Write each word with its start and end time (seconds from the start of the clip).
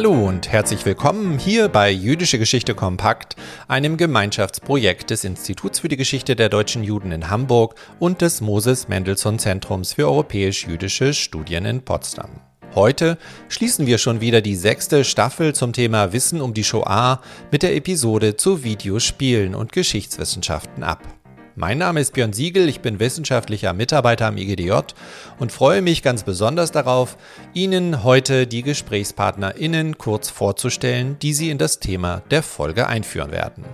Hallo 0.00 0.28
und 0.28 0.50
herzlich 0.50 0.86
willkommen 0.86 1.38
hier 1.38 1.68
bei 1.68 1.90
Jüdische 1.90 2.38
Geschichte 2.38 2.74
Kompakt, 2.74 3.36
einem 3.68 3.98
Gemeinschaftsprojekt 3.98 5.10
des 5.10 5.24
Instituts 5.24 5.80
für 5.80 5.88
die 5.88 5.98
Geschichte 5.98 6.36
der 6.36 6.48
deutschen 6.48 6.82
Juden 6.82 7.12
in 7.12 7.28
Hamburg 7.28 7.74
und 7.98 8.22
des 8.22 8.40
Moses 8.40 8.88
Mendelssohn 8.88 9.38
Zentrums 9.38 9.92
für 9.92 10.06
europäisch-jüdische 10.06 11.12
Studien 11.12 11.66
in 11.66 11.82
Potsdam. 11.82 12.30
Heute 12.74 13.18
schließen 13.50 13.86
wir 13.86 13.98
schon 13.98 14.22
wieder 14.22 14.40
die 14.40 14.56
sechste 14.56 15.04
Staffel 15.04 15.54
zum 15.54 15.74
Thema 15.74 16.14
Wissen 16.14 16.40
um 16.40 16.54
die 16.54 16.64
Shoah 16.64 17.20
mit 17.52 17.62
der 17.62 17.76
Episode 17.76 18.38
zu 18.38 18.64
Videospielen 18.64 19.54
und 19.54 19.70
Geschichtswissenschaften 19.70 20.82
ab. 20.82 21.19
Mein 21.60 21.76
Name 21.76 22.00
ist 22.00 22.14
Björn 22.14 22.32
Siegel, 22.32 22.70
ich 22.70 22.80
bin 22.80 23.00
wissenschaftlicher 23.00 23.74
Mitarbeiter 23.74 24.24
am 24.24 24.38
IGDJ 24.38 24.72
und 25.38 25.52
freue 25.52 25.82
mich 25.82 26.02
ganz 26.02 26.22
besonders 26.22 26.72
darauf, 26.72 27.18
Ihnen 27.52 28.02
heute 28.02 28.46
die 28.46 28.62
GesprächspartnerInnen 28.62 29.98
kurz 29.98 30.30
vorzustellen, 30.30 31.18
die 31.20 31.34
Sie 31.34 31.50
in 31.50 31.58
das 31.58 31.78
Thema 31.78 32.22
der 32.30 32.42
Folge 32.42 32.86
einführen 32.86 33.30
werden. 33.30 33.66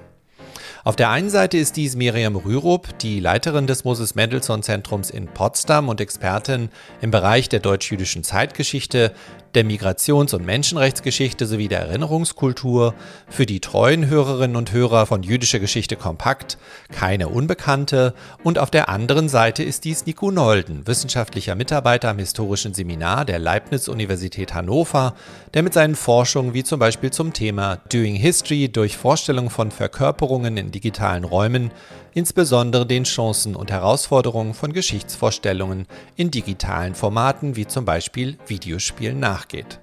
Auf 0.82 0.96
der 0.96 1.10
einen 1.10 1.30
Seite 1.30 1.59
ist 1.59 1.76
dies 1.76 1.95
Miriam 1.95 2.34
Rürup, 2.34 2.98
die 2.98 3.20
Leiterin 3.20 3.68
des 3.68 3.84
Moses 3.84 4.16
Mendelssohn 4.16 4.64
Zentrums 4.64 5.10
in 5.10 5.28
Potsdam 5.28 5.88
und 5.88 6.00
Expertin 6.00 6.70
im 7.00 7.12
Bereich 7.12 7.48
der 7.48 7.60
deutsch-jüdischen 7.60 8.24
Zeitgeschichte, 8.24 9.12
der 9.56 9.65
Migrations- 9.65 10.34
und 10.34 10.45
Menschenrechtsgeschichte 10.45 11.46
sowie 11.46 11.69
der 11.69 11.80
Erinnerungskultur 11.80 12.95
für 13.28 13.46
die 13.46 13.60
treuen 13.60 14.06
Hörerinnen 14.06 14.55
und 14.55 14.70
Hörer 14.70 15.06
von 15.06 15.23
Jüdische 15.23 15.60
Geschichte 15.60 15.96
kompakt 15.96 16.59
keine 16.93 17.29
Unbekannte. 17.29 18.15
Und 18.45 18.59
auf 18.59 18.71
der 18.71 18.90
anderen 18.90 19.29
Seite 19.29 19.63
ist 19.63 19.85
dies 19.85 20.04
Nico 20.04 20.30
Nolden, 20.30 20.87
wissenschaftlicher 20.87 21.54
Mitarbeiter 21.54 22.10
am 22.10 22.18
historischen 22.18 22.74
Seminar 22.74 23.24
der 23.24 23.38
Leibniz-Universität 23.38 24.52
Hannover, 24.52 25.15
der 25.54 25.63
mit 25.63 25.73
seinen 25.73 25.96
Forschungen 25.96 26.52
wie 26.52 26.63
zum 26.63 26.79
Beispiel 26.79 27.10
zum 27.10 27.32
Thema 27.32 27.76
Doing 27.91 28.15
History 28.15 28.68
durch 28.68 28.96
Vorstellung 28.96 29.48
von 29.48 29.70
Verkörperungen 29.70 30.59
in 30.59 30.70
digitalen 30.70 31.24
Räumen 31.24 31.70
insbesondere 32.16 32.87
den 32.87 33.04
Chancen 33.04 33.54
und 33.54 33.70
Herausforderungen 33.70 34.54
von 34.54 34.73
Geschichtsvorstellungen 34.73 35.87
in 36.16 36.30
digitalen 36.30 36.95
Formaten 36.95 37.57
wie 37.57 37.66
zum 37.66 37.85
Beispiel 37.85 38.38
Videospielen 38.46 39.20
nachgeht. 39.46 39.80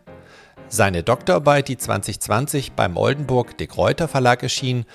Seine 0.69 1.03
Doktorarbeit, 1.03 1.67
die 1.67 1.78
2020 1.78 2.73
beim 2.73 2.97
Oldenburg 2.97 3.58
de 3.58 3.67
Gruyter 3.67 4.08
Verlag 4.08 4.42
erschien, 4.44 4.86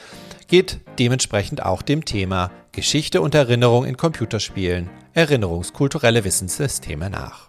geht 0.49 0.81
dementsprechend 0.99 1.63
auch 1.63 1.83
dem 1.83 2.05
Thema 2.05 2.51
Geschichte 2.73 3.21
und 3.21 3.35
Erinnerung 3.35 3.85
in 3.85 3.97
Computerspielen, 3.97 4.89
erinnerungskulturelle 5.15 6.25
Wissenssysteme 6.25 7.11
nach. 7.11 7.48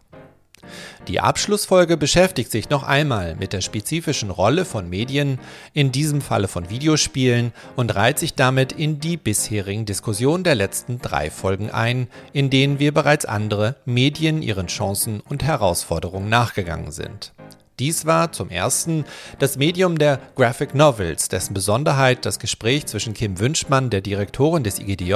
Die 1.07 1.19
Abschlussfolge 1.19 1.97
beschäftigt 1.97 2.51
sich 2.51 2.69
noch 2.69 2.83
einmal 2.83 3.35
mit 3.35 3.53
der 3.53 3.61
spezifischen 3.61 4.29
Rolle 4.29 4.65
von 4.65 4.89
Medien, 4.89 5.39
in 5.73 5.91
diesem 5.91 6.21
Falle 6.21 6.47
von 6.47 6.69
Videospielen, 6.69 7.53
und 7.75 7.95
reiht 7.95 8.19
sich 8.19 8.35
damit 8.35 8.71
in 8.71 8.99
die 8.99 9.17
bisherigen 9.17 9.85
Diskussionen 9.85 10.43
der 10.43 10.55
letzten 10.55 10.99
drei 10.99 11.31
Folgen 11.31 11.69
ein, 11.71 12.07
in 12.33 12.49
denen 12.49 12.79
wir 12.79 12.93
bereits 12.93 13.25
andere 13.25 13.75
Medien 13.85 14.41
ihren 14.41 14.67
Chancen 14.67 15.21
und 15.21 15.43
Herausforderungen 15.43 16.29
nachgegangen 16.29 16.91
sind. 16.91 17.33
Dies 17.79 18.05
war 18.05 18.33
zum 18.33 18.49
ersten 18.49 19.05
das 19.39 19.57
Medium 19.57 19.97
der 19.97 20.19
Graphic 20.35 20.75
Novels, 20.75 21.29
dessen 21.29 21.53
Besonderheit 21.53 22.25
das 22.25 22.37
Gespräch 22.37 22.85
zwischen 22.87 23.13
Kim 23.13 23.39
Wünschmann, 23.39 23.89
der 23.89 24.01
Direktorin 24.01 24.63
des 24.63 24.79
IGDJ, 24.79 25.15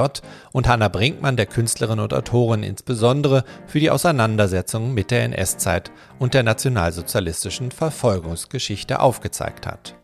und 0.54 0.68
Hannah 0.68 0.88
Brinkmann, 0.88 1.36
der 1.36 1.46
Künstlerin 1.46 2.00
und 2.00 2.14
Autorin, 2.14 2.64
insbesondere 2.64 3.44
für 3.68 3.82
die 3.82 3.92
Auseinandersetzung 3.92 4.94
mit 4.94 5.12
der 5.12 5.24
NS-Zeit 5.24 5.92
und 6.20 6.34
der 6.34 6.44
nationalsozialistischen 6.44 7.72
Verfolgungsgeschichte 7.72 9.02
aufgezeigt 9.02 9.68
hat. 9.68 9.96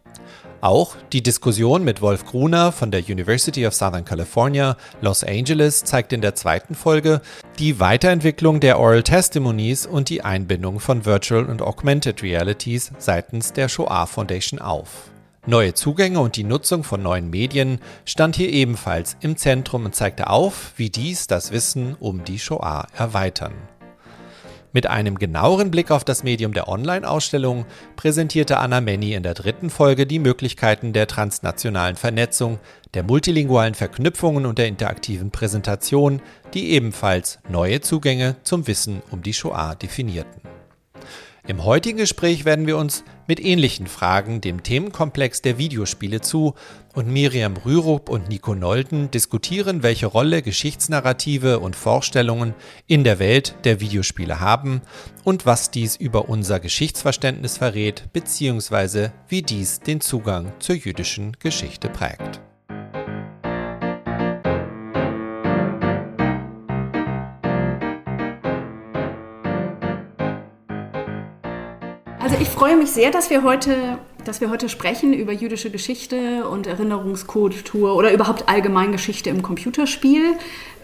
Auch 0.61 0.97
die 1.13 1.23
Diskussion 1.23 1.85
mit 1.85 2.01
Wolf 2.01 2.25
Gruner 2.25 2.73
von 2.73 2.91
der 2.91 3.01
University 3.01 3.65
of 3.65 3.73
Southern 3.73 4.03
California, 4.03 4.75
Los 5.01 5.23
Angeles 5.23 5.85
zeigt 5.85 6.11
in 6.11 6.19
der 6.19 6.35
zweiten 6.35 6.75
Folge 6.75 7.21
die 7.59 7.79
Weiterentwicklung 7.79 8.59
der 8.59 8.77
Oral 8.77 9.03
Testimonies 9.03 9.85
und 9.85 10.09
die 10.09 10.21
Einbindung 10.21 10.81
von 10.81 11.05
Virtual 11.05 11.45
und 11.45 11.61
Augmented 11.61 12.21
Realities 12.23 12.91
seitens 12.97 13.53
der 13.53 13.69
Shoah 13.69 14.05
Foundation 14.05 14.59
auf. 14.59 15.09
Neue 15.45 15.73
Zugänge 15.73 16.19
und 16.19 16.35
die 16.35 16.43
Nutzung 16.43 16.83
von 16.83 17.01
neuen 17.01 17.29
Medien 17.29 17.79
stand 18.03 18.35
hier 18.35 18.49
ebenfalls 18.49 19.15
im 19.21 19.37
Zentrum 19.37 19.85
und 19.85 19.95
zeigte 19.95 20.29
auf, 20.29 20.73
wie 20.75 20.89
dies 20.89 21.27
das 21.27 21.51
Wissen 21.51 21.95
um 22.01 22.25
die 22.25 22.37
Shoah 22.37 22.87
erweitern. 22.97 23.53
Mit 24.71 24.85
einem 24.85 25.17
genaueren 25.17 25.71
Blick 25.71 25.89
auf 25.89 26.03
das 26.03 26.23
Medium 26.23 26.53
der 26.53 26.67
Online-Ausstellung 26.67 27.65
präsentierte 27.95 28.57
Anna 28.57 28.81
Menny 28.81 29.13
in 29.13 29.23
der 29.23 29.33
dritten 29.33 29.71
Folge 29.71 30.05
die 30.05 30.19
Möglichkeiten 30.19 30.93
der 30.93 31.07
transnationalen 31.07 31.95
Vernetzung, 31.95 32.59
der 32.93 33.01
multilingualen 33.01 33.73
Verknüpfungen 33.73 34.45
und 34.45 34.59
der 34.59 34.67
interaktiven 34.67 35.31
Präsentation, 35.31 36.21
die 36.53 36.69
ebenfalls 36.69 37.39
neue 37.49 37.81
Zugänge 37.81 38.35
zum 38.43 38.67
Wissen 38.67 39.01
um 39.09 39.23
die 39.23 39.33
Shoah 39.33 39.73
definierten. 39.73 40.41
Im 41.49 41.63
heutigen 41.63 41.97
Gespräch 41.97 42.45
werden 42.45 42.67
wir 42.67 42.77
uns 42.77 43.03
mit 43.25 43.43
ähnlichen 43.43 43.87
Fragen 43.87 44.39
dem 44.39 44.61
Themenkomplex 44.61 45.41
der 45.41 45.57
Videospiele 45.57 46.21
zu 46.21 46.53
und 46.93 47.07
Miriam 47.07 47.57
Rürup 47.57 48.09
und 48.09 48.29
Nico 48.29 48.53
Nolden 48.53 49.09
diskutieren, 49.09 49.81
welche 49.81 50.05
Rolle 50.05 50.43
Geschichtsnarrative 50.43 51.57
und 51.57 51.75
Vorstellungen 51.75 52.53
in 52.85 53.03
der 53.03 53.17
Welt 53.17 53.55
der 53.63 53.79
Videospiele 53.79 54.39
haben 54.39 54.83
und 55.23 55.47
was 55.47 55.71
dies 55.71 55.95
über 55.95 56.29
unser 56.29 56.59
Geschichtsverständnis 56.59 57.57
verrät, 57.57 58.13
beziehungsweise 58.13 59.11
wie 59.27 59.41
dies 59.41 59.79
den 59.79 60.01
Zugang 60.01 60.53
zur 60.59 60.75
jüdischen 60.75 61.35
Geschichte 61.39 61.89
prägt. 61.89 62.41
Freue 72.59 72.75
mich 72.75 72.91
sehr, 72.91 73.09
dass 73.09 73.29
wir 73.29 73.43
heute, 73.43 73.99
dass 74.25 74.41
wir 74.41 74.49
heute 74.49 74.67
sprechen 74.67 75.13
über 75.13 75.31
jüdische 75.31 75.71
Geschichte 75.71 76.45
und 76.45 76.67
Erinnerungskultur 76.67 77.95
oder 77.95 78.11
überhaupt 78.11 78.49
allgemein 78.49 78.91
Geschichte 78.91 79.29
im 79.29 79.41
Computerspiel. 79.41 80.33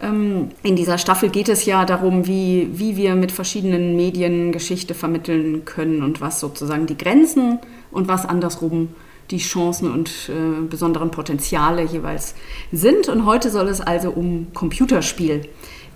Ähm, 0.02 0.52
in 0.64 0.78
dieser 0.78 0.98
Staffel 0.98 1.28
geht 1.28 1.50
es 1.50 1.66
ja 1.66 1.84
darum, 1.84 2.28
wie, 2.28 2.70
wie 2.72 2.96
wir 2.96 3.16
mit 3.16 3.34
verschiedenen 3.34 3.98
Medien 3.98 4.54
Geschichte 4.54 4.94
vermitteln 4.94 5.66
können 5.66 6.02
und 6.02 6.22
was 6.22 6.40
sozusagen 6.40 6.86
die 6.86 6.98
Grenzen 6.98 7.60
und 7.92 8.08
was 8.08 8.26
andersrum 8.26 8.96
die 9.30 9.40
Chancen 9.40 9.92
und 9.92 10.30
äh, 10.30 10.62
besonderen 10.70 11.12
Potenziale 11.12 11.84
jeweils 11.84 12.36
sind. 12.72 13.10
Und 13.10 13.26
heute 13.26 13.50
soll 13.50 13.68
es 13.68 13.82
also 13.82 14.12
um 14.12 14.48
Computerspiel 14.54 15.42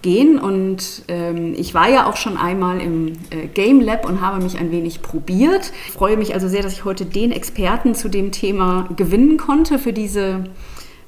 gehen. 0.02 0.40
Und 0.40 1.04
ähm, 1.08 1.54
ich 1.58 1.74
war 1.74 1.90
ja 1.90 2.08
auch 2.08 2.16
schon 2.16 2.38
einmal 2.38 2.82
im 2.82 3.14
äh, 3.30 3.48
Game 3.54 3.82
Lab 3.82 4.08
und 4.08 4.22
habe 4.22 4.44
mich 4.44 4.58
ein 4.58 4.72
wenig 4.72 5.02
probiert. 5.02 5.72
Ich 5.88 5.94
freue 5.94 6.18
mich 6.18 6.34
also 6.34 6.48
sehr, 6.48 6.64
dass 6.64 6.74
ich 6.74 6.86
heute 6.86 7.06
den 7.06 7.32
Experten 7.32 7.96
zu 7.96 8.10
dem 8.10 8.32
Thema 8.32 8.88
gewinnen 8.96 9.38
konnte 9.38 9.80
für 9.80 9.94
diese 9.94 10.46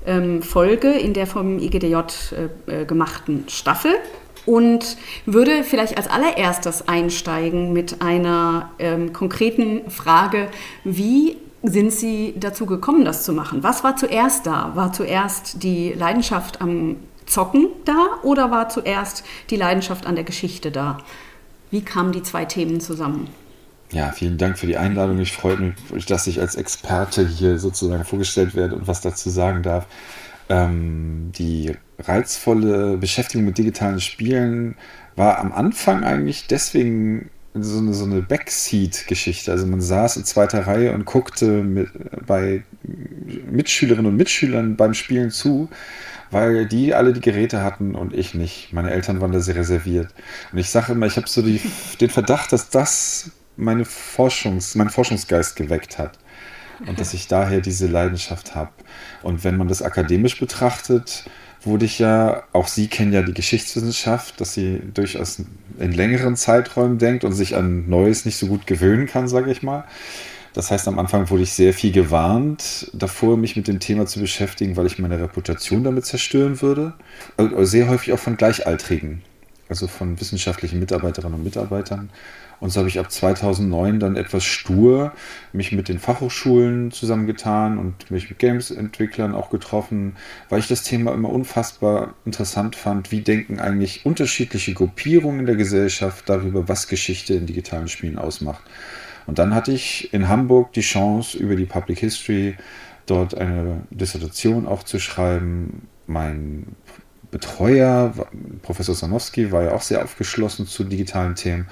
ähm, 0.06 0.42
Folge 0.42 0.92
in 0.92 1.14
der 1.14 1.28
vom 1.28 1.60
IGDJ 1.60 1.96
äh, 1.96 2.82
äh, 2.82 2.86
gemachten 2.86 3.46
Staffel. 3.48 3.92
Und 4.46 4.98
würde 5.28 5.64
vielleicht 5.64 5.98
als 5.98 6.08
allererstes 6.08 6.88
einsteigen 6.88 7.74
mit 7.74 8.02
einer 8.02 8.72
ähm, 8.80 9.14
konkreten 9.14 9.90
Frage, 9.92 10.48
wie 10.84 11.38
sind 11.64 11.92
Sie 11.92 12.34
dazu 12.38 12.66
gekommen, 12.66 13.06
das 13.06 13.24
zu 13.24 13.34
machen? 13.34 13.62
Was 13.62 13.84
war 13.84 13.96
zuerst 13.96 14.48
da? 14.48 14.72
War 14.74 14.94
zuerst 14.94 15.62
die 15.62 15.94
Leidenschaft 15.94 16.60
am 16.60 16.96
Zocken 17.32 17.70
da 17.86 18.20
oder 18.24 18.52
war 18.52 18.70
zuerst 18.70 19.24
die 19.50 19.56
Leidenschaft 19.56 20.06
an 20.06 20.16
der 20.16 20.24
Geschichte 20.26 20.70
da? 20.70 20.98
Wie 21.72 21.82
kamen 21.82 22.12
die 22.12 22.24
zwei 22.24 22.46
Themen 22.46 22.82
zusammen? 22.82 23.30
Ja, 23.92 24.12
vielen 24.12 24.38
Dank 24.38 24.60
für 24.60 24.68
die 24.68 24.78
Einladung. 24.78 25.20
Ich 25.20 25.32
freue 25.32 25.74
mich, 25.92 26.06
dass 26.06 26.28
ich 26.28 26.40
als 26.40 26.56
Experte 26.56 27.28
hier 27.28 27.58
sozusagen 27.58 28.04
vorgestellt 28.04 28.56
werde 28.56 28.76
und 28.76 28.88
was 28.88 29.02
dazu 29.02 29.30
sagen 29.30 29.64
darf. 29.64 29.86
Ähm, 30.50 31.32
die 31.38 31.74
reizvolle 32.00 32.98
Beschäftigung 32.98 33.46
mit 33.46 33.58
digitalen 33.58 34.02
Spielen 34.02 34.76
war 35.16 35.40
am 35.40 35.52
Anfang 35.52 36.04
eigentlich 36.04 36.48
deswegen 36.48 37.30
so 37.54 37.80
eine, 37.80 37.94
so 37.94 38.06
eine 38.06 38.22
Backseat-Geschichte. 38.22 39.52
Also 39.52 39.66
man 39.66 39.82
saß 39.82 40.18
in 40.18 40.26
zweiter 40.26 40.68
Reihe 40.68 40.94
und 40.94 41.06
guckte 41.06 41.64
mit, 41.64 41.90
bei 42.26 42.64
Mitschülerinnen 43.50 44.08
und 44.12 44.18
Mitschülern 44.18 44.78
beim 44.78 44.94
Spielen 44.94 45.32
zu 45.32 45.70
weil 46.32 46.66
die 46.66 46.94
alle 46.94 47.14
die 47.14 47.22
Geräte 47.22 47.62
hatten 47.62 47.94
und 47.94 48.14
ich 48.14 48.34
nicht. 48.34 48.74
Meine 48.74 48.92
Eltern 48.92 49.22
waren 49.22 49.32
da 49.32 49.40
sehr 49.40 49.56
reserviert. 49.56 50.14
Und 50.52 50.58
ich 50.58 50.70
sage 50.70 50.94
immer, 50.94 51.06
ich 51.06 51.18
habe 51.18 51.28
so 51.28 51.42
die, 51.42 51.62
den 52.00 52.10
Verdacht, 52.10 52.52
dass 52.54 52.70
das 52.70 53.32
meine 53.58 53.86
Forschungs, 53.86 54.76
meinen 54.76 54.90
Forschungsgeist 54.90 55.56
geweckt 55.56 55.98
hat. 55.98 56.18
Und 56.88 57.00
dass 57.00 57.14
ich 57.14 57.28
daher 57.28 57.62
diese 57.62 57.86
Leidenschaft 57.86 58.56
habe. 58.56 58.72
Und 59.22 59.44
wenn 59.44 59.56
man 59.56 59.68
das 59.68 59.84
akademisch 59.84 60.40
betrachtet, 60.40 61.26
wurde 61.64 61.86
ich 61.86 62.00
ja, 62.00 62.42
auch 62.54 62.68
Sie 62.68 62.88
kennen 62.88 63.14
ja 63.14 63.22
die 63.22 63.36
Geschichtswissenschaft, 63.36 64.42
dass 64.42 64.56
sie 64.56 64.82
durchaus 64.92 65.44
in 65.78 65.92
längeren 65.92 66.36
Zeiträumen 66.36 66.98
denkt 66.98 67.24
und 67.24 67.34
sich 67.34 67.56
an 67.56 67.88
Neues 67.88 68.26
nicht 68.26 68.38
so 68.38 68.48
gut 68.48 68.66
gewöhnen 68.66 69.06
kann, 69.06 69.28
sage 69.28 69.52
ich 69.52 69.62
mal 69.62 69.84
Das 70.54 70.70
heißt, 70.70 70.88
am 70.88 71.00
Anfang 71.00 71.30
wurde 71.30 71.44
ich 71.44 71.54
sehr 71.54 71.74
viel 71.74 71.92
gewarnt 71.92 72.90
davor, 72.94 73.38
mich 73.38 73.56
mit 73.56 73.68
dem 73.68 73.80
Thema 73.80 74.06
zu 74.06 74.20
beschäftigen, 74.20 74.76
weil 74.76 74.86
ich 74.86 75.00
meine 75.00 75.20
Reputation 75.20 75.84
damit 75.84 76.06
zerstören 76.06 76.62
würde. 76.62 76.94
Also 77.38 77.64
sehr 77.64 77.88
häufig 77.88 78.12
auch 78.12 78.20
von 78.20 78.36
Gleichaltrigen, 78.36 79.22
also 79.70 79.88
von 79.88 80.20
wissenschaftlichen 80.20 80.80
Mitarbeiterinnen 80.80 81.36
und 81.36 81.44
Mitarbeitern. 81.44 82.10
Und 82.60 82.70
so 82.70 82.80
habe 82.80 82.90
ich 82.90 83.00
ab 83.00 83.12
2009 83.12 84.00
dann 84.00 84.16
etwas 84.16 84.44
stur 84.44 85.14
mich 85.52 85.72
mit 85.72 85.90
den 85.90 85.98
Fachhochschulen 85.98 86.92
zusammengetan 86.92 87.80
und 87.80 88.12
mich 88.12 88.30
mit 88.30 88.38
Games-Entwicklern 88.38 89.34
auch 89.34 89.50
getroffen, 89.50 90.16
weil 90.48 90.60
ich 90.60 90.68
das 90.68 90.84
Thema 90.84 91.12
immer 91.14 91.30
unfassbar 91.30 92.14
interessant 92.24 92.76
fand. 92.76 93.12
Wie 93.12 93.22
denken 93.22 93.60
eigentlich 93.60 94.06
unterschiedliche 94.06 94.76
Gruppierungen 94.76 95.40
in 95.40 95.46
der 95.48 95.56
Gesellschaft 95.56 96.30
darüber, 96.30 96.68
was 96.68 96.88
Geschichte 96.88 97.34
in 97.34 97.48
digitalen 97.48 97.88
Spielen 97.88 98.20
ausmacht? 98.20 98.62
Und 99.32 99.40
dann 99.40 99.56
hatte 99.56 99.72
ich 99.72 100.14
in 100.14 100.28
Hamburg 100.28 100.74
die 100.74 100.82
Chance, 100.82 101.38
über 101.38 101.56
die 101.56 101.64
Public 101.64 102.00
History 102.00 102.58
dort 103.06 103.34
eine 103.34 103.84
Dissertation 103.90 104.68
auch 104.68 104.84
zu 104.84 105.00
schreiben. 105.00 105.88
Mein 106.06 106.76
Betreuer, 107.32 108.14
Professor 108.62 108.94
Sanowski, 108.94 109.54
war 109.54 109.64
ja 109.64 109.72
auch 109.72 109.84
sehr 109.84 110.04
aufgeschlossen 110.04 110.68
zu 110.68 110.84
digitalen 110.84 111.36
Themen. 111.36 111.70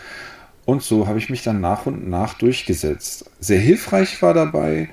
Und 0.64 0.84
so 0.84 1.06
habe 1.06 1.20
ich 1.20 1.30
mich 1.30 1.44
dann 1.44 1.60
nach 1.60 1.86
und 1.86 2.08
nach 2.08 2.36
durchgesetzt. 2.36 3.30
Sehr 3.42 3.60
hilfreich 3.60 4.22
war 4.22 4.34
dabei, 4.34 4.88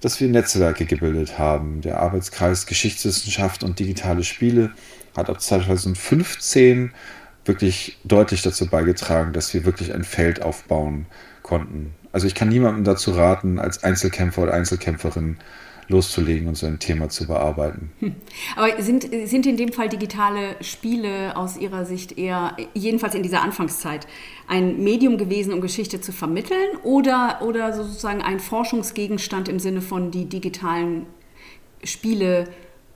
dass 0.00 0.20
wir 0.20 0.26
Netzwerke 0.26 0.86
gebildet 0.86 1.38
haben. 1.38 1.80
Der 1.80 2.00
Arbeitskreis 2.00 2.66
Geschichtswissenschaft 2.66 3.62
und 3.62 3.78
digitale 3.78 4.24
Spiele 4.24 4.72
hat 5.16 5.30
ab 5.30 5.40
2015 5.40 6.90
wirklich 7.44 7.98
deutlich 8.02 8.42
dazu 8.42 8.66
beigetragen, 8.66 9.32
dass 9.32 9.54
wir 9.54 9.64
wirklich 9.64 9.94
ein 9.94 10.02
Feld 10.02 10.42
aufbauen 10.42 11.06
konnten. 11.42 11.94
Also 12.12 12.26
ich 12.26 12.34
kann 12.34 12.48
niemandem 12.48 12.84
dazu 12.84 13.12
raten, 13.12 13.58
als 13.58 13.84
Einzelkämpfer 13.84 14.42
oder 14.42 14.54
Einzelkämpferin 14.54 15.38
loszulegen 15.90 16.48
und 16.48 16.56
so 16.56 16.66
ein 16.66 16.78
Thema 16.78 17.08
zu 17.08 17.26
bearbeiten. 17.26 17.90
Hm. 17.98 18.14
Aber 18.56 18.80
sind, 18.80 19.08
sind 19.24 19.44
in 19.46 19.56
dem 19.56 19.72
Fall 19.72 19.88
digitale 19.88 20.56
Spiele 20.60 21.36
aus 21.36 21.56
Ihrer 21.56 21.84
Sicht 21.84 22.16
eher, 22.16 22.56
jedenfalls 22.74 23.14
in 23.14 23.22
dieser 23.22 23.42
Anfangszeit, 23.42 24.06
ein 24.46 24.82
Medium 24.82 25.18
gewesen, 25.18 25.52
um 25.52 25.60
Geschichte 25.60 26.00
zu 26.00 26.12
vermitteln 26.12 26.76
oder, 26.84 27.40
oder 27.42 27.72
sozusagen 27.72 28.22
ein 28.22 28.38
Forschungsgegenstand 28.38 29.48
im 29.48 29.58
Sinne 29.58 29.82
von 29.82 30.10
die 30.10 30.26
digitalen 30.26 31.06
Spiele 31.82 32.48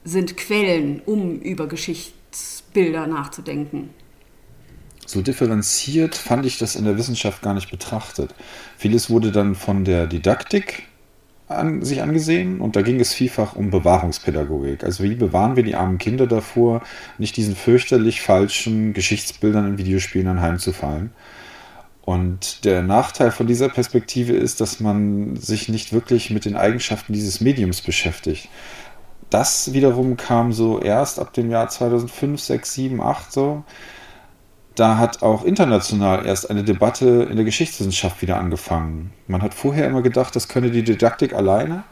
sind 0.05 0.37
Quellen, 0.37 1.03
um 1.05 1.41
über 1.41 1.67
Geschichtsbilder 1.67 3.07
nachzudenken? 3.07 3.91
So 5.07 5.23
differenziert 5.23 6.15
fand 6.15 6.47
ich 6.47 6.59
das 6.59 6.77
in 6.77 6.85
der 6.85 6.97
Wissenschaft 6.97 7.43
gar 7.43 7.55
nicht 7.55 7.71
betrachtet. 7.71 8.35
Vieles 8.77 9.11
wurde 9.11 9.33
dann 9.33 9.55
von 9.55 9.85
der 9.85 10.07
Didaktik 10.07 10.85
an, 11.47 11.83
sich 11.85 12.03
angesehen 12.03 12.61
und 12.61 12.75
da 12.75 12.83
ging 12.83 13.01
es 13.01 13.13
vielfach 13.13 13.55
um 13.55 13.71
Bewahrungspädagogik. 13.71 14.83
Also 14.83 15.05
wie 15.05 15.15
bewahren 15.15 15.57
wir 15.57 15.63
die 15.63 15.75
armen 15.75 15.99
Kinder 15.99 16.27
davor, 16.27 16.83
nicht 17.19 17.37
diesen 17.37 17.55
fürchterlich 17.55 18.23
falschen 18.23 18.95
Geschichtsbildern 18.95 19.67
in 19.67 19.79
Videospielen 19.79 20.29
anheimzufallen. 20.29 21.11
Und 22.03 22.65
der 22.65 22.83
Nachteil 22.83 23.31
von 23.31 23.47
dieser 23.47 23.71
Perspektive 23.71 24.35
ist, 24.35 24.61
dass 24.61 24.81
man 24.81 25.37
sich 25.37 25.69
nicht 25.69 25.93
wirklich 25.93 26.31
mit 26.31 26.45
den 26.45 26.57
Eigenschaften 26.57 27.15
dieses 27.15 27.41
Mediums 27.41 27.81
beschäftigt. 27.81 28.49
Das 29.31 29.73
wiederum 29.73 30.17
kam 30.17 30.53
so 30.53 30.81
erst 30.81 31.19
ab 31.19 31.33
dem 31.33 31.51
Jahr 31.51 31.69
2005, 31.69 32.41
6, 32.41 32.75
7, 32.75 33.01
8 33.01 33.33
so 33.33 33.65
da 34.75 34.99
hat 34.99 35.23
auch 35.23 35.45
international 35.45 36.27
erst 36.27 36.51
eine 36.51 36.65
Debatte 36.65 37.29
in 37.31 37.37
der 37.37 37.45
Geschichtswissenschaft 37.45 38.23
wieder 38.23 38.39
angefangen. 38.39 39.13
Man 39.29 39.43
hat 39.43 39.55
vorher 39.55 39.87
immer 39.87 40.03
gedacht, 40.03 40.35
das 40.35 40.49
könne 40.49 40.71
die 40.71 40.83
Didaktik 40.83 41.33
alleine. 41.33 41.85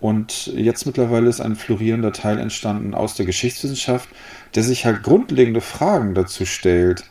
Und 0.00 0.46
jetzt 0.46 0.86
mittlerweile 0.86 1.28
ist 1.28 1.40
ein 1.40 1.56
florierender 1.56 2.12
Teil 2.12 2.38
entstanden 2.38 2.94
aus 2.94 3.14
der 3.14 3.26
Geschichtswissenschaft, 3.26 4.08
der 4.54 4.62
sich 4.62 4.86
halt 4.86 5.02
grundlegende 5.02 5.60
Fragen 5.60 6.14
dazu 6.14 6.46
stellt, 6.46 7.04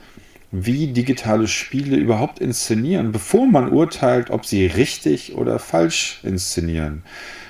wie 0.52 0.88
digitale 0.88 1.48
Spiele 1.48 1.96
überhaupt 1.96 2.40
inszenieren, 2.40 3.12
bevor 3.12 3.46
man 3.46 3.70
urteilt, 3.70 4.32
ob 4.32 4.46
sie 4.46 4.66
richtig 4.66 5.36
oder 5.36 5.60
falsch 5.60 6.20
inszenieren. 6.24 7.04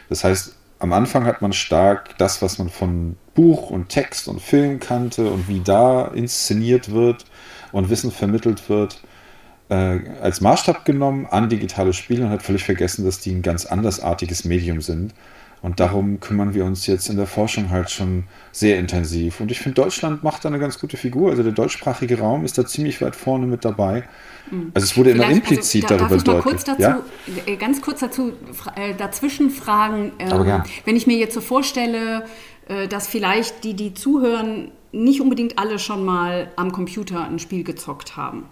Das 0.09 0.25
heißt, 0.25 0.55
am 0.79 0.93
Anfang 0.93 1.25
hat 1.25 1.41
man 1.41 1.53
stark 1.53 2.17
das, 2.17 2.41
was 2.41 2.57
man 2.57 2.69
von 2.69 3.15
Buch 3.35 3.69
und 3.69 3.89
Text 3.89 4.27
und 4.27 4.41
Film 4.41 4.79
kannte 4.79 5.29
und 5.29 5.47
wie 5.47 5.61
da 5.61 6.07
inszeniert 6.07 6.91
wird 6.91 7.25
und 7.71 7.89
Wissen 7.89 8.11
vermittelt 8.11 8.69
wird, 8.69 9.01
äh, 9.69 9.99
als 10.21 10.41
Maßstab 10.41 10.85
genommen 10.85 11.27
an 11.29 11.49
digitale 11.49 11.93
Spiele 11.93 12.25
und 12.25 12.31
hat 12.31 12.43
völlig 12.43 12.63
vergessen, 12.63 13.05
dass 13.05 13.19
die 13.19 13.31
ein 13.31 13.41
ganz 13.41 13.65
andersartiges 13.65 14.45
Medium 14.45 14.81
sind. 14.81 15.13
Und 15.61 15.79
darum 15.81 16.21
kümmern 16.21 16.53
wir 16.53 16.63
uns 16.63 16.87
jetzt 16.87 17.09
in 17.09 17.17
der 17.17 17.27
Forschung 17.27 17.69
halt 17.69 17.89
schon 17.89 18.23
sehr 18.53 18.79
intensiv. 18.79 19.41
Und 19.41 19.51
ich 19.51 19.59
finde, 19.59 19.81
Deutschland 19.81 20.23
macht 20.23 20.45
da 20.45 20.49
eine 20.49 20.57
ganz 20.57 20.79
gute 20.79 20.95
Figur. 20.95 21.31
Also 21.31 21.43
der 21.43 21.51
deutschsprachige 21.51 22.19
Raum 22.19 22.45
ist 22.45 22.57
da 22.57 22.65
ziemlich 22.65 23.01
weit 23.01 23.15
vorne 23.15 23.45
mit 23.45 23.65
dabei. 23.65 24.05
Mhm. 24.49 24.71
Also 24.73 24.85
es 24.85 24.95
wurde 24.95 25.11
Vielleicht, 25.11 25.31
immer 25.31 25.39
also 25.39 25.51
implizit 25.51 25.83
also, 25.83 25.95
da, 25.95 26.07
darüber 26.07 26.23
deutlich. 26.23 26.43
Kurz 26.43 26.63
dazu, 26.63 26.81
ja? 26.81 27.01
Äh, 27.45 27.57
ganz 27.57 27.81
kurz 27.81 27.99
dazu 27.99 28.31
äh, 28.75 28.93
dazwischen 28.95 29.49
fragen. 29.49 30.13
Ähm, 30.19 30.63
wenn 30.85 30.95
ich 30.95 31.07
mir 31.07 31.17
jetzt 31.17 31.33
so 31.33 31.41
vorstelle, 31.41 32.23
äh, 32.69 32.87
dass 32.87 33.07
vielleicht 33.07 33.65
die, 33.65 33.73
die 33.73 33.93
zuhören, 33.93 34.71
nicht 34.91 35.21
unbedingt 35.21 35.59
alle 35.59 35.79
schon 35.79 36.03
mal 36.05 36.51
am 36.55 36.71
Computer 36.71 37.25
ein 37.25 37.39
Spiel 37.39 37.63
gezockt 37.63 38.17
haben. 38.17 38.45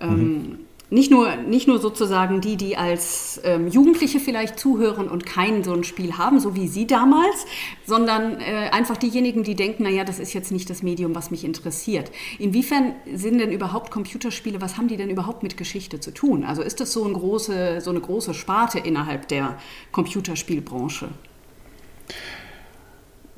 Ähm, 0.00 0.18
mhm. 0.18 0.58
nicht, 0.88 1.10
nur, 1.10 1.36
nicht 1.36 1.68
nur 1.68 1.78
sozusagen 1.78 2.40
die, 2.40 2.56
die 2.56 2.76
als 2.76 3.40
ähm, 3.44 3.68
Jugendliche 3.68 4.20
vielleicht 4.20 4.58
zuhören 4.58 5.08
und 5.08 5.26
kein 5.26 5.62
so 5.64 5.72
ein 5.72 5.84
Spiel 5.84 6.16
haben, 6.16 6.40
so 6.40 6.54
wie 6.54 6.68
Sie 6.68 6.86
damals, 6.86 7.44
sondern 7.86 8.40
äh, 8.40 8.70
einfach 8.70 8.96
diejenigen, 8.96 9.42
die 9.42 9.56
denken, 9.56 9.82
naja, 9.82 10.04
das 10.04 10.18
ist 10.18 10.32
jetzt 10.32 10.52
nicht 10.52 10.70
das 10.70 10.82
Medium, 10.82 11.14
was 11.14 11.30
mich 11.30 11.44
interessiert. 11.44 12.10
Inwiefern 12.38 12.94
sind 13.12 13.38
denn 13.38 13.52
überhaupt 13.52 13.90
Computerspiele, 13.90 14.60
was 14.60 14.76
haben 14.76 14.88
die 14.88 14.96
denn 14.96 15.10
überhaupt 15.10 15.42
mit 15.42 15.56
Geschichte 15.56 16.00
zu 16.00 16.12
tun? 16.12 16.44
Also 16.44 16.62
ist 16.62 16.80
das 16.80 16.92
so, 16.92 17.04
ein 17.04 17.12
große, 17.12 17.80
so 17.80 17.90
eine 17.90 18.00
große 18.00 18.34
Sparte 18.34 18.78
innerhalb 18.78 19.28
der 19.28 19.58
Computerspielbranche? 19.92 21.08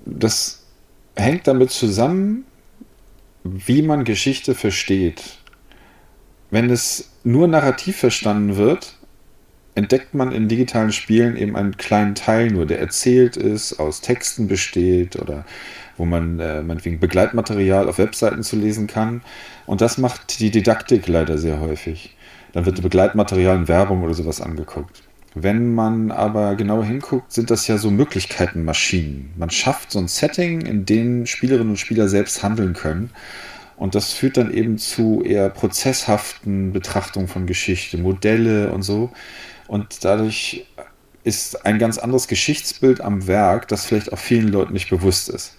das 0.05 0.62
hängt 1.17 1.47
damit 1.47 1.71
zusammen, 1.71 2.45
wie 3.45 3.83
man 3.83 4.05
Geschichte 4.05 4.55
versteht. 4.55 5.39
Wenn 6.51 6.71
es 6.71 7.11
nur 7.25 7.49
narrativ 7.49 7.97
verstanden 7.97 8.57
wird, 8.57 8.97
entdeckt 9.75 10.15
man 10.15 10.33
in 10.33 10.49
digitalen 10.49 10.93
Spielen 10.93 11.37
eben 11.37 11.57
einen 11.57 11.77
kleinen 11.77 12.15
Teil 12.15 12.51
nur, 12.51 12.67
der 12.67 12.81
erzählt 12.81 13.37
ist, 13.37 13.79
aus 13.81 14.01
Texten 14.01 14.49
besteht 14.49 15.17
oder 15.17 15.47
wo 15.97 16.05
man 16.05 16.41
äh, 16.41 16.63
meinetwegen 16.63 17.01
Begleitmaterial 17.01 17.89
auf 17.89 17.99
Webseiten 17.99 18.43
zu 18.43 18.57
lesen 18.57 18.87
kann. 18.87 19.23
Und 19.67 19.81
das 19.81 19.99
macht 19.99 20.41
die 20.41 20.51
Didaktik 20.51 21.09
leider 21.09 21.39
sehr 21.39 21.61
häufig. 21.61 22.17
Dann 22.53 22.67
wird 22.67 22.83
Begleitmaterial 22.83 23.57
in 23.57 23.69
Werbung 23.69 24.03
oder 24.03 24.15
sowas 24.15 24.41
angeguckt. 24.41 25.03
Wenn 25.35 25.75
man 25.75 26.11
aber 26.11 26.57
genauer 26.57 26.85
hinguckt, 26.85 27.33
sind 27.33 27.51
das 27.51 27.67
ja 27.67 27.79
so 27.79 27.91
Möglichkeitenmaschinen. 27.91 29.31
Man 29.37 29.51
schafft 29.51 29.91
so 29.91 29.99
ein 29.99 30.09
Setting, 30.09 30.61
in 30.61 30.85
dem 30.85 31.27
Spielerinnen 31.27 31.71
und 31.71 31.79
Spieler 31.79 32.09
selbst 32.09 32.43
handeln 32.43 32.75
können. 32.75 33.11
Und 33.77 33.95
das 33.95 34.13
führt 34.13 34.37
dann 34.37 34.53
eben 34.53 34.77
zu 34.79 35.23
eher 35.25 35.49
prozesshaften 35.49 36.73
Betrachtungen 36.73 37.29
von 37.29 37.47
Geschichte, 37.47 37.97
Modelle 37.97 38.71
und 38.73 38.83
so. 38.83 39.11
Und 39.69 40.05
dadurch 40.05 40.67
ist 41.25 41.65
ein 41.65 41.79
ganz 41.79 41.99
anderes 41.99 42.29
Geschichtsbild 42.29 43.01
am 43.01 43.27
Werk, 43.27 43.69
das 43.69 43.87
vielleicht 43.87 44.13
auch 44.13 44.19
vielen 44.19 44.49
Leuten 44.49 44.75
nicht 44.75 44.91
bewusst 44.91 45.31
ist. 45.31 45.57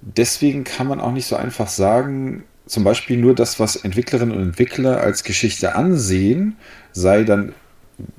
Deswegen 0.00 0.64
kann 0.64 0.86
man 0.86 1.00
auch 1.00 1.12
nicht 1.12 1.26
so 1.26 1.34
einfach 1.34 1.68
sagen, 1.68 2.44
zum 2.66 2.84
Beispiel 2.84 3.16
nur 3.16 3.34
das, 3.34 3.58
was 3.58 3.76
Entwicklerinnen 3.76 4.34
und 4.34 4.42
Entwickler 4.42 5.00
als 5.00 5.24
Geschichte 5.24 5.74
ansehen, 5.74 6.56
sei 6.92 7.24
dann 7.24 7.52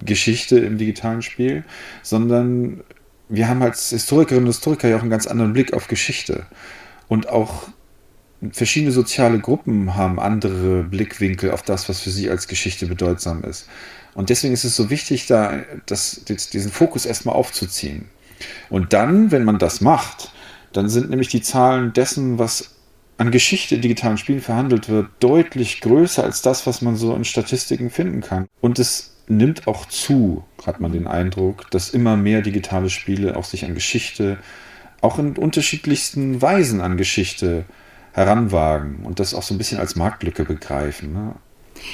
Geschichte 0.04 0.58
im 0.60 0.78
digitalen 0.78 1.22
Spiel, 1.22 1.64
sondern 2.02 2.82
wir 3.30 3.48
haben 3.48 3.62
als 3.62 3.90
Historikerinnen 3.90 4.46
und 4.46 4.54
Historiker 4.54 4.88
ja 4.88 4.98
auch 4.98 5.02
einen 5.02 5.10
ganz 5.10 5.28
anderen 5.28 5.54
Blick 5.54 5.74
auf 5.74 5.88
Geschichte. 5.88 6.46
Und 7.08 7.30
auch 7.30 7.68
verschiedene 8.52 8.92
soziale 8.92 9.40
Gruppen 9.40 9.96
haben 9.96 10.20
andere 10.20 10.84
Blickwinkel 10.84 11.52
auf 11.52 11.64
das, 11.64 11.90
was 11.90 12.00
für 12.00 12.12
sie 12.12 12.30
als 12.30 12.48
Geschichte 12.48 12.86
bedeutsam 12.86 13.44
ist. 13.44 13.68
Und 14.14 14.30
deswegen 14.30 14.54
ist 14.54 14.64
es 14.64 14.76
so 14.76 14.90
wichtig, 14.90 15.28
da 15.28 15.64
das, 15.86 16.24
diesen 16.26 16.72
Fokus 16.72 17.06
erstmal 17.06 17.36
aufzuziehen. 17.36 18.06
Und 18.70 18.94
dann, 18.94 19.32
wenn 19.32 19.44
man 19.44 19.60
das 19.60 19.82
macht, 19.82 20.32
dann 20.74 20.90
sind 20.90 21.10
nämlich 21.10 21.30
die 21.30 21.42
Zahlen 21.42 21.94
dessen, 21.94 22.38
was 22.38 22.76
an 23.18 23.32
Geschichte 23.32 23.76
in 23.76 23.82
digitalen 23.82 24.18
Spielen 24.18 24.42
verhandelt 24.42 24.90
wird, 24.90 25.08
deutlich 25.20 25.80
größer 25.82 26.24
als 26.24 26.42
das, 26.42 26.68
was 26.68 26.82
man 26.82 26.98
so 26.98 27.16
in 27.16 27.24
Statistiken 27.24 27.90
finden 27.90 28.22
kann. 28.22 28.48
Und 28.62 28.78
es 28.78 29.15
nimmt 29.28 29.68
auch 29.68 29.86
zu, 29.86 30.44
hat 30.66 30.80
man 30.80 30.92
den 30.92 31.08
Eindruck, 31.08 31.70
dass 31.72 31.90
immer 31.90 32.16
mehr 32.18 32.42
digitale 32.42 32.90
Spiele 32.90 33.36
auch 33.36 33.46
sich 33.46 33.66
an 33.66 33.74
Geschichte, 33.74 34.38
auch 35.02 35.20
in 35.20 35.38
unterschiedlichsten 35.38 36.42
Weisen 36.42 36.82
an 36.82 36.98
Geschichte 36.98 37.66
heranwagen 38.14 39.00
und 39.04 39.20
das 39.20 39.34
auch 39.34 39.44
so 39.44 39.54
ein 39.54 39.58
bisschen 39.58 39.80
als 39.80 39.96
Marktlücke 39.96 40.46
begreifen. 40.46 41.14
Ne? 41.14 41.36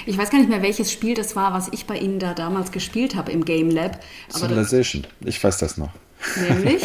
Ich 0.06 0.18
weiß 0.18 0.30
gar 0.30 0.38
nicht 0.40 0.50
mehr, 0.50 0.62
welches 0.62 0.92
Spiel 0.92 1.16
das 1.16 1.36
war, 1.36 1.54
was 1.54 1.70
ich 1.72 1.86
bei 1.86 1.98
Ihnen 1.98 2.20
da 2.20 2.34
damals 2.34 2.72
gespielt 2.72 3.16
habe 3.16 3.32
im 3.32 3.44
Game 3.44 3.70
Lab. 3.70 4.00
Civilization, 4.30 5.08
ich 5.22 5.44
weiß 5.44 5.58
das 5.58 5.78
noch. 5.78 5.92
Nämlich? 6.50 6.84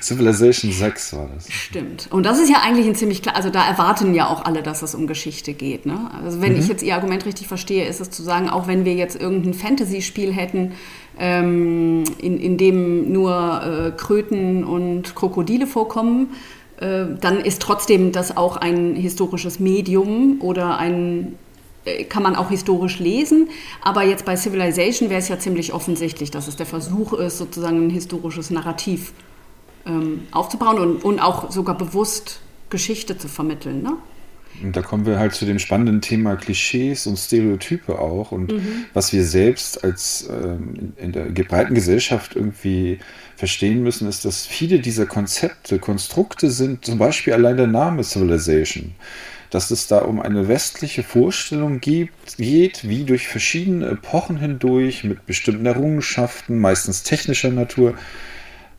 Civilization 0.00 0.70
6 0.70 1.12
war 1.14 1.30
das. 1.34 1.50
Stimmt. 1.50 2.08
Und 2.10 2.26
das 2.26 2.38
ist 2.38 2.50
ja 2.50 2.58
eigentlich 2.62 2.86
ein 2.86 2.94
ziemlich 2.94 3.22
klar, 3.22 3.36
also 3.36 3.50
da 3.50 3.66
erwarten 3.66 4.14
ja 4.14 4.28
auch 4.28 4.44
alle, 4.44 4.62
dass 4.62 4.82
es 4.82 4.94
um 4.94 5.06
Geschichte 5.06 5.54
geht. 5.54 5.86
Ne? 5.86 6.10
Also 6.22 6.40
wenn 6.40 6.52
mhm. 6.52 6.60
ich 6.60 6.68
jetzt 6.68 6.82
Ihr 6.82 6.94
Argument 6.94 7.24
richtig 7.24 7.48
verstehe, 7.48 7.86
ist 7.86 8.00
es 8.00 8.10
zu 8.10 8.22
sagen, 8.22 8.50
auch 8.50 8.66
wenn 8.66 8.84
wir 8.84 8.94
jetzt 8.94 9.20
irgendein 9.20 9.54
Fantasy-Spiel 9.54 10.32
hätten, 10.32 10.72
ähm, 11.18 12.04
in, 12.18 12.38
in 12.38 12.58
dem 12.58 13.12
nur 13.12 13.62
äh, 13.62 13.90
Kröten 13.96 14.64
und 14.64 15.14
Krokodile 15.14 15.66
vorkommen, 15.66 16.34
äh, 16.80 17.06
dann 17.20 17.40
ist 17.40 17.62
trotzdem 17.62 18.12
das 18.12 18.36
auch 18.36 18.56
ein 18.56 18.94
historisches 18.94 19.58
Medium 19.58 20.40
oder 20.40 20.78
ein 20.78 21.36
kann 22.08 22.22
man 22.22 22.36
auch 22.36 22.50
historisch 22.50 22.98
lesen. 22.98 23.48
Aber 23.82 24.02
jetzt 24.02 24.24
bei 24.24 24.36
Civilization 24.36 25.08
wäre 25.08 25.20
es 25.20 25.28
ja 25.28 25.38
ziemlich 25.38 25.72
offensichtlich, 25.72 26.30
dass 26.30 26.48
es 26.48 26.56
der 26.56 26.66
Versuch 26.66 27.12
ist, 27.12 27.38
sozusagen 27.38 27.86
ein 27.86 27.90
historisches 27.90 28.50
Narrativ 28.50 29.12
ähm, 29.86 30.22
aufzubauen 30.32 30.78
und, 30.78 31.04
und 31.04 31.20
auch 31.20 31.50
sogar 31.50 31.76
bewusst 31.76 32.40
Geschichte 32.70 33.16
zu 33.16 33.28
vermitteln. 33.28 33.82
Ne? 33.82 33.96
Und 34.62 34.74
da 34.74 34.82
kommen 34.82 35.06
wir 35.06 35.18
halt 35.18 35.34
zu 35.34 35.44
dem 35.44 35.58
spannenden 35.58 36.00
Thema 36.00 36.36
Klischees 36.36 37.06
und 37.06 37.18
Stereotype 37.18 37.98
auch 37.98 38.32
und 38.32 38.52
mhm. 38.52 38.86
was 38.94 39.12
wir 39.12 39.24
selbst 39.24 39.84
als 39.84 40.28
ähm, 40.30 40.94
in 40.96 41.12
der 41.12 41.26
breiten 41.44 41.74
Gesellschaft 41.74 42.34
irgendwie 42.34 42.98
verstehen 43.36 43.82
müssen, 43.82 44.08
ist, 44.08 44.24
dass 44.24 44.46
viele 44.46 44.78
dieser 44.78 45.04
Konzepte, 45.04 45.78
Konstrukte 45.78 46.50
sind, 46.50 46.84
zum 46.86 46.98
Beispiel 46.98 47.34
allein 47.34 47.58
der 47.58 47.66
Name 47.66 48.02
Civilization 48.02 48.94
dass 49.56 49.70
es 49.70 49.86
da 49.86 50.00
um 50.00 50.20
eine 50.20 50.48
westliche 50.48 51.02
Vorstellung 51.02 51.80
gibt, 51.80 52.36
geht, 52.36 52.86
wie 52.86 53.04
durch 53.04 53.26
verschiedene 53.26 53.86
Epochen 53.86 54.36
hindurch 54.36 55.02
mit 55.02 55.24
bestimmten 55.24 55.64
Errungenschaften, 55.64 56.58
meistens 56.58 57.04
technischer 57.04 57.48
Natur, 57.48 57.94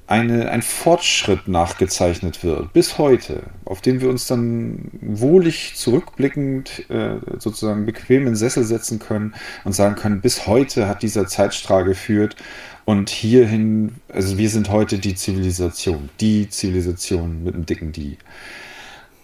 eine, 0.05 0.51
ein 0.51 0.61
Fortschritt 0.61 1.47
nachgezeichnet 1.47 2.43
wird, 2.43 2.73
bis 2.73 2.99
heute, 2.99 3.41
auf 3.65 3.81
den 3.81 4.01
wir 4.01 4.09
uns 4.09 4.27
dann 4.27 4.91
wohlig 5.01 5.73
zurückblickend 5.73 6.87
äh, 6.91 7.15
sozusagen 7.39 7.87
bequem 7.87 8.27
in 8.27 8.35
Sessel 8.35 8.63
setzen 8.63 8.99
können 8.99 9.33
und 9.63 9.73
sagen 9.73 9.95
können, 9.95 10.21
bis 10.21 10.45
heute 10.45 10.87
hat 10.87 11.01
dieser 11.01 11.25
Zeitstrahl 11.25 11.85
geführt 11.85 12.35
und 12.85 13.09
hierhin, 13.09 13.95
also 14.09 14.37
wir 14.37 14.51
sind 14.51 14.69
heute 14.69 14.99
die 14.99 15.15
Zivilisation, 15.15 16.09
die 16.19 16.49
Zivilisation 16.49 17.43
mit 17.43 17.55
einem 17.55 17.65
dicken 17.65 17.93
Die. 17.93 18.19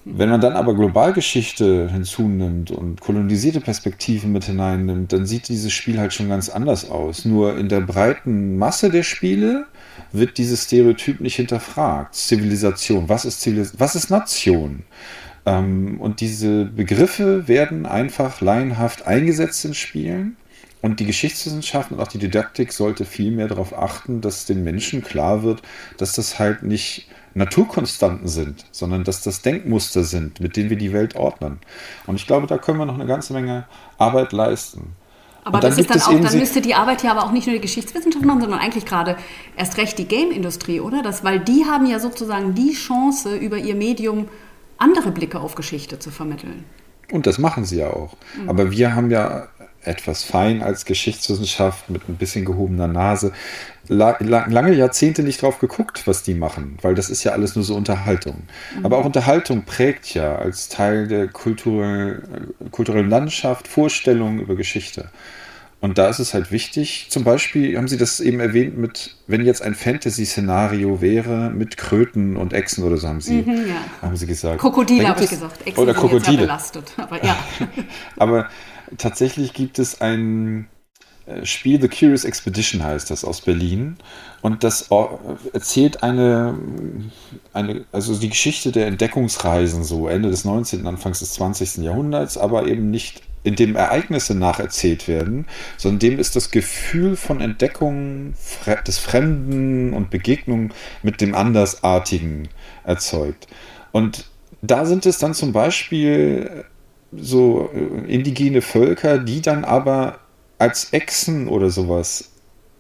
Wenn 0.06 0.30
man 0.30 0.42
dann 0.42 0.54
aber 0.54 0.76
Globalgeschichte 0.76 1.90
hinzunimmt 1.90 2.72
und 2.72 3.00
kolonisierte 3.00 3.62
Perspektiven 3.62 4.34
mit 4.34 4.44
hineinnimmt, 4.44 5.14
dann 5.14 5.26
sieht 5.26 5.48
dieses 5.48 5.72
Spiel 5.72 5.98
halt 5.98 6.14
schon 6.14 6.28
ganz 6.28 6.50
anders 6.50 6.90
aus. 6.90 7.24
Nur 7.24 7.58
in 7.58 7.70
der 7.70 7.80
breiten 7.80 8.58
Masse 8.58 8.90
der 8.90 9.04
Spiele 9.04 9.66
wird 10.12 10.38
dieses 10.38 10.66
Stereotyp 10.66 11.22
nicht 11.22 11.38
hinterfragt. 11.38 12.16
Zivilisation, 12.16 13.08
was 13.08 13.24
ist, 13.24 13.40
Zivilis 13.40 13.76
was 13.78 13.96
ist 13.96 14.10
Nation? 14.10 14.84
Ähm, 15.46 16.02
und 16.02 16.20
diese 16.20 16.66
Begriffe 16.66 17.48
werden 17.48 17.86
einfach 17.86 18.42
laienhaft 18.42 19.08
eingesetzt 19.08 19.64
in 19.64 19.74
Spielen. 19.74 20.36
Und 20.82 21.00
die 21.00 21.06
Geschichtswissenschaften 21.06 21.96
und 21.96 22.04
auch 22.04 22.10
die 22.10 22.18
Didaktik 22.18 22.74
sollte 22.74 23.06
viel 23.06 23.32
mehr 23.32 23.48
darauf 23.48 23.78
achten, 23.78 24.20
dass 24.20 24.46
den 24.46 24.66
Menschen 24.66 25.02
klar 25.02 25.44
wird, 25.44 25.62
dass 25.98 26.12
das 26.12 26.40
halt 26.40 26.64
nicht 26.64 27.08
Naturkonstanten 27.34 28.28
sind, 28.28 28.66
sondern 28.72 29.04
dass 29.04 29.24
das 29.24 29.42
Denkmuster 29.42 30.04
sind, 30.04 30.40
mit 30.40 30.56
denen 30.56 30.70
wir 30.70 30.78
die 30.78 30.94
Welt 30.94 31.16
ordnen. 31.16 31.60
Und 32.06 32.16
ich 32.16 32.28
glaube, 32.28 32.48
da 32.48 32.58
können 32.58 32.78
wir 32.78 32.86
noch 32.86 32.96
eine 32.96 33.06
ganze 33.06 33.34
Menge 33.34 33.66
Arbeit 33.98 34.32
leisten. 34.34 34.96
Aber 35.46 35.60
das 35.60 35.78
ist 35.78 35.90
dann 35.90 36.02
auch, 36.02 36.22
dann 36.22 36.40
müsste 36.40 36.62
die 36.62 36.74
Arbeit 36.74 37.04
ja 37.04 37.12
aber 37.12 37.24
auch 37.26 37.32
nicht 37.32 37.48
nur 37.48 37.56
die 37.56 37.62
Geschichtswissenschaft 37.62 38.24
machen, 38.24 38.42
sondern 38.42 38.60
eigentlich 38.60 38.86
gerade 38.86 39.18
erst 39.58 39.78
recht 39.78 39.98
die 39.98 40.06
Game-Industrie, 40.06 40.80
oder? 40.80 41.02
Das, 41.02 41.24
weil 41.24 41.40
die 41.40 41.66
haben 41.66 41.86
ja 41.86 42.00
sozusagen 42.00 42.56
die 42.56 42.74
Chance, 42.74 43.36
über 43.36 43.58
ihr 43.58 43.76
Medium 43.76 44.30
andere 44.78 45.12
Blicke 45.12 45.40
auf 45.40 45.56
Geschichte 45.56 46.00
zu 46.00 46.12
vermitteln. 46.12 46.64
Und 47.12 47.28
das 47.28 47.38
machen 47.38 47.66
sie 47.66 47.78
ja 47.78 47.90
auch. 47.90 48.16
Mhm. 48.42 48.50
Aber 48.50 48.72
wir 48.72 48.96
haben 48.96 49.12
ja 49.12 49.48
etwas 49.86 50.24
fein 50.24 50.62
als 50.62 50.86
Geschichtswissenschaft 50.86 51.90
mit 51.90 52.08
ein 52.10 52.16
bisschen 52.16 52.46
gehobener 52.46 52.88
Nase 52.88 53.32
la 53.88 54.16
la 54.20 54.46
lange 54.48 54.74
Jahrzehnte 54.74 55.24
nicht 55.24 55.42
drauf 55.42 55.60
geguckt, 55.60 56.08
was 56.08 56.24
die 56.24 56.36
machen, 56.36 56.78
weil 56.82 56.96
das 56.96 57.10
ist 57.10 57.24
ja 57.24 57.34
alles 57.34 57.56
nur 57.56 57.64
so 57.64 57.76
Unterhaltung. 57.76 58.44
Mhm. 58.78 58.86
Aber 58.86 58.98
auch 58.98 59.06
Unterhaltung 59.06 59.64
prägt 59.64 60.14
ja 60.14 60.36
als 60.36 60.70
Teil 60.70 61.08
der 61.08 61.28
kulturell, 61.28 62.24
kulturellen 62.72 63.10
Landschaft 63.10 63.68
Vorstellungen 63.68 64.40
über 64.40 64.56
Geschichte. 64.56 65.10
Und 65.82 65.98
da 65.98 66.08
ist 66.08 66.20
es 66.20 66.34
halt 66.34 66.50
wichtig, 66.50 67.08
zum 67.10 67.26
Beispiel 67.26 67.76
haben 67.76 67.90
Sie 67.90 67.98
das 67.98 68.22
eben 68.22 68.40
erwähnt 68.40 68.78
mit, 68.78 69.18
wenn 69.28 69.44
jetzt 69.44 69.62
ein 69.62 69.76
Fantasy-Szenario 69.76 71.02
wäre 71.02 71.50
mit 71.50 71.76
Kröten 71.76 72.38
und 72.38 72.54
Echsen 72.54 72.86
oder 72.86 72.96
so 72.96 73.10
haben 73.10 73.20
Sie, 73.20 73.42
mhm, 73.42 73.68
ja. 73.68 73.76
haben 74.02 74.16
Sie 74.16 74.26
gesagt. 74.26 74.60
Krokodile 74.60 75.10
habe 75.10 75.22
ich 75.22 75.30
gesagt. 75.30 75.68
Echsen 75.68 75.84
oder 75.84 75.94
Krokodile. 75.94 76.38
belastet, 76.38 76.94
aber 76.96 77.22
ja. 77.22 77.36
aber 78.18 78.48
tatsächlich 78.98 79.54
gibt 79.54 79.80
es 79.80 80.02
ein 80.02 80.68
äh, 81.26 81.46
Spiel 81.46 81.82
The 81.82 81.88
Curious 81.88 82.26
Expedition 82.26 82.84
heißt 82.84 83.10
das 83.10 83.24
aus 83.24 83.42
Berlin 83.42 83.98
und 84.42 84.64
das 84.64 84.90
erzählt 85.54 86.04
eine, 86.04 86.58
eine 87.54 87.86
also 87.92 88.18
die 88.18 88.30
Geschichte 88.30 88.72
der 88.72 88.88
Entdeckungsreisen 88.88 89.84
so 89.84 90.08
Ende 90.08 90.30
des 90.30 90.46
19., 90.46 90.86
Anfangs 90.86 91.20
des 91.20 91.34
20. 91.34 91.78
Jahrhunderts, 91.78 92.38
aber 92.38 92.68
eben 92.68 92.92
nicht 92.92 93.22
in 93.44 93.56
dem 93.56 93.76
Ereignisse 93.76 94.36
nacherzählt 94.36 95.08
werden, 95.08 95.46
sondern 95.78 96.00
dem 96.00 96.20
ist 96.20 96.36
das 96.36 96.50
Gefühl 96.50 97.16
von 97.16 97.42
Entdeckung 97.42 98.34
des 98.88 98.98
Fremden 99.00 99.94
und 99.94 100.10
Begegnung 100.10 100.74
mit 101.04 101.20
dem 101.20 101.36
Andersartigen 101.36 102.48
erzeugt. 102.86 103.48
Und 103.92 104.26
da 104.62 104.86
sind 104.86 105.06
es 105.06 105.18
dann 105.18 105.34
zum 105.34 105.52
Beispiel 105.52 106.64
so 107.18 107.70
äh, 107.74 108.12
indigene 108.12 108.62
Völker, 108.62 109.18
die 109.18 109.42
dann 109.42 109.66
aber 109.66 110.20
als 110.58 110.94
Echsen 110.94 111.48
oder 111.48 111.70
sowas 111.70 112.30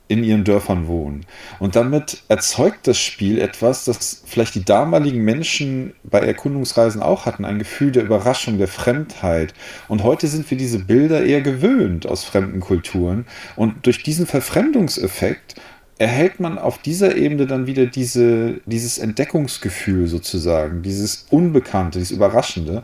in 0.09 0.23
ihren 0.23 0.43
Dörfern 0.43 0.87
wohnen. 0.87 1.25
Und 1.59 1.75
damit 1.75 2.23
erzeugt 2.27 2.87
das 2.87 2.99
Spiel 2.99 3.39
etwas, 3.39 3.85
das 3.85 4.21
vielleicht 4.25 4.53
die 4.53 4.65
damaligen 4.65 5.23
Menschen 5.23 5.93
bei 6.03 6.19
Erkundungsreisen 6.19 7.01
auch 7.01 7.25
hatten, 7.25 7.45
ein 7.45 7.57
Gefühl 7.57 7.91
der 7.91 8.03
Überraschung, 8.03 8.57
der 8.57 8.67
Fremdheit. 8.67 9.53
Und 9.87 10.03
heute 10.03 10.27
sind 10.27 10.49
wir 10.51 10.57
diese 10.57 10.79
Bilder 10.79 11.23
eher 11.23 11.41
gewöhnt 11.41 12.05
aus 12.05 12.23
fremden 12.25 12.59
Kulturen. 12.59 13.25
Und 13.55 13.85
durch 13.85 14.03
diesen 14.03 14.27
Verfremdungseffekt 14.27 15.55
erhält 15.97 16.39
man 16.39 16.57
auf 16.57 16.79
dieser 16.79 17.15
Ebene 17.15 17.47
dann 17.47 17.65
wieder 17.65 17.85
diese, 17.85 18.59
dieses 18.65 18.97
Entdeckungsgefühl 18.97 20.07
sozusagen, 20.07 20.81
dieses 20.81 21.27
Unbekannte, 21.29 21.99
dieses 21.99 22.11
Überraschende. 22.11 22.83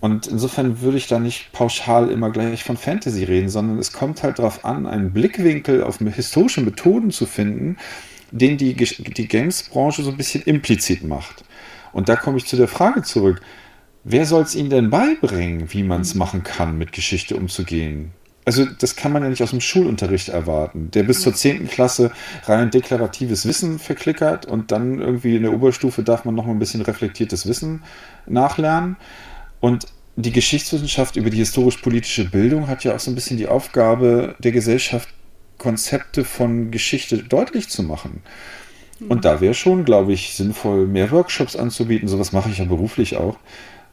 Und 0.00 0.26
insofern 0.26 0.80
würde 0.80 0.96
ich 0.96 1.08
da 1.08 1.18
nicht 1.18 1.52
pauschal 1.52 2.10
immer 2.10 2.30
gleich 2.30 2.64
von 2.64 2.76
Fantasy 2.76 3.24
reden, 3.24 3.50
sondern 3.50 3.78
es 3.78 3.92
kommt 3.92 4.22
halt 4.22 4.38
darauf 4.38 4.64
an, 4.64 4.86
einen 4.86 5.12
Blickwinkel 5.12 5.82
auf 5.84 5.98
historische 5.98 6.62
Methoden 6.62 7.10
zu 7.10 7.26
finden, 7.26 7.76
den 8.30 8.56
die, 8.56 8.74
die 8.74 9.28
Games-Branche 9.28 10.02
so 10.02 10.10
ein 10.10 10.16
bisschen 10.16 10.42
implizit 10.42 11.04
macht. 11.04 11.44
Und 11.92 12.08
da 12.08 12.16
komme 12.16 12.38
ich 12.38 12.46
zu 12.46 12.56
der 12.56 12.68
Frage 12.68 13.02
zurück. 13.02 13.40
Wer 14.04 14.24
soll 14.24 14.42
es 14.42 14.54
ihnen 14.54 14.70
denn 14.70 14.88
beibringen, 14.88 15.72
wie 15.72 15.82
man 15.82 16.00
es 16.00 16.14
machen 16.14 16.42
kann, 16.42 16.78
mit 16.78 16.92
Geschichte 16.92 17.36
umzugehen? 17.36 18.12
Also 18.46 18.64
das 18.64 18.96
kann 18.96 19.12
man 19.12 19.22
ja 19.22 19.28
nicht 19.28 19.42
aus 19.42 19.50
dem 19.50 19.60
Schulunterricht 19.60 20.30
erwarten, 20.30 20.90
der 20.92 21.02
bis 21.02 21.20
zur 21.20 21.34
10. 21.34 21.68
Klasse 21.68 22.10
rein 22.46 22.70
deklaratives 22.70 23.46
Wissen 23.46 23.78
verklickert 23.78 24.46
und 24.46 24.72
dann 24.72 24.98
irgendwie 24.98 25.36
in 25.36 25.42
der 25.42 25.52
Oberstufe 25.52 26.02
darf 26.02 26.24
man 26.24 26.34
noch 26.34 26.46
mal 26.46 26.52
ein 26.52 26.58
bisschen 26.58 26.80
reflektiertes 26.80 27.46
Wissen 27.46 27.82
nachlernen. 28.26 28.96
Und 29.60 29.86
die 30.16 30.32
Geschichtswissenschaft 30.32 31.16
über 31.16 31.30
die 31.30 31.38
historisch-politische 31.38 32.24
Bildung 32.24 32.66
hat 32.68 32.84
ja 32.84 32.94
auch 32.94 33.00
so 33.00 33.10
ein 33.10 33.14
bisschen 33.14 33.36
die 33.36 33.48
Aufgabe 33.48 34.34
der 34.38 34.52
Gesellschaft, 34.52 35.08
Konzepte 35.58 36.24
von 36.24 36.70
Geschichte 36.70 37.18
deutlich 37.18 37.68
zu 37.68 37.82
machen. 37.82 38.22
Und 39.08 39.24
da 39.24 39.40
wäre 39.40 39.54
schon, 39.54 39.84
glaube 39.84 40.12
ich, 40.12 40.34
sinnvoll, 40.34 40.86
mehr 40.86 41.10
Workshops 41.10 41.56
anzubieten. 41.56 42.08
Sowas 42.08 42.32
mache 42.32 42.50
ich 42.50 42.58
ja 42.58 42.64
beruflich 42.64 43.16
auch, 43.16 43.38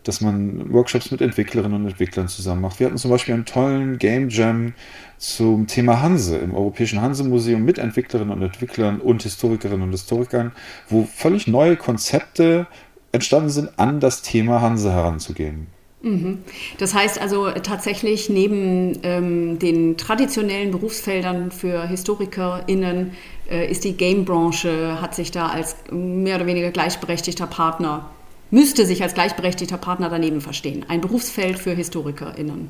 dass 0.04 0.22
man 0.22 0.72
Workshops 0.72 1.12
mit 1.12 1.22
Entwicklerinnen 1.22 1.82
und 1.82 1.88
Entwicklern 1.88 2.28
zusammen 2.28 2.62
macht. 2.62 2.80
Wir 2.80 2.88
hatten 2.88 2.98
zum 2.98 3.12
Beispiel 3.12 3.34
einen 3.34 3.46
tollen 3.46 3.98
Game 4.00 4.30
Jam 4.30 4.74
zum 5.18 5.68
Thema 5.68 6.02
Hanse 6.02 6.38
im 6.38 6.54
Europäischen 6.54 7.02
Hanse-Museum 7.02 7.64
mit 7.64 7.78
Entwicklerinnen 7.78 8.34
und 8.34 8.42
Entwicklern 8.42 9.00
und 9.00 9.24
Historikerinnen 9.24 9.84
und 9.84 9.92
Historikern, 9.92 10.52
wo 10.90 11.04
völlig 11.04 11.48
neue 11.48 11.78
Konzepte 11.78 12.68
entstanden 13.12 13.50
sind, 13.50 13.80
an 13.80 14.00
das 14.00 14.22
Thema 14.22 14.62
Hanse 14.62 14.92
heranzugehen. 14.92 15.68
Mhm. 16.02 16.40
Das 16.78 16.94
heißt 16.94 17.20
also 17.20 17.50
tatsächlich 17.52 18.30
neben 18.30 19.00
ähm, 19.04 19.60
den 19.60 19.98
traditionellen 19.98 20.72
Berufsfeldern 20.72 21.52
für 21.52 21.88
HistorikerInnen 21.88 23.14
äh, 23.50 23.70
ist 23.70 23.84
die 23.84 23.94
Game-Branche, 23.94 25.02
hat 25.02 25.16
sich 25.16 25.32
da 25.32 25.48
als 25.48 25.76
mehr 25.92 26.36
oder 26.36 26.46
weniger 26.46 26.72
gleichberechtigter 26.72 27.48
Partner, 27.48 28.10
müsste 28.52 28.86
sich 28.86 29.02
als 29.02 29.16
gleichberechtigter 29.16 29.78
Partner 29.78 30.10
daneben 30.10 30.40
verstehen. 30.40 30.86
Ein 30.88 31.02
Berufsfeld 31.02 31.58
für 31.58 31.74
HistorikerInnen. 31.74 32.70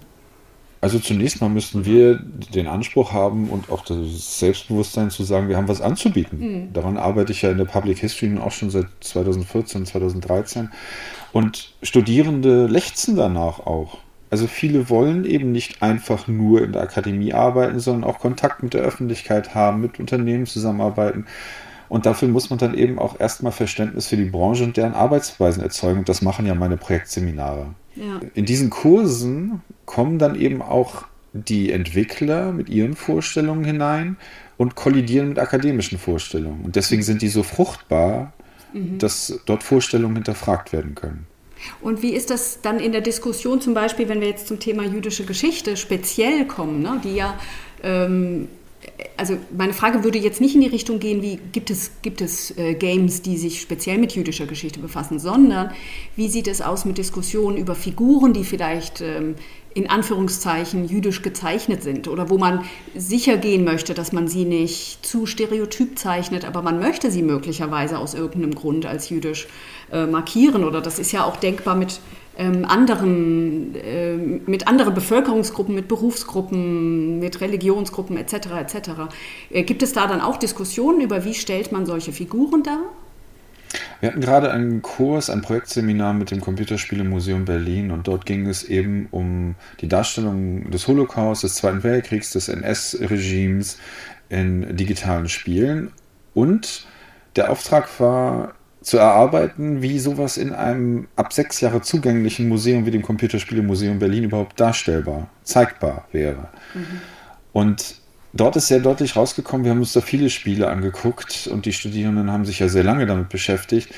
Also 0.80 1.00
zunächst 1.00 1.42
mal 1.42 1.50
müssten 1.50 1.86
wir 1.86 2.20
den 2.54 2.68
Anspruch 2.68 3.12
haben 3.12 3.50
und 3.50 3.72
auch 3.72 3.84
das 3.84 4.40
Selbstbewusstsein 4.40 5.10
zu 5.10 5.24
sagen, 5.24 5.50
wir 5.50 5.58
haben 5.58 5.68
was 5.68 5.82
anzubieten. 5.82 6.40
Mhm. 6.40 6.74
Daran 6.74 6.98
arbeite 6.98 7.32
ich 7.32 7.42
ja 7.42 7.52
in 7.52 7.58
der 7.58 7.66
Public 7.66 7.98
History 8.00 8.38
auch 8.38 8.52
schon 8.52 8.70
seit 8.70 8.88
2014, 9.00 9.86
2013. 9.86 10.70
Und 11.32 11.74
Studierende 11.82 12.68
lechzen 12.68 13.16
danach 13.16 13.60
auch. 13.60 13.98
Also 14.30 14.48
viele 14.48 14.90
wollen 14.90 15.26
eben 15.26 15.52
nicht 15.52 15.82
einfach 15.82 16.28
nur 16.28 16.62
in 16.62 16.74
der 16.74 16.82
Akademie 16.82 17.34
arbeiten, 17.34 17.80
sondern 17.80 18.10
auch 18.10 18.20
Kontakt 18.20 18.62
mit 18.62 18.74
der 18.74 18.82
Öffentlichkeit 18.82 19.56
haben, 19.56 19.82
mit 19.82 20.00
Unternehmen 20.00 20.46
zusammenarbeiten. 20.46 21.26
Und 21.90 22.06
dafür 22.06 22.28
muss 22.28 22.50
man 22.50 22.60
dann 22.60 22.74
eben 22.74 23.00
auch 23.00 23.20
erstmal 23.20 23.52
Verständnis 23.52 24.08
für 24.08 24.18
die 24.18 24.26
Branche 24.26 24.64
und 24.64 24.78
deren 24.78 24.94
Arbeitsweisen 24.94 25.64
erzeugen. 25.64 26.00
Und 26.00 26.10
das 26.10 26.22
machen 26.22 26.46
ja 26.46 26.54
meine 26.54 26.78
Projektseminare. 26.78 27.68
Ja. 27.96 28.20
In 28.34 28.46
diesen 28.46 28.70
Kursen 28.70 29.62
kommen 29.86 30.20
dann 30.20 30.36
eben 30.36 30.62
auch 30.62 31.06
die 31.34 31.72
Entwickler 31.72 32.52
mit 32.52 32.70
ihren 32.70 32.96
Vorstellungen 32.96 33.64
hinein 33.64 34.18
und 34.58 34.76
kollidieren 34.76 35.30
mit 35.30 35.40
akademischen 35.40 35.98
Vorstellungen. 35.98 36.66
Und 36.66 36.76
deswegen 36.76 37.04
sind 37.04 37.22
die 37.22 37.28
so 37.28 37.44
fruchtbar, 37.44 38.34
mhm. 38.74 38.98
dass 38.98 39.40
dort 39.46 39.64
Vorstellungen 39.64 40.16
hinterfragt 40.16 40.74
werden 40.74 40.96
können. 40.96 41.28
Und 41.82 42.02
wie 42.02 42.12
ist 42.12 42.30
das 42.30 42.62
dann 42.62 42.80
in 42.80 42.92
der 42.92 43.02
Diskussion 43.02 43.62
zum 43.62 43.74
Beispiel, 43.74 44.10
wenn 44.10 44.22
wir 44.22 44.28
jetzt 44.28 44.48
zum 44.48 44.60
Thema 44.60 44.84
jüdische 44.84 45.26
Geschichte 45.26 45.76
speziell 45.76 46.46
kommen, 46.46 46.82
ne, 46.82 47.02
die 47.04 47.16
ja 47.16 47.40
ähm, 47.84 48.48
also 49.16 49.38
meine 49.56 49.74
Frage 49.74 50.04
würde 50.04 50.18
jetzt 50.18 50.42
nicht 50.42 50.56
in 50.56 50.62
die 50.62 50.68
Richtung 50.68 51.00
gehen, 51.00 51.22
wie 51.22 51.40
gibt 51.52 51.70
es, 51.70 51.92
gibt 52.02 52.22
es 52.22 52.58
äh, 52.58 52.74
Games, 52.74 53.22
die 53.22 53.38
sich 53.38 53.62
speziell 53.62 53.98
mit 53.98 54.14
jüdischer 54.14 54.46
Geschichte 54.46 54.80
befassen, 54.80 55.20
sondern 55.20 55.72
wie 56.16 56.30
sieht 56.30 56.48
es 56.48 56.62
aus 56.62 56.86
mit 56.86 56.98
Diskussionen 56.98 57.58
über 57.58 57.76
Figuren, 57.76 58.34
die 58.34 58.44
vielleicht 58.44 59.02
ähm, 59.02 59.36
in 59.74 59.90
Anführungszeichen 59.90 60.88
jüdisch 60.88 61.22
gezeichnet 61.22 61.84
sind 61.84 62.08
oder 62.08 62.32
wo 62.32 62.40
man 62.40 62.64
sicher 62.96 63.38
gehen 63.38 63.64
möchte, 63.64 63.94
dass 63.94 64.12
man 64.12 64.28
sie 64.28 64.44
nicht 64.46 65.06
zu 65.06 65.28
stereotyp 65.28 66.00
zeichnet, 66.00 66.46
aber 66.46 66.64
man 66.64 66.80
möchte 66.80 67.12
sie 67.12 67.22
möglicherweise 67.22 68.00
aus 68.00 68.16
irgendeinem 68.16 68.56
Grund 68.56 68.88
als 68.88 69.10
jüdisch 69.10 69.48
äh, 69.92 70.08
markieren 70.08 70.64
oder 70.64 70.82
das 70.82 70.98
ist 70.98 71.12
ja 71.12 71.26
auch 71.26 71.38
denkbar 71.38 71.76
mit 71.76 72.00
ähm, 72.38 72.66
anderen, 72.66 73.76
äh, 73.76 74.16
mit 74.16 74.68
anderen 74.68 74.94
Bevölkerungsgruppen, 74.94 75.74
mit 75.74 75.88
Berufsgruppen, 75.88 77.20
mit 77.20 77.42
Religionsgruppen 77.42 78.16
etc. 78.18 78.34
etc. 78.60 78.90
Äh, 79.50 79.64
gibt 79.64 79.82
es 79.84 79.94
da 79.94 80.08
dann 80.08 80.22
auch 80.22 80.38
Diskussionen 80.38 81.02
über, 81.02 81.26
wie 81.26 81.34
stellt 81.34 81.72
man 81.72 81.86
solche 81.86 82.12
Figuren 82.12 82.64
dar? 82.64 82.80
Wir 84.00 84.10
hatten 84.10 84.22
gerade 84.22 84.52
einen 84.52 84.82
Kurs, 84.82 85.30
ein 85.30 85.42
Projektseminar 85.42 86.14
mit 86.14 86.32
dem 86.32 86.40
Computerspielemuseum 86.40 87.46
Berlin 87.46 87.92
und 87.92 88.08
dort 88.08 88.26
ging 88.26 88.48
es 88.48 88.64
eben 88.64 89.08
um 89.12 89.56
die 89.82 89.88
Darstellung 89.88 90.70
des 90.70 90.88
Holocaust, 90.88 91.44
des 91.44 91.56
Zweiten 91.56 91.84
Weltkriegs, 91.84 92.32
des 92.32 92.48
NS-Regimes 92.48 93.78
in 94.30 94.76
digitalen 94.76 95.28
Spielen 95.28 95.92
und 96.34 96.86
der 97.36 97.52
Auftrag 97.52 98.00
war, 98.00 98.54
zu 98.82 98.98
erarbeiten, 98.98 99.82
wie 99.82 100.00
sowas 100.00 100.38
in 100.38 100.54
einem 100.54 101.08
ab 101.16 101.34
sechs 101.34 101.60
Jahre 101.62 101.82
zugänglichen 101.82 102.48
Museum 102.48 102.86
wie 102.86 102.92
dem 102.92 103.02
Computerspielemuseum 103.02 104.00
Berlin 104.00 104.26
überhaupt 104.26 104.60
darstellbar, 104.60 105.30
zeigbar 105.44 106.08
wäre. 106.12 106.50
Mhm. 106.74 107.02
Und 107.54 107.96
dort 108.34 108.56
ist 108.56 108.68
sehr 108.68 108.80
deutlich 108.80 109.16
rausgekommen, 109.16 109.66
wir 109.66 109.72
haben 109.72 109.80
uns 109.80 109.94
da 109.94 110.02
viele 110.02 110.30
Spiele 110.30 110.70
angeguckt 110.70 111.48
und 111.48 111.66
die 111.66 111.74
Studierenden 111.74 112.32
haben 112.32 112.46
sich 112.46 112.60
ja 112.60 112.70
sehr 112.70 112.84
lange 112.84 113.06
damit 113.06 113.30
beschäftigt, 113.30 113.94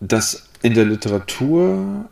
dass 0.00 0.48
in 0.62 0.74
der 0.74 0.84
Literatur 0.84 2.08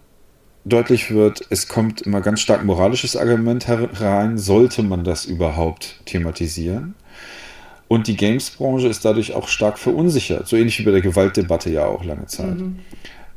deutlich 0.65 1.11
wird, 1.11 1.41
es 1.51 1.69
kommt 1.69 2.03
immer 2.03 2.21
ganz 2.21 2.41
stark 2.41 2.65
moralisches 2.65 3.17
Argument 3.17 3.67
herein, 3.67 4.39
sollte 4.39 4.83
man 4.83 5.05
das 5.05 5.25
überhaupt 5.25 6.01
thematisieren? 6.05 6.95
Und 7.89 8.07
die 8.07 8.17
Games-Branche 8.17 8.89
ist 8.89 9.05
dadurch 9.05 9.35
auch 9.35 9.49
stark 9.49 9.79
verunsichert, 9.79 10.47
so 10.47 10.57
ähnlich 10.57 10.79
wie 10.79 10.85
bei 10.85 10.91
der 10.91 11.01
Gewaltdebatte 11.01 11.71
ja 11.71 11.87
auch 11.87 12.05
lange 12.05 12.27
Zeit. 12.27 12.59
Mhm. 12.59 12.79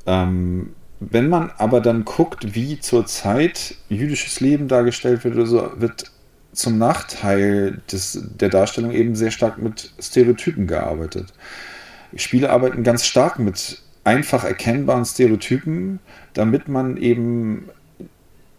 Ähm, 0.05 0.73
wenn 0.99 1.29
man 1.29 1.51
aber 1.57 1.81
dann 1.81 2.05
guckt, 2.05 2.53
wie 2.53 2.79
zurzeit 2.79 3.75
jüdisches 3.89 4.39
Leben 4.39 4.67
dargestellt 4.67 5.23
wird, 5.23 5.47
so, 5.47 5.71
wird 5.77 6.11
zum 6.51 6.77
Nachteil 6.77 7.81
des, 7.91 8.27
der 8.39 8.49
Darstellung 8.49 8.91
eben 8.91 9.15
sehr 9.15 9.31
stark 9.31 9.57
mit 9.57 9.93
Stereotypen 9.99 10.67
gearbeitet. 10.67 11.33
Spiele 12.15 12.49
arbeiten 12.49 12.83
ganz 12.83 13.05
stark 13.05 13.39
mit 13.39 13.81
einfach 14.03 14.43
erkennbaren 14.43 15.05
Stereotypen, 15.05 15.99
damit 16.33 16.67
man 16.67 16.97
eben 16.97 17.69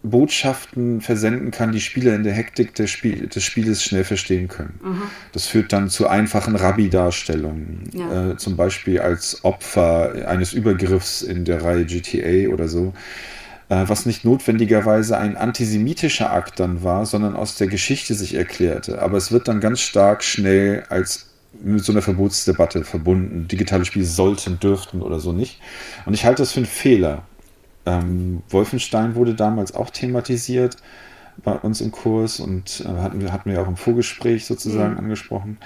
Botschaften 0.02 1.00
versenden 1.00 1.52
kann, 1.52 1.70
die 1.70 1.80
Spieler 1.80 2.14
in 2.14 2.24
der 2.24 2.32
Hektik 2.32 2.74
des, 2.74 2.90
Spiel, 2.90 3.28
des 3.28 3.44
Spieles 3.44 3.84
schnell 3.84 4.02
verstehen 4.02 4.48
können. 4.48 4.80
Mhm. 4.82 5.02
Das 5.32 5.46
führt 5.46 5.72
dann 5.72 5.88
zu 5.90 6.08
einfachen 6.08 6.56
Rabbi-Darstellungen, 6.56 7.90
ja. 7.92 8.32
äh, 8.32 8.36
zum 8.36 8.56
Beispiel 8.56 9.00
als 9.00 9.44
Opfer 9.44 10.28
eines 10.28 10.52
Übergriffs 10.52 11.22
in 11.22 11.44
der 11.44 11.62
Reihe 11.62 11.84
GTA 11.84 12.52
oder 12.52 12.66
so, 12.66 12.94
äh, 13.68 13.84
was 13.86 14.04
nicht 14.04 14.24
notwendigerweise 14.24 15.16
ein 15.18 15.36
antisemitischer 15.36 16.32
Akt 16.32 16.58
dann 16.58 16.82
war, 16.82 17.06
sondern 17.06 17.36
aus 17.36 17.54
der 17.54 17.68
Geschichte 17.68 18.14
sich 18.14 18.34
erklärte. 18.34 19.00
Aber 19.00 19.16
es 19.16 19.30
wird 19.30 19.46
dann 19.46 19.60
ganz 19.60 19.80
stark 19.80 20.24
schnell 20.24 20.82
als 20.88 21.28
mit 21.60 21.84
so 21.84 21.92
einer 21.92 22.02
Verbotsdebatte 22.02 22.82
verbunden. 22.82 23.46
Digitale 23.46 23.84
Spiele 23.84 24.04
sollten, 24.04 24.58
dürften 24.58 25.02
oder 25.02 25.20
so 25.20 25.32
nicht. 25.32 25.60
Und 26.06 26.14
ich 26.14 26.24
halte 26.24 26.42
das 26.42 26.52
für 26.52 26.60
einen 26.60 26.66
Fehler. 26.66 27.24
Ähm, 27.86 28.42
Wolfenstein 28.48 29.14
wurde 29.14 29.34
damals 29.34 29.74
auch 29.74 29.90
thematisiert 29.90 30.76
bei 31.42 31.52
uns 31.52 31.80
im 31.80 31.90
Kurs 31.90 32.40
und 32.40 32.84
äh, 32.86 33.00
hatten, 33.00 33.20
wir, 33.20 33.32
hatten 33.32 33.50
wir 33.50 33.60
auch 33.62 33.68
im 33.68 33.76
Vorgespräch 33.76 34.46
sozusagen 34.46 34.92
mhm. 34.92 34.98
angesprochen. 34.98 35.58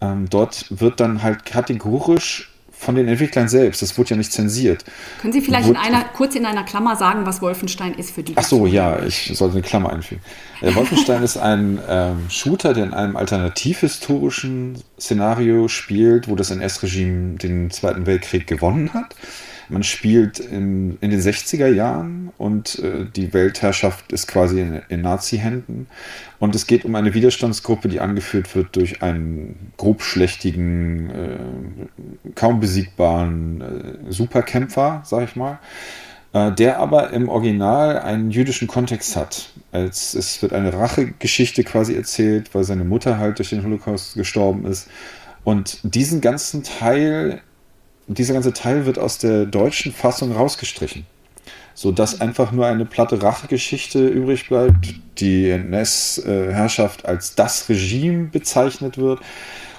Ähm, 0.00 0.28
dort 0.28 0.66
wird 0.70 1.00
dann 1.00 1.22
halt 1.22 1.44
kategorisch 1.44 2.50
von 2.84 2.96
den 2.96 3.08
Entwicklern 3.08 3.48
selbst, 3.48 3.80
das 3.82 3.96
wurde 3.96 4.10
ja 4.10 4.16
nicht 4.16 4.32
zensiert. 4.32 4.84
Können 5.20 5.32
Sie 5.32 5.40
vielleicht 5.40 5.68
in 5.68 5.76
einer, 5.76 6.04
kurz 6.04 6.34
in 6.34 6.44
einer 6.44 6.64
Klammer 6.64 6.96
sagen, 6.96 7.24
was 7.24 7.40
Wolfenstein 7.40 7.94
ist 7.94 8.10
für 8.10 8.22
die? 8.22 8.34
Ach 8.36 8.44
so, 8.44 8.66
ja, 8.66 9.02
ich 9.02 9.32
sollte 9.34 9.54
eine 9.54 9.62
Klammer 9.62 9.90
einfügen. 9.90 10.20
Äh, 10.60 10.74
Wolfenstein 10.74 11.22
ist 11.22 11.36
ein 11.36 11.80
ähm, 11.88 12.26
Shooter, 12.28 12.74
der 12.74 12.84
in 12.84 12.94
einem 12.94 13.16
alternativhistorischen 13.16 14.82
Szenario 15.00 15.68
spielt, 15.68 16.28
wo 16.28 16.36
das 16.36 16.50
NS-Regime 16.50 17.38
den 17.38 17.70
Zweiten 17.70 18.06
Weltkrieg 18.06 18.46
gewonnen 18.46 18.92
hat. 18.92 19.14
Man 19.68 19.82
spielt 19.82 20.38
in, 20.38 20.98
in 21.00 21.10
den 21.10 21.20
60er 21.20 21.68
Jahren 21.68 22.30
und 22.38 22.78
äh, 22.78 23.06
die 23.14 23.32
Weltherrschaft 23.32 24.12
ist 24.12 24.26
quasi 24.26 24.60
in, 24.60 24.82
in 24.88 25.02
Nazi-Händen. 25.02 25.86
Und 26.38 26.54
es 26.54 26.66
geht 26.66 26.84
um 26.84 26.94
eine 26.94 27.14
Widerstandsgruppe, 27.14 27.88
die 27.88 28.00
angeführt 28.00 28.54
wird 28.54 28.76
durch 28.76 29.02
einen 29.02 29.72
grobschlächtigen, 29.76 31.10
äh, 31.10 32.30
kaum 32.34 32.60
besiegbaren 32.60 33.60
äh, 33.60 34.12
Superkämpfer, 34.12 35.02
sag 35.04 35.24
ich 35.28 35.36
mal 35.36 35.58
äh, 36.34 36.52
der 36.52 36.80
aber 36.80 37.10
im 37.10 37.28
Original 37.28 37.98
einen 38.00 38.30
jüdischen 38.30 38.68
Kontext 38.68 39.16
hat. 39.16 39.50
Als, 39.72 40.14
es 40.14 40.42
wird 40.42 40.52
eine 40.52 40.74
Rachegeschichte 40.74 41.64
quasi 41.64 41.94
erzählt, 41.94 42.54
weil 42.54 42.64
seine 42.64 42.84
Mutter 42.84 43.18
halt 43.18 43.38
durch 43.38 43.50
den 43.50 43.62
Holocaust 43.62 44.14
gestorben 44.14 44.66
ist. 44.66 44.88
Und 45.44 45.78
diesen 45.82 46.20
ganzen 46.20 46.62
Teil 46.62 47.40
dieser 48.06 48.34
ganze 48.34 48.52
Teil 48.52 48.86
wird 48.86 48.98
aus 48.98 49.18
der 49.18 49.46
deutschen 49.46 49.92
Fassung 49.92 50.32
rausgestrichen. 50.32 51.06
Sodass 51.74 52.20
einfach 52.20 52.52
nur 52.52 52.66
eine 52.66 52.84
platte 52.84 53.20
Rachegeschichte 53.20 54.06
übrig 54.06 54.48
bleibt, 54.48 54.94
die 55.18 55.50
NS-Herrschaft 55.50 57.04
als 57.06 57.34
das 57.34 57.68
Regime 57.68 58.26
bezeichnet 58.26 58.96
wird. 58.96 59.20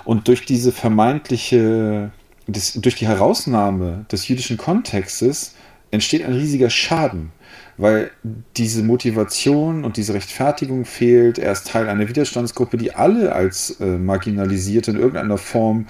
Und 0.03 0.27
durch 0.27 0.45
diese 0.45 0.71
vermeintliche, 0.71 2.11
durch 2.47 2.95
die 2.95 3.07
Herausnahme 3.07 4.05
des 4.11 4.27
jüdischen 4.27 4.57
Kontextes 4.57 5.55
entsteht 5.91 6.25
ein 6.25 6.33
riesiger 6.33 6.69
Schaden, 6.69 7.31
weil 7.77 8.11
diese 8.57 8.83
Motivation 8.83 9.83
und 9.83 9.97
diese 9.97 10.13
Rechtfertigung 10.13 10.85
fehlt. 10.85 11.39
Er 11.39 11.53
ist 11.53 11.67
Teil 11.67 11.87
einer 11.87 12.07
Widerstandsgruppe, 12.07 12.77
die 12.77 12.93
alle 12.93 13.33
als 13.33 13.79
äh, 13.79 13.85
marginalisiert 13.97 14.87
in 14.87 14.97
irgendeiner 14.97 15.37
Form 15.37 15.87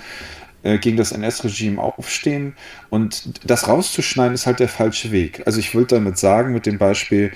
äh, 0.65 0.80
gegen 0.80 0.97
das 0.97 1.12
NS-Regime 1.12 1.82
aufstehen. 1.82 2.56
Und 2.89 3.39
das 3.49 3.67
rauszuschneiden 3.67 4.34
ist 4.34 4.47
halt 4.47 4.60
der 4.60 4.67
falsche 4.67 5.12
Weg. 5.12 5.43
Also 5.45 5.60
ich 5.60 5.75
würde 5.75 5.95
damit 5.95 6.17
sagen, 6.17 6.54
mit 6.54 6.65
dem 6.65 6.80
Beispiel, 6.80 7.32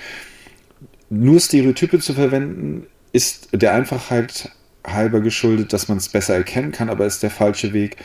nur 1.08 1.38
Stereotype 1.38 2.00
zu 2.00 2.12
verwenden, 2.12 2.86
ist 3.12 3.48
der 3.52 3.72
Einfachheit 3.72 4.50
halber 4.84 5.20
geschuldet, 5.20 5.72
dass 5.72 5.88
man 5.88 5.98
es 5.98 6.08
besser 6.08 6.34
erkennen 6.34 6.72
kann, 6.72 6.90
aber 6.90 7.06
ist 7.06 7.22
der 7.22 7.30
falsche 7.30 7.72
Weg. 7.72 7.96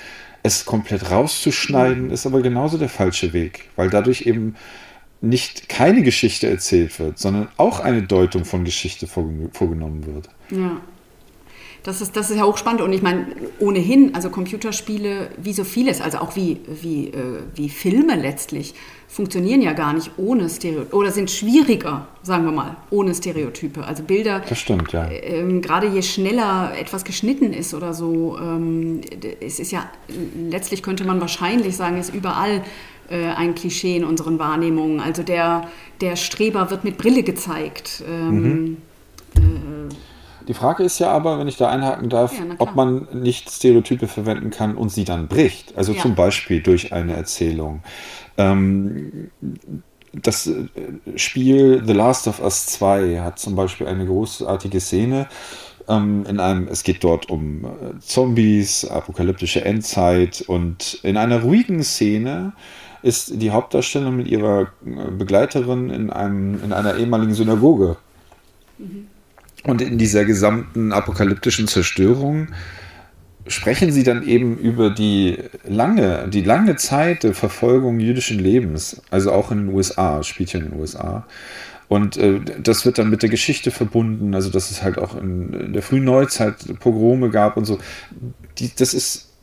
Es 0.44 0.64
komplett 0.66 1.10
rauszuschneiden, 1.10 2.12
ist 2.12 2.28
aber 2.28 2.44
genauso 2.44 2.78
der 2.78 2.90
falsche 2.90 3.34
Weg, 3.34 3.70
weil 3.76 3.90
dadurch 3.90 4.28
eben 4.28 4.56
nicht 5.22 5.70
keine 5.70 6.04
Geschichte 6.04 6.48
erzählt 6.48 7.00
wird, 7.00 7.18
sondern 7.18 7.48
auch 7.58 7.80
eine 7.80 8.04
Deutung 8.04 8.46
von 8.46 8.64
Geschichte 8.64 9.08
vorgenommen 9.08 10.06
wird. 10.06 10.30
Ja. 10.52 10.82
Das 11.86 12.02
ist, 12.02 12.18
das 12.18 12.32
ist 12.32 12.38
ja 12.38 12.46
hochspannend 12.46 12.82
und 12.82 12.92
ich 12.94 13.04
meine, 13.04 13.28
ohnehin, 13.60 14.16
also 14.16 14.32
Computerspiele, 14.32 15.30
wie 15.38 15.54
so 15.54 15.64
vieles, 15.64 16.02
also 16.02 16.18
auch 16.18 16.36
wie, 16.36 16.60
wie, 16.82 17.10
äh, 17.10 17.44
wie 17.54 17.70
Filme 17.70 18.16
letztlich, 18.16 18.74
funktionieren 19.08 19.62
ja 19.62 19.74
gar 19.74 19.94
nicht 19.94 20.10
ohne 20.18 20.50
Stereotype 20.50 20.96
oder 20.96 21.12
sind 21.12 21.30
schwieriger, 21.30 22.08
sagen 22.24 22.44
wir 22.46 22.52
mal, 22.52 22.76
ohne 22.90 23.14
Stereotype. 23.14 23.86
Also 23.86 24.02
Bilder, 24.02 24.42
das 24.50 24.58
stimmt, 24.58 24.94
ja. 24.94 25.08
Ähm, 25.12 25.62
gerade 25.62 25.86
je 25.86 26.02
schneller 26.02 26.74
etwas 26.76 27.04
geschnitten 27.04 27.54
ist 27.54 27.76
oder 27.76 27.94
so, 27.94 28.36
ähm, 28.42 29.02
es 29.40 29.60
ist 29.60 29.72
ja, 29.72 29.88
letztlich 30.50 30.82
könnte 30.82 31.06
man 31.06 31.22
wahrscheinlich 31.22 31.76
sagen, 31.76 32.00
ist 32.00 32.12
überall 32.16 32.64
äh, 33.12 33.28
ein 33.28 33.54
Klischee 33.54 33.96
in 33.96 34.06
unseren 34.06 34.40
Wahrnehmungen. 34.40 35.00
Also 35.00 35.22
der, 35.22 35.70
der 36.02 36.16
Streber 36.16 36.72
wird 36.72 36.84
mit 36.84 36.98
Brille 36.98 37.22
gezeigt. 37.22 38.04
Ähm, 38.10 38.42
mhm. 38.42 38.78
Die 40.48 40.54
Frage 40.54 40.84
ist 40.84 41.00
ja 41.00 41.12
aber, 41.12 41.40
wenn 41.40 41.48
ich 41.48 41.58
da 41.58 41.70
einhaken 41.70 42.10
darf, 42.10 42.34
ja, 42.34 42.56
ob 42.60 42.76
man 42.76 43.08
nicht 43.14 43.50
Stereotype 43.50 44.08
verwenden 44.08 44.50
kann 44.50 44.76
und 44.76 44.90
sie 44.90 45.04
dann 45.04 45.28
bricht. 45.28 45.78
Also 45.78 45.94
ja. 45.94 46.02
zum 46.02 46.16
Beispiel 46.16 46.62
durch 46.62 46.94
eine 46.94 47.14
Erzählung. 47.14 47.82
Ähm, 48.38 49.30
das 50.14 50.48
äh, 50.48 50.68
Spiel 51.16 51.84
The 51.86 51.94
Last 51.94 52.28
of 52.28 52.42
Us 52.42 52.68
2 52.68 53.20
hat 53.22 53.40
zum 53.40 53.56
Beispiel 53.56 53.88
eine 53.88 54.06
großartige 54.06 54.80
Szene. 54.80 55.28
Ähm, 55.88 56.26
in 56.28 56.40
einem, 56.40 56.68
es 56.68 56.84
geht 56.84 57.04
dort 57.04 57.30
um 57.30 57.66
äh, 57.66 58.00
Zombies, 58.00 58.86
apokalyptische 58.86 59.64
Endzeit 59.64 60.44
und 60.48 61.00
in 61.04 61.18
einer 61.18 61.42
ruhigen 61.42 61.84
Szene 61.84 62.54
ist 63.02 63.40
die 63.40 63.52
Hauptdarstellerin 63.52 64.16
mit 64.16 64.28
ihrer 64.28 64.64
äh, 64.86 65.12
Begleiterin 65.12 65.90
in, 65.90 66.10
einem, 66.10 66.64
in 66.64 66.74
einer 66.74 66.96
ehemaligen 66.98 67.34
Synagoge. 67.34 67.98
Mhm. 68.78 69.08
Und 69.66 69.82
in 69.82 69.98
dieser 69.98 70.26
gesamten 70.26 70.94
apokalyptischen 70.94 71.68
Zerstörung 71.68 72.50
sprechen 73.48 73.92
sie 73.92 74.04
dann 74.04 74.24
eben 74.24 74.58
über 74.58 74.90
die 74.92 75.38
lange, 75.68 76.28
die 76.30 76.42
lange 76.42 76.76
Zeit 76.76 77.24
der 77.24 77.34
Verfolgung 77.34 78.00
jüdischen 78.00 78.40
Lebens, 78.40 79.02
also 79.10 79.32
auch 79.32 79.52
in 79.52 79.66
den 79.68 79.76
USA, 79.76 80.24
spielt 80.24 80.54
ja 80.54 80.60
in 80.60 80.72
den 80.72 80.80
USA. 80.80 81.26
Und 81.88 82.18
äh, 82.18 82.40
das 82.62 82.86
wird 82.86 82.98
dann 82.98 83.10
mit 83.10 83.22
der 83.22 83.30
Geschichte 83.30 83.72
verbunden, 83.72 84.34
also 84.34 84.50
dass 84.50 84.72
es 84.72 84.82
halt 84.82 84.98
auch 84.98 85.16
in, 85.16 85.54
in 85.54 85.74
der 85.74 85.82
frühen 85.82 86.04
Neuzeit 86.04 86.56
Pogrome 86.80 87.30
gab 87.30 87.58
und 87.58 87.66
so. 87.66 87.80
Die, 88.58 88.72
das 88.76 88.94
ist, 88.94 89.34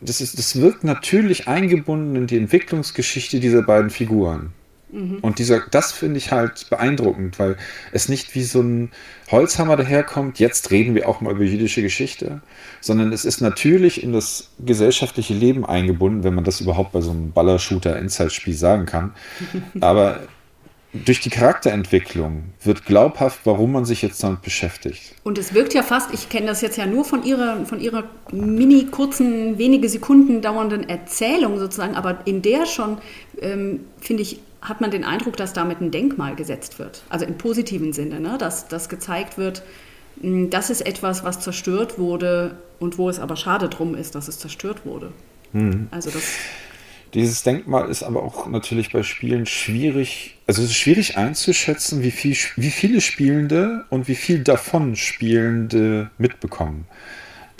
das 0.00 0.20
ist, 0.20 0.38
das 0.38 0.60
wirkt 0.60 0.84
natürlich 0.84 1.48
eingebunden 1.48 2.16
in 2.16 2.26
die 2.26 2.36
Entwicklungsgeschichte 2.36 3.40
dieser 3.40 3.62
beiden 3.62 3.90
Figuren. 3.90 4.52
Mhm. 4.90 5.18
Und 5.20 5.38
dieser, 5.38 5.60
das 5.70 5.92
finde 5.92 6.18
ich 6.18 6.32
halt 6.32 6.70
beeindruckend, 6.70 7.38
weil 7.38 7.56
es 7.92 8.08
nicht 8.08 8.34
wie 8.34 8.42
so 8.42 8.60
ein 8.60 8.90
Holzhammer 9.30 9.76
daherkommt, 9.76 10.38
jetzt 10.38 10.70
reden 10.70 10.94
wir 10.94 11.08
auch 11.08 11.20
mal 11.20 11.32
über 11.32 11.44
jüdische 11.44 11.82
Geschichte, 11.82 12.40
sondern 12.80 13.12
es 13.12 13.24
ist 13.24 13.40
natürlich 13.40 14.02
in 14.02 14.12
das 14.12 14.50
gesellschaftliche 14.58 15.34
Leben 15.34 15.66
eingebunden, 15.66 16.24
wenn 16.24 16.34
man 16.34 16.44
das 16.44 16.60
überhaupt 16.60 16.92
bei 16.92 17.00
so 17.00 17.10
einem 17.10 17.32
Baller-Shooter-Endzeitspiel 17.32 18.54
sagen 18.54 18.86
kann. 18.86 19.12
Aber 19.80 20.20
durch 20.92 21.20
die 21.20 21.28
Charakterentwicklung 21.28 22.44
wird 22.62 22.86
glaubhaft, 22.86 23.40
warum 23.44 23.72
man 23.72 23.84
sich 23.84 24.00
jetzt 24.00 24.22
damit 24.22 24.40
beschäftigt. 24.40 25.14
Und 25.22 25.36
es 25.36 25.52
wirkt 25.52 25.74
ja 25.74 25.82
fast, 25.82 26.14
ich 26.14 26.30
kenne 26.30 26.46
das 26.46 26.62
jetzt 26.62 26.78
ja 26.78 26.86
nur 26.86 27.04
von 27.04 27.24
ihrer, 27.24 27.66
von 27.66 27.78
ihrer 27.78 28.04
mini 28.32 28.86
kurzen, 28.86 29.58
wenige 29.58 29.88
Sekunden 29.88 30.40
dauernden 30.40 30.88
Erzählung 30.88 31.58
sozusagen, 31.58 31.94
aber 31.94 32.26
in 32.26 32.40
der 32.40 32.64
schon, 32.64 32.98
ähm, 33.42 33.80
finde 34.00 34.22
ich, 34.22 34.40
hat 34.60 34.80
man 34.80 34.90
den 34.90 35.04
Eindruck, 35.04 35.36
dass 35.36 35.52
damit 35.52 35.80
ein 35.80 35.90
Denkmal 35.90 36.34
gesetzt 36.34 36.78
wird. 36.78 37.02
Also 37.08 37.24
im 37.24 37.38
positiven 37.38 37.92
Sinne, 37.92 38.20
ne? 38.20 38.36
dass, 38.38 38.68
dass 38.68 38.88
gezeigt 38.88 39.38
wird, 39.38 39.62
hm, 40.20 40.50
das 40.50 40.70
ist 40.70 40.80
etwas, 40.80 41.24
was 41.24 41.40
zerstört 41.40 41.98
wurde 41.98 42.56
und 42.78 42.98
wo 42.98 43.08
es 43.08 43.18
aber 43.18 43.36
schade 43.36 43.68
drum 43.68 43.94
ist, 43.94 44.14
dass 44.14 44.28
es 44.28 44.38
zerstört 44.38 44.84
wurde. 44.84 45.12
Mhm. 45.52 45.88
Also 45.90 46.10
das. 46.10 46.24
Dieses 47.14 47.42
Denkmal 47.42 47.88
ist 47.88 48.02
aber 48.02 48.22
auch 48.22 48.48
natürlich 48.48 48.92
bei 48.92 49.02
Spielen 49.02 49.46
schwierig, 49.46 50.36
also 50.46 50.62
es 50.62 50.70
ist 50.70 50.76
schwierig 50.76 51.16
einzuschätzen, 51.16 52.02
wie, 52.02 52.10
viel, 52.10 52.36
wie 52.56 52.70
viele 52.70 53.00
Spielende 53.00 53.86
und 53.88 54.08
wie 54.08 54.14
viel 54.14 54.44
davon 54.44 54.94
Spielende 54.94 56.10
mitbekommen. 56.18 56.86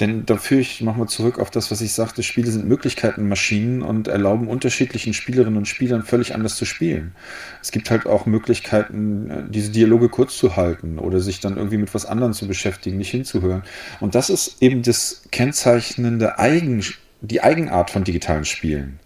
Denn 0.01 0.25
da 0.27 0.37
führe 0.37 0.61
ich 0.61 0.81
nochmal 0.81 1.09
zurück 1.09 1.39
auf 1.39 1.51
das, 1.51 1.71
was 1.71 1.81
ich 1.81 1.93
sagte, 1.93 2.23
Spiele 2.23 2.51
sind 2.51 2.69
Möglichkeitenmaschinen 2.69 3.83
und 3.83 4.07
erlauben 4.07 4.47
unterschiedlichen 4.47 5.13
Spielerinnen 5.13 5.57
und 5.57 5.67
Spielern 5.67 6.05
völlig 6.05 6.35
anders 6.35 6.55
zu 6.55 6.65
spielen. 6.65 7.15
Es 7.61 7.73
gibt 7.73 7.91
halt 7.91 8.07
auch 8.07 8.25
Möglichkeiten, 8.25 9.31
äh, 9.31 9.43
diese 9.49 9.73
Dialoge 9.73 10.09
kurz 10.09 10.37
zu 10.37 10.57
halten 10.57 10.99
oder 10.99 11.21
sich 11.21 11.41
dann 11.41 11.57
irgendwie 11.57 11.79
mit 11.79 11.93
was 11.95 12.07
anderem 12.07 12.33
zu 12.33 12.47
beschäftigen, 12.47 12.99
nicht 12.99 13.11
hinzuhören. 13.11 13.65
Und 14.01 14.15
das 14.15 14.31
ist 14.31 14.63
eben 14.63 14.83
das 14.83 15.23
kennzeichnende 15.33 16.39
Eigen, 16.39 16.85
die 17.21 17.43
Eigenart 17.43 17.91
von 17.91 18.05
digitalen 18.05 18.45
Spielen 18.45 19.01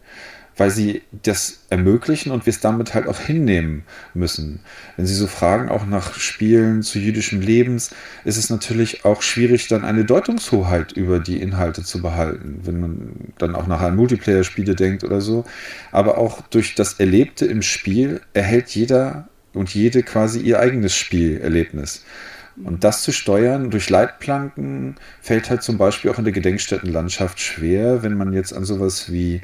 weil 0.57 0.71
sie 0.71 1.03
das 1.11 1.61
ermöglichen 1.71 2.31
und 2.33 2.47
wir 2.47 2.51
es 2.51 2.61
damit 2.61 2.95
halt 2.95 3.07
auch 3.07 3.19
hinnehmen 3.19 3.85
müssen. 4.15 4.61
Wenn 4.97 5.07
Sie 5.07 5.15
so 5.15 5.27
fragen, 5.27 5.69
auch 5.69 5.87
nach 5.87 6.15
Spielen 6.15 6.83
zu 6.83 6.99
jüdischem 6.99 7.41
Lebens, 7.41 7.91
ist 8.25 8.37
es 8.37 8.51
natürlich 8.51 9.05
auch 9.05 9.23
schwierig, 9.23 9.69
dann 9.69 9.85
eine 9.85 10.05
Deutungshoheit 10.05 10.93
über 10.93 11.19
die 11.19 11.41
Inhalte 11.41 11.83
zu 11.83 12.03
behalten, 12.03 12.61
wenn 12.65 12.81
man 12.81 13.13
dann 13.39 13.55
auch 13.55 13.67
nachher 13.67 13.89
an 13.89 13.97
Multiplayer-Spiele 13.97 14.75
denkt 14.75 15.05
oder 15.05 15.21
so. 15.21 15.45
Aber 15.91 16.19
auch 16.19 16.43
durch 16.43 16.75
das 16.75 16.95
Erlebte 16.95 17.47
im 17.47 17.63
Spiel 17.63 18.21
erhält 18.35 18.71
jeder 18.71 19.29
und 19.55 19.75
jede 19.75 20.03
quasi 20.03 20.41
ihr 20.41 20.61
eigenes 20.61 20.95
Spielerlebnis. 20.95 22.05
Und 22.63 22.85
das 22.85 23.03
zu 23.03 23.13
steuern 23.13 23.71
durch 23.71 23.89
Leitplanken 23.89 24.97
fällt 25.21 25.49
halt 25.49 25.63
zum 25.63 25.79
Beispiel 25.79 26.11
auch 26.11 26.19
in 26.19 26.25
der 26.25 26.35
Gedenkstättenlandschaft 26.35 27.41
schwer, 27.41 28.03
wenn 28.03 28.17
man 28.17 28.33
jetzt 28.33 28.53
an 28.53 28.65
sowas 28.65 29.11
wie 29.11 29.41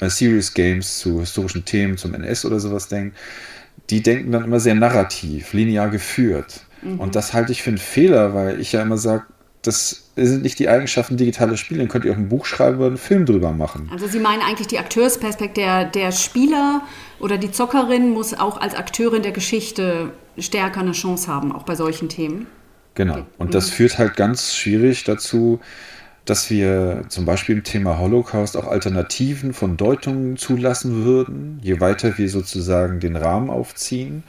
Serious 0.00 0.54
Games 0.54 0.98
zu 0.98 1.20
historischen 1.20 1.64
Themen, 1.64 1.96
zum 1.96 2.14
NS 2.14 2.44
oder 2.44 2.60
sowas 2.60 2.88
denkt, 2.88 3.16
die 3.90 4.02
denken 4.02 4.32
dann 4.32 4.44
immer 4.44 4.60
sehr 4.60 4.74
narrativ, 4.74 5.52
linear 5.52 5.88
geführt. 5.88 6.60
Mhm. 6.82 7.00
Und 7.00 7.16
das 7.16 7.32
halte 7.32 7.52
ich 7.52 7.62
für 7.62 7.70
einen 7.70 7.78
Fehler, 7.78 8.34
weil 8.34 8.60
ich 8.60 8.72
ja 8.72 8.82
immer 8.82 8.98
sage, 8.98 9.24
das 9.62 10.10
sind 10.16 10.42
nicht 10.42 10.58
die 10.58 10.68
Eigenschaften 10.68 11.16
digitaler 11.16 11.56
Spiele. 11.56 11.80
Dann 11.80 11.88
könnt 11.88 12.04
ihr 12.04 12.12
auch 12.12 12.16
ein 12.16 12.28
Buch 12.28 12.46
schreiben 12.46 12.78
oder 12.78 12.86
einen 12.86 12.96
Film 12.96 13.26
drüber 13.26 13.52
machen. 13.52 13.88
Also 13.92 14.06
Sie 14.06 14.20
meinen 14.20 14.42
eigentlich 14.42 14.68
die 14.68 14.78
Akteursperspektive, 14.78 15.54
der, 15.56 15.84
der 15.84 16.12
Spieler 16.12 16.82
oder 17.18 17.38
die 17.38 17.50
Zockerin 17.50 18.10
muss 18.10 18.34
auch 18.34 18.60
als 18.60 18.74
Akteurin 18.74 19.22
der 19.22 19.32
Geschichte 19.32 20.12
stärker 20.38 20.80
eine 20.80 20.92
Chance 20.92 21.28
haben, 21.28 21.52
auch 21.52 21.64
bei 21.64 21.74
solchen 21.74 22.08
Themen. 22.08 22.46
Genau. 22.94 23.26
Und 23.36 23.54
das 23.54 23.70
mhm. 23.70 23.74
führt 23.74 23.98
halt 23.98 24.16
ganz 24.16 24.54
schwierig 24.54 25.04
dazu, 25.04 25.60
dass 26.28 26.50
wir 26.50 27.04
zum 27.08 27.24
Beispiel 27.24 27.56
im 27.56 27.64
Thema 27.64 27.98
Holocaust 27.98 28.56
auch 28.56 28.66
Alternativen 28.66 29.54
von 29.54 29.76
Deutungen 29.76 30.36
zulassen 30.36 31.04
würden, 31.04 31.58
je 31.62 31.80
weiter 31.80 32.18
wir 32.18 32.28
sozusagen 32.28 33.00
den 33.00 33.16
Rahmen 33.16 33.50
aufziehen. 33.50 34.24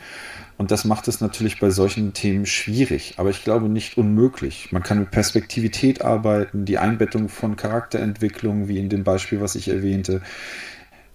Und 0.57 0.71
das 0.71 0.83
macht 0.83 1.07
es 1.07 1.21
natürlich 1.21 1.59
bei 1.59 1.69
solchen 1.69 2.13
Themen 2.13 2.45
schwierig, 2.45 3.13
aber 3.17 3.29
ich 3.29 3.43
glaube 3.43 3.69
nicht 3.69 3.97
unmöglich. 3.97 4.71
Man 4.71 4.83
kann 4.83 4.99
mit 4.99 5.12
Perspektivität 5.12 6.01
arbeiten, 6.01 6.65
die 6.65 6.77
Einbettung 6.77 7.29
von 7.29 7.55
Charakterentwicklung, 7.55 8.67
wie 8.67 8.77
in 8.77 8.89
dem 8.89 9.03
Beispiel, 9.03 9.39
was 9.39 9.55
ich 9.55 9.69
erwähnte. 9.69 10.21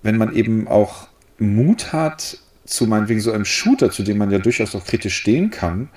Wenn 0.02 0.16
man 0.16 0.34
eben 0.34 0.66
auch 0.66 1.08
Mut 1.38 1.92
hat, 1.92 2.38
zu 2.64 2.86
meinetwegen 2.86 3.20
so 3.20 3.32
einem 3.32 3.44
Shooter, 3.44 3.90
zu 3.90 4.02
dem 4.02 4.18
man 4.18 4.30
ja 4.30 4.38
durchaus 4.38 4.74
auch 4.74 4.84
kritisch 4.84 5.16
stehen 5.16 5.50
kann, 5.50 5.88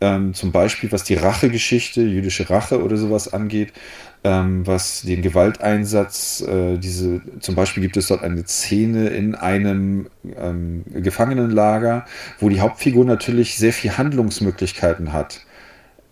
ähm, 0.00 0.34
zum 0.34 0.50
Beispiel 0.50 0.90
was 0.90 1.04
die 1.04 1.14
Rachegeschichte, 1.14 2.02
jüdische 2.02 2.50
Rache 2.50 2.82
oder 2.82 2.96
sowas 2.96 3.32
angeht, 3.32 3.72
ähm, 4.24 4.66
was 4.66 5.02
den 5.02 5.20
Gewalteinsatz, 5.20 6.42
äh, 6.42 6.78
diese, 6.78 7.20
zum 7.40 7.54
Beispiel 7.54 7.82
gibt 7.82 7.96
es 7.96 8.06
dort 8.06 8.22
eine 8.22 8.46
Szene 8.46 9.08
in 9.08 9.34
einem 9.34 10.08
ähm, 10.36 10.84
Gefangenenlager, 10.94 12.06
wo 12.38 12.48
die 12.48 12.60
Hauptfigur 12.60 13.04
natürlich 13.04 13.56
sehr 13.56 13.72
viel 13.72 13.96
Handlungsmöglichkeiten 13.98 15.12
hat, 15.12 15.40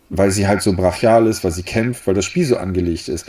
weil 0.09 0.33
sie 0.33 0.49
halt 0.49 0.63
so 0.63 0.73
brachial 0.73 1.29
ist, 1.29 1.45
weil 1.45 1.53
sie 1.53 1.63
kämpft, 1.63 2.07
weil 2.07 2.15
das 2.15 2.25
Spiel 2.25 2.45
so 2.45 2.57
angelegt 2.57 3.09
ist. 3.09 3.27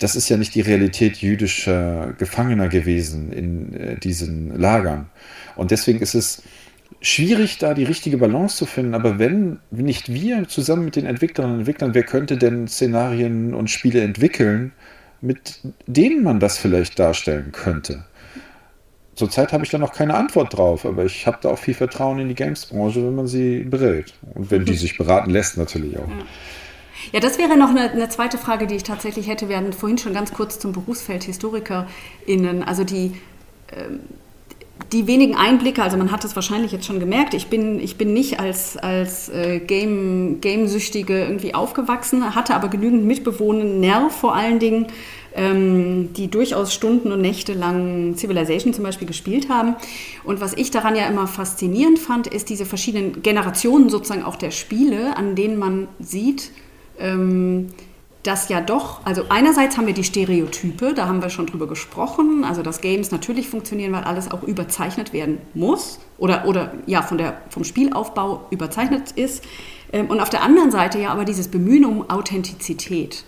Das 0.00 0.16
ist 0.16 0.28
ja 0.28 0.36
nicht 0.36 0.54
die 0.54 0.60
Realität 0.60 1.18
jüdischer 1.18 2.14
Gefangener 2.18 2.68
gewesen 2.68 3.32
in 3.32 3.74
äh, 3.74 3.98
diesen 3.98 4.58
Lagern. 4.58 5.10
Und 5.54 5.70
deswegen 5.70 6.00
ist 6.00 6.14
es 6.14 6.42
schwierig, 7.00 7.58
da 7.58 7.74
die 7.74 7.84
richtige 7.84 8.18
Balance 8.18 8.56
zu 8.56 8.66
finden. 8.66 8.94
Aber 8.94 9.18
wenn 9.18 9.60
nicht 9.70 10.12
wir 10.12 10.48
zusammen 10.48 10.84
mit 10.84 10.96
den 10.96 11.06
Entwicklerinnen 11.06 11.56
und 11.56 11.60
Entwicklern, 11.60 11.94
wer 11.94 12.02
könnte 12.02 12.36
denn 12.36 12.68
Szenarien 12.68 13.54
und 13.54 13.70
Spiele 13.70 14.00
entwickeln, 14.00 14.72
mit 15.20 15.60
denen 15.86 16.22
man 16.22 16.40
das 16.40 16.58
vielleicht 16.58 16.98
darstellen 16.98 17.52
könnte? 17.52 18.04
Zurzeit 19.14 19.52
habe 19.52 19.64
ich 19.64 19.70
da 19.70 19.78
noch 19.78 19.92
keine 19.92 20.14
Antwort 20.14 20.56
drauf, 20.56 20.86
aber 20.86 21.04
ich 21.04 21.26
habe 21.26 21.38
da 21.40 21.50
auch 21.50 21.58
viel 21.58 21.74
Vertrauen 21.74 22.20
in 22.20 22.28
die 22.28 22.36
Games-Branche, 22.36 23.04
wenn 23.04 23.16
man 23.16 23.26
sie 23.26 23.64
berät. 23.64 24.14
Und 24.34 24.52
wenn 24.52 24.64
die 24.64 24.76
sich 24.76 24.96
beraten 24.96 25.30
lässt, 25.30 25.56
natürlich 25.56 25.98
auch. 25.98 26.08
Ja. 26.08 26.24
Ja, 27.12 27.20
das 27.20 27.38
wäre 27.38 27.56
noch 27.56 27.70
eine, 27.70 27.90
eine, 27.90 28.08
zweite 28.08 28.38
Frage, 28.38 28.66
die 28.66 28.74
ich 28.74 28.82
tatsächlich 28.82 29.28
hätte. 29.28 29.48
Wir 29.48 29.56
hatten 29.56 29.72
vorhin 29.72 29.98
schon 29.98 30.12
ganz 30.12 30.32
kurz 30.32 30.58
zum 30.58 30.72
Berufsfeld 30.72 31.24
HistorikerInnen. 31.24 32.62
Also 32.62 32.84
die, 32.84 33.12
ähm, 33.72 34.00
die 34.92 35.06
wenigen 35.06 35.34
Einblicke, 35.34 35.82
also 35.82 35.96
man 35.96 36.10
hat 36.10 36.24
es 36.24 36.34
wahrscheinlich 36.34 36.72
jetzt 36.72 36.86
schon 36.86 36.98
gemerkt, 36.98 37.34
ich 37.34 37.48
bin, 37.48 37.78
ich 37.78 37.96
bin 37.96 38.12
nicht 38.12 38.40
als, 38.40 38.76
als 38.76 39.28
äh, 39.28 39.60
Game, 39.60 40.40
Gamesüchtige 40.40 41.20
irgendwie 41.20 41.54
aufgewachsen, 41.54 42.34
hatte 42.34 42.54
aber 42.54 42.68
genügend 42.68 43.04
Mitbewohner, 43.04 43.64
Nerv 43.64 44.14
vor 44.14 44.34
allen 44.34 44.58
Dingen, 44.58 44.86
ähm, 45.34 46.12
die 46.14 46.28
durchaus 46.28 46.72
Stunden 46.72 47.12
und 47.12 47.20
Nächte 47.20 47.52
lang 47.52 48.16
Civilization 48.16 48.72
zum 48.72 48.84
Beispiel 48.84 49.06
gespielt 49.06 49.50
haben. 49.50 49.76
Und 50.24 50.40
was 50.40 50.54
ich 50.54 50.70
daran 50.70 50.96
ja 50.96 51.06
immer 51.06 51.26
faszinierend 51.26 51.98
fand, 51.98 52.26
ist 52.26 52.48
diese 52.48 52.64
verschiedenen 52.64 53.22
Generationen 53.22 53.90
sozusagen 53.90 54.22
auch 54.22 54.36
der 54.36 54.50
Spiele, 54.50 55.16
an 55.16 55.34
denen 55.34 55.58
man 55.58 55.88
sieht, 56.00 56.50
ähm, 56.98 57.68
dass 58.22 58.48
ja 58.48 58.60
doch, 58.60 59.04
also 59.06 59.22
einerseits 59.28 59.76
haben 59.76 59.86
wir 59.86 59.94
die 59.94 60.04
Stereotype, 60.04 60.92
da 60.94 61.06
haben 61.06 61.22
wir 61.22 61.30
schon 61.30 61.46
drüber 61.46 61.66
gesprochen, 61.66 62.44
also 62.44 62.62
dass 62.62 62.80
Games 62.80 63.10
natürlich 63.10 63.48
funktionieren, 63.48 63.92
weil 63.92 64.04
alles 64.04 64.30
auch 64.30 64.42
überzeichnet 64.42 65.12
werden 65.12 65.38
muss 65.54 66.00
oder, 66.18 66.46
oder 66.46 66.72
ja 66.86 67.02
von 67.02 67.18
der, 67.18 67.40
vom 67.50 67.64
Spielaufbau 67.64 68.46
überzeichnet 68.50 69.12
ist. 69.12 69.44
Ähm, 69.92 70.08
und 70.08 70.20
auf 70.20 70.30
der 70.30 70.42
anderen 70.42 70.70
Seite 70.70 70.98
ja 70.98 71.10
aber 71.10 71.24
dieses 71.24 71.48
Bemühen 71.48 71.84
um 71.84 72.10
Authentizität. 72.10 73.24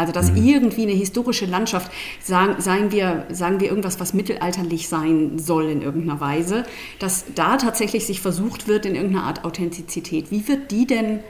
Also 0.00 0.14
dass 0.14 0.32
mhm. 0.32 0.46
irgendwie 0.46 0.82
eine 0.84 0.92
historische 0.92 1.44
Landschaft, 1.44 1.92
sagen, 2.22 2.60
sagen, 2.62 2.90
wir, 2.90 3.26
sagen 3.30 3.60
wir 3.60 3.68
irgendwas, 3.68 4.00
was 4.00 4.14
mittelalterlich 4.14 4.88
sein 4.88 5.38
soll 5.38 5.68
in 5.68 5.82
irgendeiner 5.82 6.20
Weise, 6.20 6.64
dass 6.98 7.26
da 7.34 7.58
tatsächlich 7.58 8.06
sich 8.06 8.22
versucht 8.22 8.66
wird 8.66 8.86
in 8.86 8.94
irgendeiner 8.94 9.26
Art 9.26 9.44
Authentizität. 9.44 10.30
Wie 10.30 10.48
wird 10.48 10.70
die 10.70 10.86
denn 10.86 11.20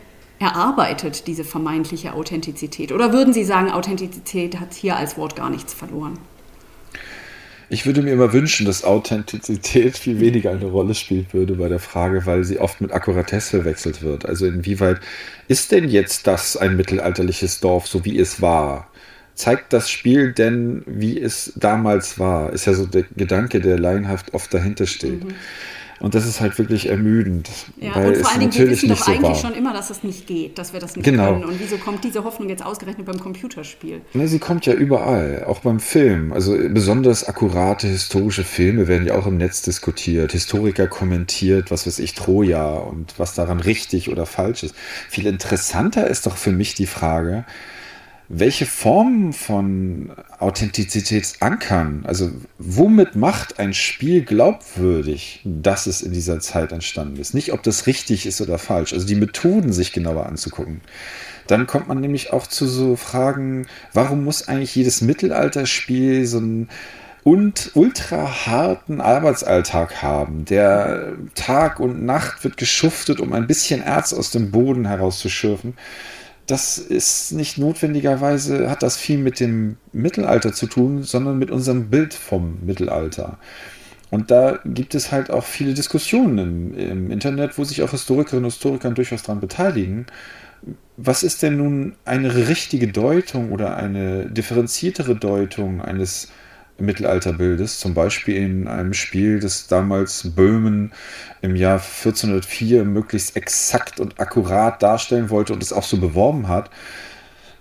erarbeitet, 0.41 1.29
diese 1.29 1.45
vermeintliche 1.45 2.15
Authentizität? 2.15 2.91
Oder 2.91 3.13
würden 3.13 3.33
Sie 3.33 3.45
sagen, 3.45 3.71
Authentizität 3.71 4.59
hat 4.59 4.75
hier 4.75 4.97
als 4.97 5.17
Wort 5.17 5.37
gar 5.37 5.51
nichts 5.51 5.73
verloren? 5.73 6.19
Ich 7.73 7.87
würde 7.87 8.03
mir 8.03 8.13
immer 8.13 8.33
wünschen, 8.33 8.67
dass 8.67 8.83
Authentizität 8.83 9.97
viel 9.97 10.19
weniger 10.19 10.51
eine 10.51 10.65
Rolle 10.65 10.95
spielt 10.95 11.33
würde 11.33 11.55
bei 11.55 11.69
der 11.69 11.79
Frage, 11.79 12.27
weil 12.27 12.43
sie 12.43 12.59
oft 12.59 12.81
mit 12.81 12.91
Akkuratesse 12.91 13.51
verwechselt 13.59 14.03
wird. 14.03 14.27
Also 14.27 14.47
inwieweit 14.47 14.99
ist 15.47 15.71
denn 15.71 15.89
jetzt 15.89 16.27
das 16.27 16.57
ein 16.57 16.77
mittelalterliches 16.77 17.61
Dorf, 17.61 17.87
so 17.87 18.05
wie 18.05 18.19
es 18.19 18.43
war? 18.43 18.91
Zeigt 19.37 19.73
das 19.73 19.89
Spiel 19.89 20.33
denn, 20.33 20.83
wie 20.87 21.21
es 21.21 21.53
damals 21.55 22.19
war? 22.19 22.53
Ist 22.53 22.67
ja 22.67 22.75
so 22.75 22.87
der 22.87 23.05
Gedanke, 23.17 23.61
der 23.61 23.79
laienhaft 23.79 24.35
oft 24.35 24.53
dahinter 24.53 24.87
steht. 24.87 25.25
Mhm. 25.25 25.35
Und 26.01 26.15
das 26.15 26.27
ist 26.27 26.41
halt 26.41 26.59
wirklich 26.59 26.89
ermüdend. 26.89 27.49
Ja, 27.79 27.95
weil 27.95 28.09
und 28.09 28.17
vor 28.17 28.31
allen 28.31 28.41
Dingen, 28.41 28.55
wir 28.55 28.71
wissen 28.71 28.89
doch 28.89 29.07
eigentlich 29.07 29.37
so 29.37 29.49
schon 29.49 29.55
immer, 29.55 29.75
dass 29.75 29.91
es 29.91 30.03
nicht 30.03 30.27
geht, 30.27 30.59
dass 30.59 30.73
wir 30.73 30.81
das 30.81 30.97
nicht 30.97 31.05
genau. 31.05 31.35
können. 31.35 31.45
Und 31.45 31.61
wieso 31.61 31.77
kommt 31.77 32.05
diese 32.05 32.25
Hoffnung 32.25 32.49
jetzt 32.49 32.65
ausgerechnet 32.65 33.07
beim 33.07 33.21
Computerspiel? 33.21 34.01
Ne, 34.15 34.27
sie 34.27 34.39
kommt 34.39 34.65
ja 34.65 34.73
überall, 34.73 35.45
auch 35.47 35.61
beim 35.61 35.79
Film. 35.79 36.33
Also 36.33 36.57
besonders 36.71 37.29
akkurate 37.29 37.87
historische 37.87 38.45
Filme 38.45 38.89
werden 38.89 39.07
ja 39.07 39.19
auch 39.19 39.27
im 39.27 39.37
Netz 39.37 39.61
diskutiert. 39.61 40.33
Historiker 40.33 40.87
kommentiert, 40.87 41.71
was 41.71 41.87
weiß 41.87 41.99
ich, 41.99 42.15
Troja 42.15 42.71
und 42.71 43.19
was 43.19 43.35
daran 43.35 43.61
richtig 43.61 44.09
oder 44.11 44.25
falsch 44.25 44.63
ist. 44.63 44.75
Viel 45.11 45.27
interessanter 45.27 46.07
ist 46.07 46.27
doch 46.27 46.39
für 46.39 46.53
mich 46.53 46.75
die 46.75 46.87
Frage, 46.87 47.45
welche 48.33 48.65
Formen 48.65 49.33
von 49.33 50.13
Authentizität 50.39 51.35
ankern? 51.41 52.05
Also 52.07 52.31
womit 52.59 53.17
macht 53.17 53.59
ein 53.59 53.75
Spiel 53.75 54.23
glaubwürdig, 54.23 55.41
dass 55.45 55.89
es 55.89 56.01
in 56.01 56.13
dieser 56.13 56.39
Zeit 56.39 56.71
entstanden 56.71 57.17
ist? 57.17 57.35
Nicht, 57.35 57.53
ob 57.53 57.65
das 57.65 57.89
richtig 57.89 58.27
ist 58.27 58.41
oder 58.41 58.59
falsch. 58.59 58.93
Also 58.93 59.05
die 59.05 59.17
Methoden 59.17 59.73
sich 59.73 59.93
genauer 59.93 60.27
anzugucken. 60.27 60.81
Dann 61.49 61.67
kommt 61.67 61.89
man 61.89 62.01
nämlich 62.01 62.33
auch 62.33 62.47
zu 62.47 62.69
so 62.69 62.95
Fragen, 62.95 63.67
warum 63.93 64.23
muss 64.23 64.47
eigentlich 64.47 64.77
jedes 64.77 65.01
Mittelalterspiel 65.01 66.25
so 66.25 66.39
einen 66.39 66.69
und 67.25 67.73
ultra 67.75 68.47
harten 68.47 69.01
Arbeitsalltag 69.01 70.03
haben. 70.03 70.45
Der 70.45 71.15
Tag 71.35 71.81
und 71.81 72.05
Nacht 72.05 72.45
wird 72.45 72.57
geschuftet, 72.57 73.21
um 73.21 73.33
ein 73.33 73.49
bisschen 73.49 73.83
Erz 73.83 74.13
aus 74.13 74.31
dem 74.31 74.53
Boden 74.53 74.87
herauszuschürfen 74.87 75.75
das 76.51 76.79
ist 76.79 77.33
nicht 77.33 77.59
notwendigerweise, 77.59 78.71
hat 78.71 78.83
das 78.83 78.97
viel 78.97 79.19
mit 79.19 79.39
dem 79.39 79.77
Mittelalter 79.93 80.53
zu 80.53 80.67
tun, 80.67 81.03
sondern 81.03 81.39
mit 81.39 81.51
unserem 81.51 81.91
Bild 81.91 82.13
vom 82.15 82.59
Mittelalter. 82.65 83.39
Und 84.11 84.33
da 84.33 84.59
gibt 84.65 84.97
es 84.97 85.13
halt 85.13 85.31
auch 85.31 85.45
viele 85.45 85.75
Diskussionen 85.75 86.75
im, 86.75 86.79
im 86.79 87.11
Internet, 87.13 87.57
wo 87.57 87.65
sich 87.65 87.83
auch 87.83 87.93
Historikerinnen 87.93 88.45
und 88.45 88.51
Historiker 88.53 88.91
durchaus 88.91 89.23
daran 89.23 89.41
beteiligen. 89.41 90.07
Was 90.97 91.23
ist 91.23 91.43
denn 91.43 91.57
nun 91.57 91.95
eine 92.05 92.49
richtige 92.49 92.89
Deutung 92.89 93.53
oder 93.53 93.77
eine 93.77 94.27
differenziertere 94.27 95.15
Deutung 95.15 95.81
eines 95.81 96.33
Mittelalterbildes, 96.81 97.79
zum 97.79 97.95
Beispiel 97.95 98.37
in 98.37 98.69
einem 98.69 98.95
Spiel, 98.95 99.41
das 99.41 99.67
damals 99.67 100.35
Böhmen 100.35 100.93
im 101.43 101.57
Jahr 101.57 101.81
1404 101.81 102.85
möglichst 102.85 103.37
exakt 103.37 104.01
und 104.01 104.21
akkurat 104.21 104.83
darstellen 104.83 105.31
wollte 105.31 105.53
und 105.53 105.63
es 105.63 105.73
auch 105.73 105.85
so 105.85 105.99
beworben 105.99 106.49
hat. 106.49 106.71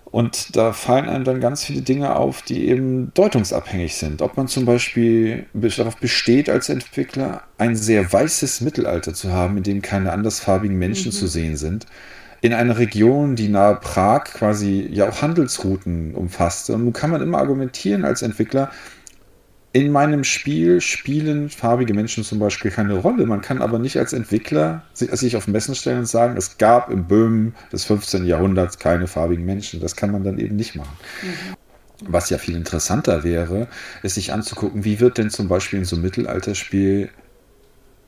Und 0.06 0.56
da 0.56 0.74
fallen 0.74 1.08
einem 1.08 1.24
dann 1.24 1.40
ganz 1.40 1.64
viele 1.64 1.84
Dinge 1.84 2.16
auf, 2.16 2.42
die 2.42 2.68
eben 2.68 3.14
deutungsabhängig 3.14 3.96
sind. 3.96 4.24
Ob 4.24 4.38
man 4.38 4.48
zum 4.48 4.66
Beispiel 4.66 5.46
darauf 5.54 5.98
besteht, 5.98 6.50
als 6.50 6.70
Entwickler 6.70 7.44
ein 7.60 7.76
sehr 7.76 8.12
weißes 8.12 8.62
Mittelalter 8.62 9.14
zu 9.14 9.32
haben, 9.32 9.58
in 9.58 9.64
dem 9.64 9.82
keine 9.84 10.12
andersfarbigen 10.12 10.80
Menschen 10.80 11.12
mhm. 11.12 11.16
zu 11.16 11.28
sehen 11.28 11.58
sind 11.58 11.86
in 12.42 12.54
einer 12.54 12.78
Region, 12.78 13.36
die 13.36 13.50
nahe 13.50 13.76
Prag 13.76 14.26
quasi 14.26 14.88
ja 14.92 15.10
auch 15.10 15.22
Handelsrouten 15.22 16.16
umfasste. 16.16 16.74
Und 16.74 16.86
nun 16.86 16.94
kann 16.94 17.10
man 17.10 17.22
immer 17.22 17.40
argumentieren 17.40 18.06
als 18.06 18.22
Entwickler, 18.22 18.72
in 19.72 19.92
meinem 19.92 20.24
Spiel 20.24 20.82
spielen 20.82 21.50
farbige 21.50 21.94
Menschen 21.94 22.24
zum 22.24 22.40
Beispiel 22.40 22.72
keine 22.72 22.96
Rolle. 22.96 23.26
Man 23.26 23.42
kann 23.42 23.62
aber 23.62 23.78
nicht 23.78 23.98
als 23.98 24.14
Entwickler 24.14 24.84
sich 24.94 25.36
auf 25.36 25.48
Messen 25.48 25.76
stellen 25.76 26.00
und 26.00 26.08
sagen, 26.08 26.38
es 26.38 26.58
gab 26.58 26.90
im 26.90 27.06
Böhmen 27.06 27.54
des 27.72 27.86
15. 27.86 28.26
Jahrhunderts 28.26 28.80
keine 28.80 29.08
farbigen 29.08 29.46
Menschen. 29.46 29.80
Das 29.80 29.96
kann 29.96 30.12
man 30.12 30.24
dann 30.24 30.40
eben 30.40 30.56
nicht 30.56 30.76
machen. 30.76 30.98
Mhm. 31.22 31.56
Was 32.08 32.30
ja 32.30 32.38
viel 32.38 32.56
interessanter 32.56 33.24
wäre, 33.24 33.68
ist 34.04 34.16
sich 34.16 34.32
anzugucken, 34.32 34.86
wie 34.86 35.00
wird 35.02 35.18
denn 35.18 35.30
zum 35.30 35.50
Beispiel 35.50 35.80
in 35.80 35.86
so 35.86 35.98
einem 35.98 36.04
Mittelalterspiel 36.06 37.10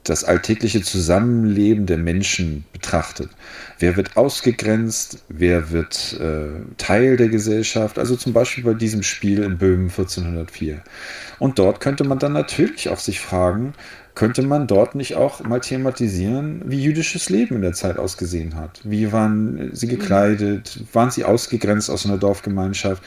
das 0.04 0.24
alltägliche 0.24 0.82
Zusammenleben 0.82 1.86
der 1.86 1.98
Menschen 1.98 2.66
betrachtet. 2.74 3.30
Wer 3.78 3.96
wird 3.96 4.18
ausgegrenzt? 4.18 5.24
Wer 5.30 5.72
wird 5.72 6.20
äh, 6.20 6.62
Teil 6.78 7.18
der 7.18 7.30
Gesellschaft? 7.30 8.00
Also 8.00 8.16
zum 8.16 8.34
Beispiel 8.34 8.64
bei 8.64 8.74
diesem 8.74 9.04
Spiel 9.04 9.44
in 9.44 9.58
Böhmen 9.58 9.90
1404. 9.90 10.82
Und 11.38 11.60
dort 11.60 11.82
könnte 11.82 12.04
man 12.04 12.18
dann 12.18 12.34
natürlich 12.34 12.90
auch 12.90 13.00
sich 13.00 13.20
fragen, 13.20 13.74
könnte 14.16 14.42
man 14.42 14.68
dort 14.68 14.96
nicht 14.96 15.16
auch 15.16 15.42
mal 15.44 15.62
thematisieren, 15.62 16.64
wie 16.66 16.82
jüdisches 16.82 17.30
Leben 17.30 17.56
in 17.56 17.62
der 17.62 17.74
Zeit 17.74 17.98
ausgesehen 17.98 18.56
hat? 18.56 18.82
Wie 18.84 19.12
waren 19.12 19.70
sie 19.74 19.88
gekleidet? 19.88 20.84
Waren 20.94 21.12
sie 21.12 21.24
ausgegrenzt 21.24 21.90
aus 21.90 22.06
einer 22.06 22.18
Dorfgemeinschaft? 22.18 23.02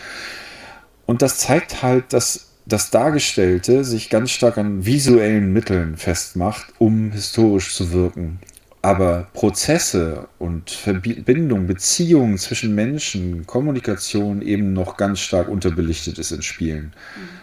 Und 1.06 1.22
das 1.22 1.38
zeigt 1.38 1.82
halt, 1.82 2.12
dass 2.12 2.53
das 2.66 2.90
Dargestellte 2.90 3.84
sich 3.84 4.10
ganz 4.10 4.30
stark 4.30 4.58
an 4.58 4.86
visuellen 4.86 5.52
Mitteln 5.52 5.96
festmacht, 5.96 6.72
um 6.78 7.12
historisch 7.12 7.74
zu 7.74 7.92
wirken. 7.92 8.38
Aber 8.80 9.28
Prozesse 9.32 10.28
und 10.38 10.70
Verbindung, 10.70 11.66
Beziehungen 11.66 12.36
zwischen 12.36 12.74
Menschen, 12.74 13.46
Kommunikation 13.46 14.42
eben 14.42 14.74
noch 14.74 14.98
ganz 14.98 15.20
stark 15.20 15.48
unterbelichtet 15.48 16.18
ist 16.18 16.32
in 16.32 16.42
Spielen. 16.42 16.92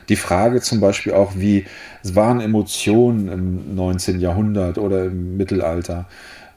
Die 0.08 0.16
Frage 0.16 0.62
zum 0.62 0.80
Beispiel 0.80 1.14
auch, 1.14 1.34
wie 1.36 1.66
waren 2.04 2.42
Emotionen 2.42 3.28
im 3.28 3.76
19. 3.76 4.20
Jahrhundert 4.20 4.78
oder 4.78 5.06
im 5.06 5.36
Mittelalter? 5.36 6.08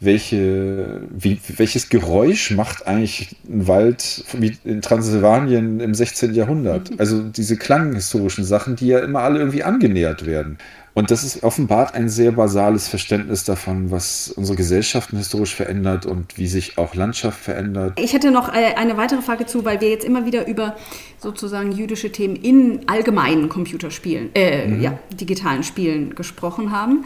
Welche, 0.04 1.02
wie, 1.10 1.38
welches 1.56 1.88
Geräusch 1.88 2.50
macht 2.50 2.86
eigentlich 2.86 3.36
ein 3.48 3.66
Wald 3.66 4.24
wie 4.32 4.56
in 4.64 4.82
Transsilvanien 4.82 5.80
im 5.80 5.94
16. 5.94 6.34
Jahrhundert? 6.34 6.90
Also 7.04 7.22
diese 7.22 7.56
klanghistorischen 7.56 8.44
Sachen, 8.44 8.76
die 8.76 8.86
ja 8.86 9.00
immer 9.00 9.20
alle 9.20 9.38
irgendwie 9.40 9.62
angenähert 9.62 10.24
werden. 10.24 10.58
Und 10.94 11.10
das 11.10 11.24
ist 11.24 11.42
offenbart 11.42 11.94
ein 11.94 12.08
sehr 12.08 12.32
basales 12.32 12.86
Verständnis 12.86 13.42
davon, 13.42 13.90
was 13.90 14.28
unsere 14.28 14.56
Gesellschaften 14.56 15.16
historisch 15.16 15.54
verändert 15.54 16.06
und 16.06 16.38
wie 16.38 16.46
sich 16.46 16.78
auch 16.78 16.94
Landschaft 16.94 17.40
verändert. 17.40 17.98
Ich 17.98 18.12
hätte 18.12 18.30
noch 18.30 18.48
äh, 18.54 18.74
eine 18.76 18.96
weitere 18.96 19.20
Frage 19.20 19.44
zu, 19.44 19.64
weil 19.64 19.80
wir 19.80 19.90
jetzt 19.90 20.04
immer 20.04 20.24
wieder 20.24 20.46
über 20.46 20.76
sozusagen 21.18 21.72
jüdische 21.72 22.12
Themen 22.12 22.36
in 22.36 22.88
allgemeinen 22.88 23.48
Computerspielen, 23.48 24.30
äh, 24.34 24.68
mhm. 24.68 24.80
ja, 24.80 24.98
digitalen 25.12 25.64
Spielen 25.64 26.14
gesprochen 26.14 26.70
haben. 26.70 27.04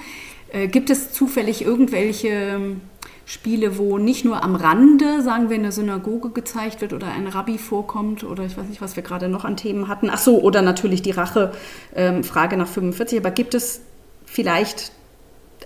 Äh, 0.50 0.68
gibt 0.68 0.90
es 0.90 1.12
zufällig 1.12 1.62
irgendwelche 1.62 2.28
ähm, 2.28 2.80
Spiele, 3.26 3.76
wo 3.76 3.98
nicht 3.98 4.24
nur 4.24 4.42
am 4.42 4.56
Rande, 4.56 5.22
sagen 5.22 5.50
wir, 5.50 5.56
eine 5.56 5.70
Synagoge 5.70 6.30
gezeigt 6.30 6.80
wird 6.80 6.94
oder 6.94 7.08
ein 7.08 7.26
Rabbi 7.26 7.58
vorkommt 7.58 8.24
oder 8.24 8.44
ich 8.46 8.56
weiß 8.56 8.66
nicht, 8.68 8.80
was 8.80 8.96
wir 8.96 9.02
gerade 9.02 9.28
noch 9.28 9.44
an 9.44 9.58
Themen 9.58 9.88
hatten. 9.88 10.08
Ach 10.11 10.18
so, 10.18 10.40
oder 10.40 10.62
natürlich 10.62 11.02
die 11.02 11.11
Rache, 11.11 11.52
ähm, 11.94 12.24
Frage 12.24 12.56
nach 12.56 12.68
45. 12.68 13.18
Aber 13.18 13.30
gibt 13.30 13.54
es 13.54 13.82
vielleicht 14.24 14.92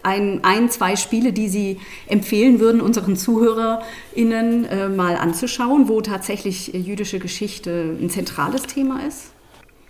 ein, 0.02 0.42
ein, 0.42 0.70
zwei 0.70 0.96
Spiele, 0.96 1.32
die 1.32 1.48
Sie 1.48 1.78
empfehlen 2.08 2.58
würden, 2.58 2.80
unseren 2.80 3.16
ZuhörerInnen 3.16 4.64
äh, 4.64 4.88
mal 4.88 5.16
anzuschauen, 5.16 5.88
wo 5.88 6.00
tatsächlich 6.00 6.68
jüdische 6.74 7.20
Geschichte 7.20 7.96
ein 8.00 8.10
zentrales 8.10 8.62
Thema 8.62 9.06
ist? 9.06 9.30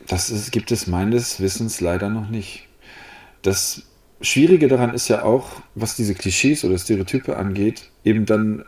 Das 0.09 0.29
ist, 0.29 0.53
gibt 0.53 0.73
es 0.73 0.87
meines 0.87 1.41
Wissens 1.41 1.81
leider 1.81 2.11
noch 2.11 2.29
nicht. 2.29 2.67
Das 3.41 3.85
Schwierige 4.23 4.69
daran 4.69 4.95
ist 4.95 5.09
ja 5.09 5.23
auch, 5.23 5.63
was 5.75 5.97
diese 5.97 6.15
Klischees 6.15 6.65
oder 6.65 6.79
Stereotype 6.79 7.37
angeht, 7.37 7.91
eben 8.05 8.27
dann, 8.27 8.65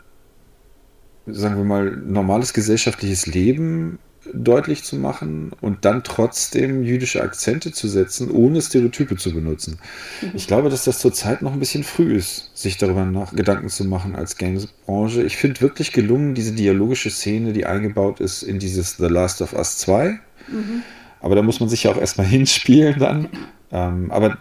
sagen 1.27 1.57
wir 1.57 1.65
mal, 1.65 1.91
normales 1.91 2.53
gesellschaftliches 2.53 3.27
Leben 3.27 3.99
deutlich 4.33 4.85
zu 4.85 4.97
machen 4.97 5.53
und 5.61 5.85
dann 5.85 6.03
trotzdem 6.03 6.83
jüdische 6.83 7.23
Akzente 7.23 7.73
zu 7.73 7.89
setzen, 7.89 8.31
ohne 8.31 8.63
Stereotype 8.63 9.17
zu 9.17 9.35
benutzen. 9.35 9.79
Mhm. 10.23 10.31
Ich 10.35 10.47
glaube, 10.47 10.71
dass 10.71 10.85
das 10.85 10.99
zurzeit 10.99 11.43
noch 11.43 11.53
ein 11.53 11.59
bisschen 11.59 11.85
früh 11.85 12.15
ist, 12.15 12.51
sich 12.55 12.79
darüber 12.79 13.05
nach 13.05 13.35
Gedanken 13.35 13.69
zu 13.69 13.85
machen 13.85 14.17
als 14.17 14.37
Games-Branche. 14.37 15.23
Ich 15.23 15.37
finde 15.37 15.61
wirklich 15.61 15.93
gelungen, 15.93 16.35
diese 16.35 16.53
dialogische 16.53 17.11
Szene, 17.11 17.53
die 17.53 17.67
eingebaut 17.67 18.21
ist 18.21 18.43
in 18.43 18.59
dieses 18.59 18.97
The 18.97 19.07
Last 19.07 19.43
of 19.43 19.53
Us 19.53 19.79
2. 19.79 20.19
Mhm. 20.49 20.83
Aber 21.21 21.35
da 21.35 21.43
muss 21.43 21.61
man 21.61 21.69
sich 21.69 21.85
ja 21.85 21.93
auch 21.93 21.99
erstmal 21.99 22.27
hinspielen 22.27 22.99
dann. 22.99 23.29
Ähm, 23.73 24.11
aber 24.11 24.39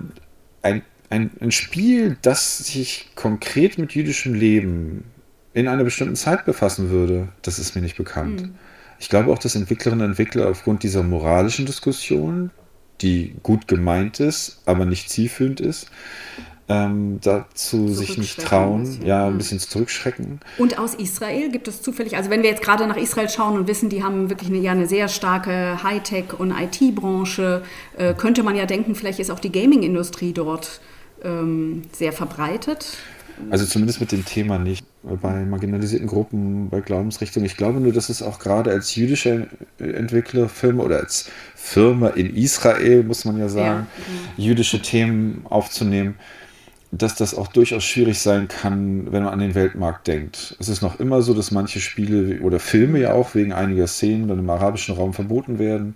ein, 0.62 0.82
ein, 1.14 1.30
ein 1.40 1.52
Spiel, 1.52 2.18
das 2.24 2.58
sich 2.58 3.12
konkret 3.16 3.78
mit 3.78 3.94
jüdischem 3.94 4.34
Leben 4.34 5.04
in 5.54 5.68
einer 5.68 5.84
bestimmten 5.84 6.16
Zeit 6.16 6.46
befassen 6.46 6.90
würde, 6.90 7.30
das 7.44 7.60
ist 7.60 7.76
mir 7.76 7.82
nicht 7.82 7.98
bekannt. 7.98 8.42
Mhm. 8.42 8.56
Ich 9.00 9.10
glaube 9.10 9.32
auch, 9.32 9.38
dass 9.38 9.54
Entwicklerinnen 9.56 10.06
und 10.06 10.12
Entwickler 10.12 10.50
aufgrund 10.50 10.82
dieser 10.82 11.04
moralischen 11.04 11.68
Diskussion, 11.68 12.50
die 13.02 13.36
gut 13.44 13.68
gemeint 13.68 14.20
ist, 14.20 14.62
aber 14.66 14.86
nicht 14.86 15.10
zielführend 15.10 15.60
ist, 15.60 15.92
ähm, 16.68 17.20
dazu 17.22 17.90
sich 17.90 18.18
nicht 18.18 18.40
trauen, 18.40 18.82
ein 18.82 18.84
bisschen, 18.86 19.06
ja, 19.06 19.28
ein 19.28 19.38
bisschen 19.38 19.60
zurückschrecken. 19.60 20.40
Und 20.58 20.80
aus 20.80 20.96
Israel 20.96 21.52
gibt 21.52 21.68
es 21.68 21.82
zufällig, 21.84 22.16
also 22.16 22.32
wenn 22.32 22.42
wir 22.42 22.50
jetzt 22.50 22.64
gerade 22.64 22.88
nach 22.88 22.98
Israel 22.98 23.30
schauen 23.30 23.60
und 23.60 23.68
wissen, 23.68 23.90
die 23.90 24.04
haben 24.04 24.32
wirklich 24.32 24.50
eine, 24.50 24.60
ja, 24.60 24.72
eine 24.72 24.88
sehr 24.88 25.10
starke 25.10 25.84
Hightech- 25.84 26.34
und 26.34 26.52
IT-Branche, 26.52 27.62
äh, 27.98 28.16
könnte 28.16 28.42
man 28.42 28.56
ja 28.56 28.66
denken, 28.66 28.96
vielleicht 28.96 29.20
ist 29.20 29.30
auch 29.30 29.40
die 29.40 29.52
Gaming-Industrie 29.52 30.34
dort 30.34 30.80
ähm, 31.24 31.84
sehr 31.92 32.14
verbreitet. 32.14 32.98
Also 33.50 33.66
zumindest 33.66 34.00
mit 34.00 34.12
dem 34.12 34.26
Thema 34.26 34.60
nicht. 34.60 34.86
Bei 35.04 35.44
marginalisierten 35.44 36.08
Gruppen, 36.08 36.70
bei 36.70 36.80
Glaubensrichtungen. 36.80 37.46
Ich 37.46 37.58
glaube 37.58 37.82
nur, 37.82 37.92
dass 37.92 38.08
es 38.08 38.22
auch 38.22 38.40
gerade 38.40 38.72
als 38.72 38.96
jüdische 38.96 39.48
Entwicklerfirma 39.80 40.82
oder 40.82 40.98
als 40.98 41.30
Firma 41.56 42.10
in 42.10 42.36
Israel, 42.36 43.04
muss 43.04 43.26
man 43.26 43.38
ja 43.38 43.50
sagen, 43.50 43.88
ja. 44.38 44.44
jüdische 44.46 44.82
Themen 44.82 45.46
aufzunehmen, 45.50 46.16
dass 46.92 47.16
das 47.16 47.36
auch 47.36 47.48
durchaus 47.48 47.84
schwierig 47.84 48.20
sein 48.20 48.48
kann, 48.48 49.12
wenn 49.12 49.24
man 49.24 49.34
an 49.34 49.40
den 49.40 49.56
Weltmarkt 49.56 50.08
denkt. 50.08 50.56
Es 50.60 50.70
ist 50.70 50.82
noch 50.82 51.00
immer 51.00 51.22
so, 51.22 51.34
dass 51.34 51.52
manche 51.52 51.80
Spiele 51.82 52.40
oder 52.42 52.60
Filme 52.60 53.00
ja 53.00 53.14
auch 53.14 53.36
wegen 53.36 53.52
einiger 53.52 53.88
Szenen 53.88 54.28
dann 54.28 54.40
im 54.40 54.50
arabischen 54.50 54.96
Raum 54.96 55.14
verboten 55.14 55.60
werden 55.60 55.96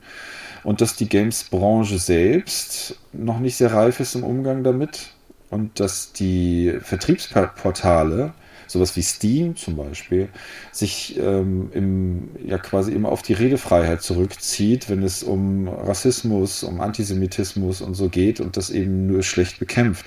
und 0.64 0.82
dass 0.82 0.96
die 0.96 1.08
Games-Branche 1.08 2.00
selbst 2.00 2.98
noch 3.14 3.40
nicht 3.40 3.56
sehr 3.56 3.72
reif 3.72 4.00
ist 4.00 4.16
im 4.16 4.24
Umgang 4.24 4.64
damit 4.64 5.12
und 5.50 5.80
dass 5.80 6.14
die 6.14 6.78
Vertriebsportale, 6.82 8.34
sowas 8.68 8.96
wie 8.96 9.02
Steam 9.02 9.56
zum 9.56 9.78
Beispiel, 9.78 10.30
sich 10.72 11.18
ähm, 11.18 11.70
im, 11.74 12.30
ja 12.46 12.58
quasi 12.58 12.92
immer 12.92 13.10
auf 13.10 13.22
die 13.22 13.34
Redefreiheit 13.34 14.02
zurückzieht, 14.02 14.90
wenn 14.90 15.04
es 15.04 15.24
um 15.24 15.68
Rassismus, 15.68 16.64
um 16.64 16.82
Antisemitismus 16.82 17.82
und 17.82 17.94
so 17.94 18.10
geht 18.10 18.40
und 18.40 18.58
das 18.58 18.70
eben 18.70 19.08
nur 19.08 19.24
schlecht 19.24 19.60
bekämpft. 19.60 20.06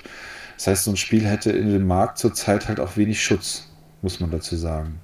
Das 0.57 0.67
heißt, 0.67 0.83
so 0.83 0.91
ein 0.91 0.97
Spiel 0.97 1.25
hätte 1.25 1.51
in 1.51 1.71
dem 1.71 1.87
Markt 1.87 2.19
zurzeit 2.19 2.67
halt 2.67 2.79
auch 2.79 2.95
wenig 2.97 3.23
Schutz, 3.23 3.67
muss 4.03 4.19
man 4.19 4.29
dazu 4.29 4.55
sagen. 4.55 4.99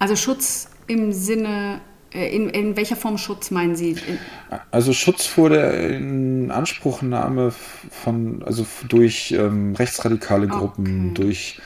Also 0.00 0.16
Schutz 0.16 0.70
im 0.88 1.12
Sinne 1.12 1.80
in, 2.12 2.48
in, 2.48 2.76
welcher 2.76 2.96
Form 2.96 3.18
Schutz 3.18 3.50
meinen 3.50 3.76
Sie? 3.76 3.96
Also 4.70 4.92
Schutz 4.92 5.26
vor 5.26 5.50
der 5.50 5.90
Inanspruchnahme 5.90 7.52
von, 7.90 8.42
also 8.44 8.66
durch 8.88 9.32
ähm, 9.32 9.74
rechtsradikale 9.74 10.48
Gruppen, 10.48 11.10
okay. 11.10 11.22
durch 11.22 11.60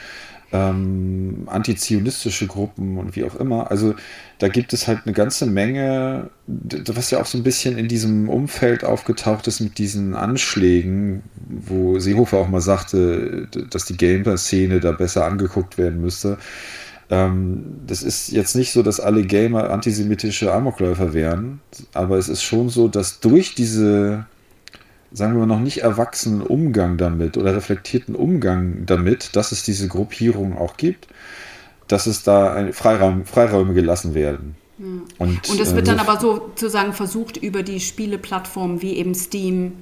ähm, 0.53 1.45
antizionistische 1.47 2.47
Gruppen 2.47 2.99
und 2.99 3.17
wie 3.17 3.25
auch 3.25 3.37
immer. 3.37 3.71
Also 3.71 3.95
da 4.39 4.49
gibt 4.49 4.73
es 4.73 4.87
halt 4.87 5.01
eine 5.05 5.15
ganze 5.15 5.47
Menge, 5.47 6.31
was 6.47 7.11
ja 7.11 7.21
auch 7.21 7.27
so 7.27 7.39
ein 7.39 7.45
bisschen 7.45 7.79
in 7.79 7.89
diesem 7.89 8.29
Umfeld 8.29 8.85
aufgetaucht 8.85 9.47
ist 9.47 9.61
mit 9.61 9.79
diesen 9.79 10.15
Anschlägen, 10.15 11.23
wo 11.49 11.99
Seehofer 11.99 12.39
auch 12.39 12.49
mal 12.49 12.61
sagte, 12.61 13.49
dass 13.71 13.87
die 13.87 13.97
Gamer-Szene 13.97 14.81
da 14.81 14.93
besser 14.93 15.25
angeguckt 15.25 15.79
werden 15.79 16.03
müsste. 16.03 16.39
Ähm, 17.13 17.83
das 17.87 18.03
ist 18.03 18.33
jetzt 18.33 18.57
nicht 18.57 18.73
so, 18.73 18.83
dass 18.83 18.99
alle 18.99 19.23
Gamer 19.23 19.69
antisemitische 19.69 20.51
Amokläufer 20.51 21.13
wären, 21.13 21.61
aber 21.93 22.17
es 22.17 22.31
ist 22.31 22.43
schon 22.43 22.71
so, 22.71 22.89
dass 22.89 23.21
durch 23.21 23.55
diese, 23.55 24.25
sagen 25.13 25.35
wir 25.35 25.41
mal, 25.41 25.47
noch 25.47 25.61
nicht 25.61 25.83
erwachsenen 25.83 26.41
Umgang 26.41 26.97
damit 26.97 27.37
oder 27.37 27.55
reflektierten 27.55 28.15
Umgang 28.15 28.87
damit, 28.87 29.37
dass 29.37 29.53
es 29.53 29.63
diese 29.63 29.89
Gruppierung 29.89 30.57
auch 30.57 30.79
gibt, 30.79 31.07
dass 31.87 32.07
es 32.07 32.23
da 32.23 32.73
Freiraum, 32.73 33.27
Freiräume 33.27 33.75
gelassen 33.75 34.15
werden. 34.15 34.57
Und, 34.79 35.51
Und 35.51 35.61
es 35.61 35.75
wird 35.75 35.87
äh, 35.87 35.91
dann 35.91 35.99
aber 36.01 36.19
sozusagen 36.19 36.95
versucht, 36.95 37.37
über 37.37 37.63
die 37.63 37.79
Spieleplattformen 37.79 38.81
wie 38.81 38.97
eben 38.97 39.15
Steam 39.15 39.73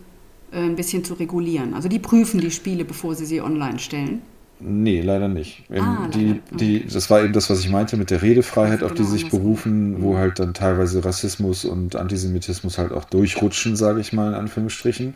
äh, 0.51 0.59
ein 0.59 0.75
bisschen 0.75 1.05
zu 1.05 1.15
regulieren. 1.15 1.75
Also 1.75 1.89
die 1.89 2.01
prüfen 2.01 2.41
die 2.41 2.51
Spiele, 2.51 2.85
bevor 2.85 3.15
sie 3.15 3.25
sie 3.25 3.41
online 3.41 3.79
stellen. 3.79 4.23
Nee, 4.63 5.01
leider 5.01 5.29
nicht. 5.29 5.65
Ah, 5.75 6.07
die, 6.15 6.43
die, 6.51 6.87
das 6.87 7.09
war 7.09 7.23
eben 7.23 7.33
das, 7.33 7.49
was 7.49 7.61
ich 7.61 7.71
meinte 7.71 7.97
mit 7.97 8.11
der 8.11 8.21
Redefreiheit, 8.21 8.83
auf 8.83 8.93
die 8.93 8.99
genau, 8.99 9.11
sich 9.11 9.31
berufen, 9.31 10.03
wo 10.03 10.13
mhm. 10.13 10.19
halt 10.19 10.39
dann 10.39 10.53
teilweise 10.53 11.03
Rassismus 11.03 11.65
und 11.65 11.97
Antisemitismus 11.97 12.77
halt 12.77 12.93
auch 12.93 13.05
durchrutschen, 13.05 13.75
sage 13.75 14.01
ich 14.01 14.13
mal 14.13 14.29
in 14.29 14.35
Anführungsstrichen. 14.35 15.15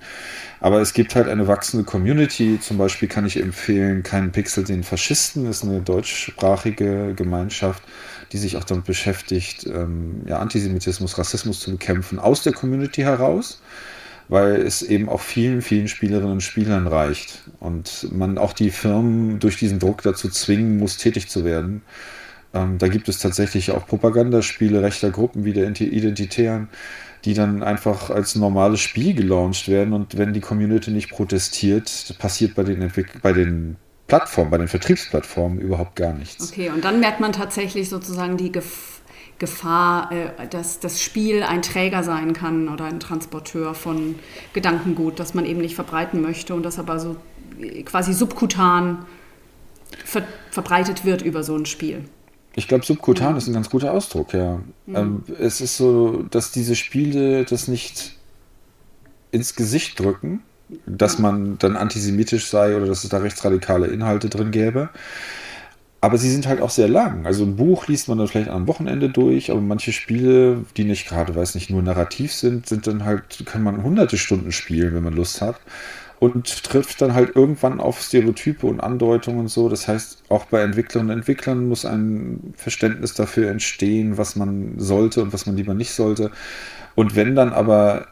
Aber 0.61 0.81
es 0.81 0.95
gibt 0.95 1.15
halt 1.15 1.29
eine 1.29 1.47
wachsende 1.47 1.85
Community. 1.85 2.59
Zum 2.59 2.79
Beispiel 2.79 3.07
kann 3.07 3.27
ich 3.27 3.39
empfehlen, 3.39 4.03
keinen 4.03 4.33
Pixel 4.33 4.65
den 4.65 4.83
Faschisten, 4.83 5.45
das 5.45 5.59
ist 5.59 5.65
eine 5.65 5.81
deutschsprachige 5.81 7.13
Gemeinschaft, 7.15 7.83
die 8.33 8.39
sich 8.39 8.57
auch 8.57 8.65
damit 8.65 8.87
beschäftigt, 8.87 9.67
ähm, 9.67 10.23
ja, 10.27 10.39
Antisemitismus, 10.39 11.19
Rassismus 11.19 11.61
zu 11.61 11.71
bekämpfen, 11.71 12.19
aus 12.19 12.43
der 12.43 12.55
Community 12.55 13.03
heraus 13.03 13.61
weil 14.29 14.57
es 14.57 14.83
eben 14.83 15.09
auch 15.09 15.21
vielen, 15.21 15.63
vielen 15.63 15.89
Spielerinnen 15.89 16.33
und 16.33 16.43
Spielern 16.43 16.87
reicht 16.87 17.43
und 17.61 18.09
man 18.13 18.39
auch 18.39 18.53
die 18.53 18.71
Firmen 18.71 19.39
durch 19.39 19.57
diesen 19.57 19.79
Druck 19.79 20.03
dazu 20.03 20.29
zwingen 20.29 20.79
muss, 20.79 20.97
tätig 20.97 21.29
zu 21.29 21.45
werden. 21.45 21.83
Ähm, 22.55 22.79
da 22.79 22.89
gibt 22.89 23.09
es 23.09 23.19
tatsächlich 23.19 23.73
auch 23.73 23.87
Propagandaspiele 23.87 24.83
rechter 24.83 25.11
Gruppen 25.11 25.45
wie 25.45 25.53
der 25.53 25.69
Identitären, 25.69 26.69
die 27.25 27.35
dann 27.35 27.63
einfach 27.63 28.11
als 28.11 28.35
normales 28.35 28.81
Spiel 28.81 29.15
gelauncht 29.15 29.69
werden 29.69 29.93
und 29.93 30.17
wenn 30.17 30.33
die 30.33 30.41
Community 30.41 30.91
nicht 30.91 31.11
protestiert, 31.11 32.15
passiert 32.19 32.55
bei 32.55 32.63
den, 32.63 32.91
bei 33.23 33.33
den 33.33 33.77
Plattformen, 34.07 34.51
bei 34.51 34.59
den 34.59 34.69
Vertriebsplattformen 34.69 35.59
überhaupt 35.59 35.97
gar 35.97 36.13
nichts. 36.13 36.53
Okay, 36.53 36.71
und 36.71 36.85
dann 36.85 37.01
merkt 37.01 37.21
man 37.21 37.33
tatsächlich 37.33 37.89
sozusagen 37.89 38.37
die 38.37 38.53
Gefahr 38.53 38.94
Gefahr, 39.39 40.13
äh, 40.13 40.47
dass 40.49 40.81
das 40.81 41.03
Spiel 41.03 41.43
ein 41.43 41.63
Träger 41.63 42.03
sein 42.03 42.33
kann 42.33 42.69
oder 42.69 42.85
ein 42.85 43.01
Transporteur 43.01 43.75
von 43.75 44.17
Gedankengut, 44.53 45.19
das 45.19 45.35
man 45.35 45.45
eben 45.45 45.61
nicht 45.61 45.75
verbreiten 45.75 46.21
möchte 46.21 46.55
und 46.55 46.63
das 46.63 46.79
aber 46.79 46.99
so 46.99 47.17
äh, 47.61 47.83
quasi 47.83 48.13
subkutan 48.13 49.05
ver 50.05 50.23
verbreitet 50.51 51.05
wird 51.05 51.23
über 51.23 51.43
so 51.43 51.57
ein 51.57 51.67
Spiel. 51.67 52.05
Ich 52.57 52.69
glaube, 52.69 52.85
subkutan 52.85 53.33
ja. 53.33 53.37
ist 53.37 53.49
ein 53.49 53.55
ganz 53.55 53.69
guter 53.71 53.93
Ausdruck, 53.93 54.33
ja. 54.33 54.61
Mhm. 54.87 54.97
Ähm, 54.97 55.25
es 55.41 55.61
ist 55.61 55.77
so, 55.77 56.25
dass 56.31 56.53
diese 56.53 56.77
Spiele 56.77 57.45
das 57.45 57.67
nicht 57.67 58.17
ins 59.33 59.57
Gesicht 59.57 59.99
drücken, 59.99 60.43
dass 60.87 61.19
man 61.19 61.59
dann 61.59 61.77
antisemitisch 61.77 62.47
sei 62.47 62.77
oder 62.77 62.87
dass 62.87 63.03
es 63.03 63.11
da 63.11 63.19
rechtsradikale 63.19 63.89
Inhalte 63.89 64.29
drin 64.29 64.53
gäbe, 64.53 64.91
aber 66.05 66.19
sie 66.19 66.31
sind 66.31 66.47
halt 66.47 66.61
auch 66.61 66.69
sehr 66.69 66.87
lang. 66.87 67.25
Also 67.25 67.45
ein 67.45 67.57
Buch 67.57 67.89
liest 67.89 68.09
man 68.09 68.19
dann 68.19 68.29
vielleicht 68.29 68.51
am 68.51 68.67
Wochenende 68.67 69.09
durch, 69.09 69.51
aber 69.51 69.63
manche 69.63 69.91
Spiele, 69.91 70.67
die 70.77 70.85
nicht 70.85 71.09
gerade, 71.09 71.35
weiß 71.35 71.55
nicht, 71.55 71.71
nur 71.71 71.81
narrativ 71.81 72.31
sind, 72.35 72.69
sind 72.69 72.87
dann 72.87 73.07
halt, 73.07 73.47
kann 73.47 73.63
man 73.63 73.83
hunderte 73.83 74.19
Stunden 74.19 74.53
spielen, 74.53 74.95
wenn 74.95 75.03
man 75.03 75.15
Lust 75.15 75.41
hat. 75.41 75.57
Und 76.21 76.63
trifft 76.63 77.01
dann 77.01 77.15
halt 77.15 77.35
irgendwann 77.35 77.81
auf 77.81 78.03
Stereotype 78.03 78.67
und 78.67 78.81
Andeutungen 78.81 79.41
und 79.41 79.49
so. 79.49 79.71
Das 79.71 79.89
heißt, 79.89 80.25
auch 80.29 80.45
bei 80.45 80.61
Entwicklerinnen 80.61 81.11
und 81.11 81.19
Entwicklern 81.21 81.69
muss 81.69 81.87
ein 81.87 82.53
Verständnis 82.55 83.15
dafür 83.15 83.51
entstehen, 83.51 84.19
was 84.19 84.37
man 84.37 84.75
sollte 84.77 85.23
und 85.23 85.33
was 85.33 85.47
man 85.47 85.57
lieber 85.57 85.73
nicht 85.73 85.93
sollte. 85.93 86.31
Und 86.95 87.17
wenn 87.17 87.35
dann 87.35 87.55
aber 87.55 88.09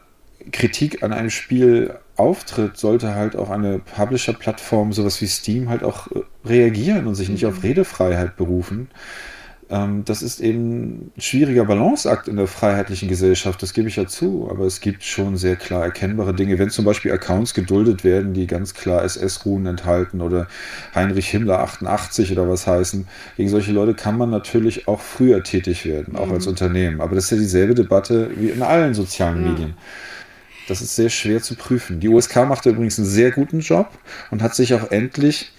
Kritik 0.51 1.03
an 1.03 1.13
einem 1.13 1.29
Spiel 1.29 1.95
auftritt, 2.15 2.77
sollte 2.77 3.15
halt 3.15 3.35
auch 3.35 3.49
eine 3.49 3.79
Publisher-Plattform, 3.79 4.93
sowas 4.93 5.21
wie 5.21 5.27
Steam, 5.27 5.69
halt 5.69 5.83
auch 5.83 6.07
äh, 6.11 6.21
reagieren 6.45 7.07
und 7.07 7.15
sich 7.15 7.29
nicht 7.29 7.45
auf 7.45 7.57
mhm. 7.57 7.61
Redefreiheit 7.61 8.35
berufen. 8.35 8.89
Ähm, 9.69 10.03
das 10.05 10.21
ist 10.21 10.39
eben 10.39 11.11
ein 11.15 11.21
schwieriger 11.21 11.65
Balanceakt 11.65 12.27
in 12.27 12.35
der 12.35 12.47
freiheitlichen 12.47 13.09
Gesellschaft, 13.09 13.63
das 13.63 13.73
gebe 13.73 13.87
ich 13.87 13.95
ja 13.95 14.05
zu, 14.05 14.47
aber 14.51 14.65
es 14.65 14.81
gibt 14.81 15.03
schon 15.03 15.37
sehr 15.37 15.55
klar 15.55 15.83
erkennbare 15.83 16.35
Dinge. 16.35 16.59
Wenn 16.59 16.69
zum 16.69 16.85
Beispiel 16.85 17.11
Accounts 17.11 17.55
geduldet 17.55 18.03
werden, 18.03 18.33
die 18.33 18.45
ganz 18.45 18.75
klar 18.75 19.03
SS-Ruhen 19.03 19.65
enthalten 19.65 20.21
oder 20.21 20.47
Heinrich 20.93 21.29
Himmler 21.29 21.59
88 21.59 22.31
oder 22.31 22.47
was 22.47 22.67
heißen, 22.67 23.07
gegen 23.37 23.49
solche 23.49 23.71
Leute 23.71 23.95
kann 23.95 24.17
man 24.17 24.29
natürlich 24.29 24.87
auch 24.87 25.01
früher 25.01 25.43
tätig 25.43 25.85
werden, 25.85 26.15
auch 26.15 26.27
mhm. 26.27 26.33
als 26.33 26.45
Unternehmen. 26.47 27.01
Aber 27.01 27.15
das 27.15 27.25
ist 27.25 27.31
ja 27.31 27.37
dieselbe 27.37 27.73
Debatte 27.73 28.29
wie 28.35 28.49
in 28.49 28.61
allen 28.61 28.93
sozialen 28.93 29.43
ja. 29.43 29.51
Medien. 29.51 29.73
Das 30.67 30.81
ist 30.81 30.95
sehr 30.95 31.09
schwer 31.09 31.41
zu 31.41 31.55
prüfen. 31.55 31.99
Die 31.99 32.07
USK 32.07 32.47
macht 32.47 32.65
übrigens 32.65 32.97
einen 32.97 33.07
sehr 33.07 33.31
guten 33.31 33.59
Job 33.59 33.89
und 34.31 34.41
hat 34.41 34.55
sich 34.55 34.73
auch 34.73 34.91
endlich 34.91 35.51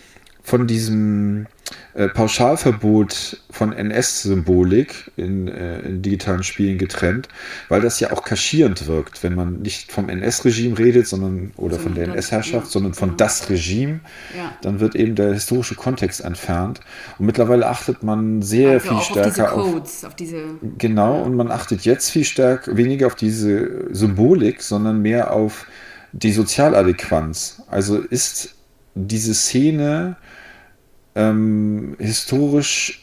von 0.43 0.67
diesem 0.67 1.47
äh, 1.95 2.09
Pauschalverbot 2.09 3.39
von 3.51 3.73
NS-Symbolik 3.73 5.13
in, 5.17 5.47
äh, 5.47 5.79
in, 5.81 6.03
digitalen 6.03 6.43
Spielen 6.43 6.77
getrennt, 6.77 7.29
weil 7.69 7.81
das 7.81 8.01
ja 8.01 8.11
auch 8.13 8.25
kaschierend 8.25 8.89
wirkt, 8.89 9.23
wenn 9.23 9.35
man 9.35 9.63
nicht 9.63 9.93
vom 9.93 10.09
NS-Regime 10.09 10.77
redet, 10.77 11.07
sondern 11.07 11.53
oder 11.57 11.79
von 11.79 11.95
der 11.95 12.09
NS-Herrschaft, 12.09 12.71
sondern 12.71 12.95
von 12.95 13.17
das 13.17 13.49
Regime, 13.49 14.01
ja. 14.37 14.53
dann 14.63 14.81
wird 14.81 14.97
eben 14.97 15.15
der 15.15 15.35
historische 15.35 15.77
Kontext 15.77 16.21
entfernt. 16.21 16.81
Und 17.19 17.27
mittlerweile 17.27 17.67
achtet 17.67 18.03
man 18.03 18.43
sehr 18.43 18.73
also 18.73 18.89
viel 18.89 19.01
stärker 19.01 19.53
auf, 19.53 19.73
Codes, 19.73 20.05
auf 20.05 20.17
diese 20.17 20.43
genau 20.79 21.23
und 21.23 21.37
man 21.37 21.53
achtet 21.53 21.85
jetzt 21.85 22.11
viel 22.11 22.25
stärker 22.25 22.77
weniger 22.77 23.07
auf 23.07 23.15
diese 23.15 23.95
Symbolik, 23.95 24.63
sondern 24.63 25.01
mehr 25.01 25.33
auf 25.33 25.67
die 26.13 26.33
Sozialadäquanz. 26.33 27.63
Also 27.71 27.99
ist 27.99 28.55
diese 28.95 29.35
Szene 29.35 30.17
ähm, 31.15 31.97
historisch 31.99 33.01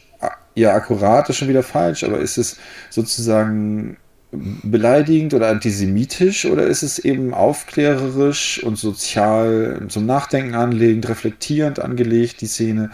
ja 0.55 0.74
akkurat 0.74 1.30
ist 1.30 1.38
schon 1.38 1.47
wieder 1.47 1.64
falsch, 1.64 2.03
aber 2.03 2.20
ist 2.20 2.38
es 2.38 2.57
sozusagen 2.89 3.97
beleidigend 4.32 5.34
oder 5.34 5.49
antisemitisch 5.49 6.45
oder 6.45 6.64
ist 6.66 6.84
es 6.84 6.99
eben 6.99 7.34
aufklärerisch 7.34 8.64
und 8.64 8.78
sozial 8.78 9.82
zum 9.89 10.05
Nachdenken 10.05 10.55
anlegend, 10.55 11.09
reflektierend 11.09 11.80
angelegt, 11.80 12.41
die 12.41 12.47
Szene? 12.47 12.91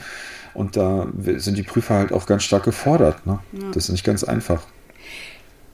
Und 0.53 0.75
da 0.75 1.07
sind 1.37 1.57
die 1.57 1.63
Prüfer 1.63 1.95
halt 1.95 2.11
auch 2.11 2.25
ganz 2.25 2.43
stark 2.43 2.63
gefordert. 2.63 3.27
Ne? 3.27 3.39
Ja. 3.53 3.67
Das 3.73 3.85
ist 3.85 3.91
nicht 3.91 4.03
ganz 4.03 4.23
einfach. 4.23 4.63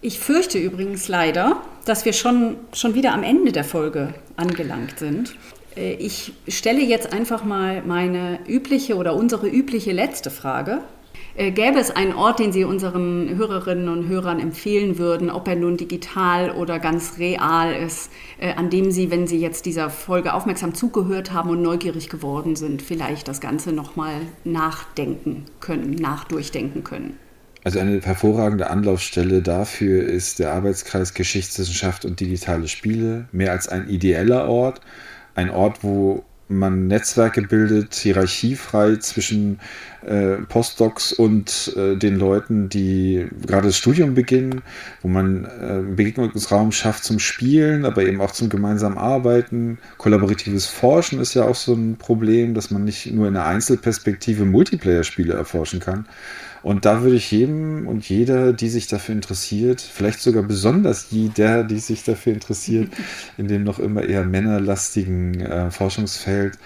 Ich 0.02 0.20
fürchte 0.20 0.58
übrigens 0.58 1.08
leider, 1.08 1.62
dass 1.86 2.04
wir 2.04 2.12
schon, 2.12 2.58
schon 2.74 2.94
wieder 2.94 3.14
am 3.14 3.24
Ende 3.24 3.54
der 3.54 3.64
Folge 3.64 4.14
angelangt 4.36 5.00
sind. 5.00 5.36
Äh, 5.76 5.94
ich 5.94 6.34
stelle 6.48 6.82
jetzt 6.82 7.14
einfach 7.14 7.44
mal 7.44 7.82
meine 7.86 8.40
übliche 8.48 8.96
oder 8.96 9.16
unsere 9.16 9.48
übliche 9.48 9.92
letzte 9.92 10.30
Frage. 10.30 10.82
Äh, 11.36 11.52
gäbe 11.52 11.80
es 11.80 11.90
einen 11.90 12.14
Ort, 12.14 12.40
den 12.40 12.52
Sie 12.52 12.64
unseren 12.64 13.36
Hörerinnen 13.36 13.90
und 13.90 14.08
Hörern 14.08 14.40
empfehlen 14.40 15.00
würden, 15.00 15.32
ob 15.32 15.48
er 15.48 15.56
nun 15.56 15.78
digital 15.78 16.52
oder 16.52 16.78
ganz 16.78 17.18
real 17.18 17.74
ist, 17.74 18.12
äh, 18.40 18.54
an 18.54 18.70
dem 18.70 18.92
Sie, 18.92 19.10
wenn 19.10 19.26
Sie 19.26 19.40
jetzt 19.40 19.66
dieser 19.66 19.90
Folge 19.90 20.34
aufmerksam 20.34 20.76
zugehört 20.76 21.34
haben 21.34 21.50
und 21.50 21.62
neugierig 21.62 22.10
geworden 22.10 22.56
sind, 22.56 22.84
vielleicht 22.84 23.28
das 23.28 23.42
Ganze 23.42 23.72
nochmal 23.72 24.14
nachdenken 24.44 25.46
können, 25.60 25.96
nachdurchdenken 25.96 26.84
können? 26.84 27.18
Also 27.64 27.80
eine 27.80 28.00
hervorragende 28.02 28.70
Anlaufstelle 28.70 29.42
dafür 29.42 30.04
ist 30.04 30.40
der 30.40 30.54
Arbeitskreis 30.54 31.14
Geschichtswissenschaft 31.14 32.06
und 32.06 32.20
digitale 32.20 32.68
Spiele, 32.68 33.28
mehr 33.32 33.54
als 33.54 33.70
ein 33.70 33.88
ideeller 33.88 34.50
Ort 34.50 34.82
ein 35.36 35.50
Ort, 35.50 35.84
wo 35.84 36.24
man 36.50 36.88
Netzwerke 36.88 37.42
bildet, 37.42 37.96
hierarchiefrei 37.96 38.98
zwischen 38.98 39.60
äh, 40.06 40.36
Postdocs 40.48 41.14
und 41.14 41.74
äh, 41.78 41.96
den 41.96 42.18
Leuten, 42.18 42.70
die 42.70 43.28
gerade 43.46 43.68
das 43.68 43.78
Studium 43.78 44.14
beginnen, 44.14 44.62
wo 45.02 45.08
man 45.08 45.46
äh, 45.46 45.82
Begegnungsraum 45.96 46.72
schafft 46.72 47.06
zum 47.06 47.20
Spielen, 47.20 47.86
aber 47.86 48.04
eben 48.04 48.22
auch 48.22 48.32
zum 48.32 48.50
gemeinsamen 48.50 48.98
Arbeiten. 48.98 49.80
Kollaboratives 49.98 50.66
Forschen 50.66 51.20
ist 51.20 51.34
ja 51.34 51.46
auch 51.46 51.56
so 51.56 51.74
ein 51.74 51.96
Problem, 51.98 52.54
dass 52.54 52.72
man 52.72 52.84
nicht 52.84 53.12
nur 53.12 53.28
in 53.28 53.36
einer 53.36 53.46
Einzelperspektive 53.46 54.46
Multiplayer-Spiele 54.46 55.34
erforschen 55.34 55.80
kann, 55.80 56.06
und 56.64 56.86
da 56.86 57.02
würde 57.04 57.18
ich 57.18 57.30
jedem 57.30 57.88
und 57.88 58.08
jeder, 58.08 58.54
die 58.54 58.70
sich 58.70 58.88
dafür 58.88 59.14
interessiert, 59.14 59.82
vielleicht 59.82 60.22
sogar 60.22 60.44
besonders 60.44 61.12
jeder, 61.12 61.66
die 61.66 61.80
sich 61.80 62.04
dafür 62.04 62.34
interessiert, 62.34 62.90
in 63.38 63.50
dem 63.50 63.64
noch 63.64 63.80
immer 63.80 64.04
eher 64.04 64.24
männerlastigen 64.24 65.42
äh, 65.42 65.72
Forschungsfeld, 65.72 66.58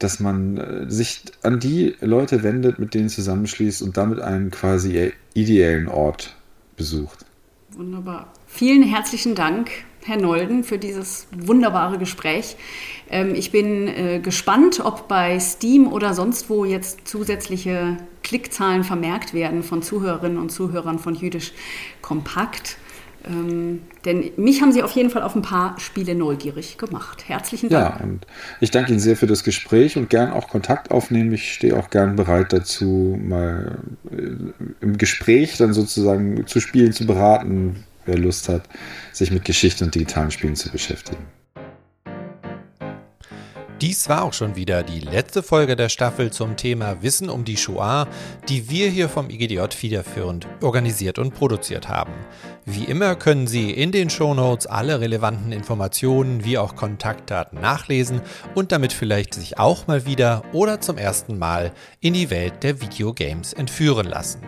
dass 0.00 0.18
man 0.18 0.56
äh, 0.56 0.90
sich 0.90 1.22
an 1.42 1.60
die 1.60 1.94
Leute 2.00 2.42
wendet, 2.42 2.80
mit 2.80 2.92
denen 2.92 3.08
zusammenschließt 3.08 3.82
und 3.82 3.96
damit 3.96 4.18
einen 4.20 4.50
quasi 4.50 5.12
ideellen 5.34 5.86
Ort 5.86 6.34
besucht. 6.76 7.24
Wunderbar. 7.70 8.32
Vielen 8.48 8.82
herzlichen 8.82 9.36
Dank, 9.36 9.70
Herr 10.02 10.16
Nolden, 10.16 10.64
für 10.64 10.78
dieses 10.78 11.28
wunderbare 11.30 11.98
Gespräch. 11.98 12.56
Ähm, 13.08 13.36
ich 13.36 13.52
bin 13.52 13.86
äh, 13.86 14.18
gespannt, 14.18 14.80
ob 14.84 15.06
bei 15.06 15.38
Steam 15.38 15.92
oder 15.92 16.14
sonst 16.14 16.50
wo 16.50 16.64
jetzt 16.64 17.06
zusätzliche 17.06 17.98
Klickzahlen 18.22 18.84
vermerkt 18.84 19.34
werden 19.34 19.62
von 19.62 19.82
Zuhörerinnen 19.82 20.38
und 20.38 20.50
Zuhörern 20.50 20.98
von 20.98 21.14
Jüdisch 21.14 21.52
Kompakt. 22.02 22.76
Ähm, 23.28 23.82
denn 24.04 24.30
mich 24.36 24.62
haben 24.62 24.72
Sie 24.72 24.82
auf 24.82 24.92
jeden 24.92 25.10
Fall 25.10 25.22
auf 25.22 25.36
ein 25.36 25.42
paar 25.42 25.78
Spiele 25.78 26.14
neugierig 26.14 26.78
gemacht. 26.78 27.28
Herzlichen 27.28 27.68
Dank. 27.68 28.00
Ja, 28.00 28.04
und 28.04 28.26
ich 28.60 28.70
danke 28.70 28.92
Ihnen 28.92 29.00
sehr 29.00 29.16
für 29.16 29.26
das 29.26 29.44
Gespräch 29.44 29.96
und 29.96 30.08
gern 30.08 30.32
auch 30.32 30.48
Kontakt 30.48 30.90
aufnehmen. 30.90 31.32
Ich 31.32 31.52
stehe 31.52 31.76
auch 31.76 31.90
gern 31.90 32.16
bereit 32.16 32.52
dazu, 32.52 33.18
mal 33.22 33.78
äh, 34.10 34.62
im 34.80 34.96
Gespräch 34.96 35.58
dann 35.58 35.74
sozusagen 35.74 36.46
zu 36.46 36.60
spielen, 36.60 36.92
zu 36.92 37.06
beraten, 37.06 37.84
wer 38.06 38.16
Lust 38.16 38.48
hat, 38.48 38.62
sich 39.12 39.30
mit 39.30 39.44
Geschichte 39.44 39.84
und 39.84 39.94
digitalen 39.94 40.30
Spielen 40.30 40.56
zu 40.56 40.70
beschäftigen. 40.70 41.22
Dies 43.80 44.10
war 44.10 44.24
auch 44.24 44.34
schon 44.34 44.56
wieder 44.56 44.82
die 44.82 45.00
letzte 45.00 45.42
Folge 45.42 45.74
der 45.74 45.88
Staffel 45.88 46.30
zum 46.30 46.58
Thema 46.58 47.00
Wissen 47.00 47.30
um 47.30 47.46
die 47.46 47.56
Shoah, 47.56 48.06
die 48.46 48.68
wir 48.68 48.90
hier 48.90 49.08
vom 49.08 49.30
IGDJ 49.30 49.74
federführend 49.74 50.46
organisiert 50.60 51.18
und 51.18 51.32
produziert 51.32 51.88
haben. 51.88 52.12
Wie 52.66 52.84
immer 52.84 53.14
können 53.14 53.46
Sie 53.46 53.70
in 53.70 53.90
den 53.90 54.10
Shownotes 54.10 54.66
alle 54.66 55.00
relevanten 55.00 55.50
Informationen 55.50 56.44
wie 56.44 56.58
auch 56.58 56.76
Kontaktdaten 56.76 57.58
nachlesen 57.58 58.20
und 58.54 58.70
damit 58.70 58.92
vielleicht 58.92 59.32
sich 59.32 59.58
auch 59.58 59.86
mal 59.86 60.04
wieder 60.04 60.42
oder 60.52 60.82
zum 60.82 60.98
ersten 60.98 61.38
Mal 61.38 61.72
in 62.00 62.12
die 62.12 62.28
Welt 62.28 62.62
der 62.62 62.82
Videogames 62.82 63.54
entführen 63.54 64.06
lassen. 64.06 64.42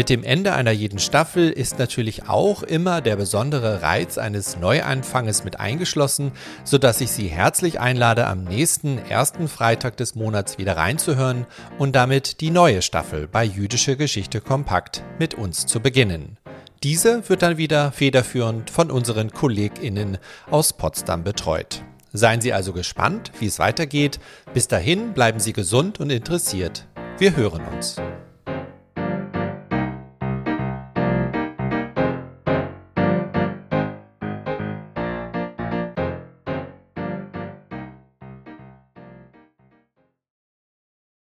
Mit 0.00 0.08
dem 0.08 0.24
Ende 0.24 0.54
einer 0.54 0.70
jeden 0.70 0.98
Staffel 0.98 1.50
ist 1.50 1.78
natürlich 1.78 2.26
auch 2.26 2.62
immer 2.62 3.02
der 3.02 3.16
besondere 3.16 3.82
Reiz 3.82 4.16
eines 4.16 4.56
Neuanfanges 4.56 5.44
mit 5.44 5.60
eingeschlossen, 5.60 6.32
sodass 6.64 7.02
ich 7.02 7.10
Sie 7.10 7.28
herzlich 7.28 7.80
einlade, 7.80 8.26
am 8.26 8.44
nächsten 8.44 8.96
ersten 8.96 9.46
Freitag 9.46 9.98
des 9.98 10.14
Monats 10.14 10.56
wieder 10.56 10.78
reinzuhören 10.78 11.44
und 11.78 11.94
damit 11.94 12.40
die 12.40 12.50
neue 12.50 12.80
Staffel 12.80 13.28
bei 13.28 13.44
Jüdische 13.44 13.98
Geschichte 13.98 14.40
Kompakt 14.40 15.04
mit 15.18 15.34
uns 15.34 15.66
zu 15.66 15.80
beginnen. 15.80 16.38
Diese 16.82 17.28
wird 17.28 17.42
dann 17.42 17.58
wieder 17.58 17.92
federführend 17.92 18.70
von 18.70 18.90
unseren 18.90 19.30
KollegInnen 19.30 20.16
aus 20.50 20.72
Potsdam 20.72 21.24
betreut. 21.24 21.82
Seien 22.14 22.40
Sie 22.40 22.54
also 22.54 22.72
gespannt, 22.72 23.32
wie 23.38 23.48
es 23.48 23.58
weitergeht. 23.58 24.18
Bis 24.54 24.66
dahin 24.66 25.12
bleiben 25.12 25.40
Sie 25.40 25.52
gesund 25.52 26.00
und 26.00 26.08
interessiert. 26.08 26.86
Wir 27.18 27.36
hören 27.36 27.60
uns. 27.66 28.00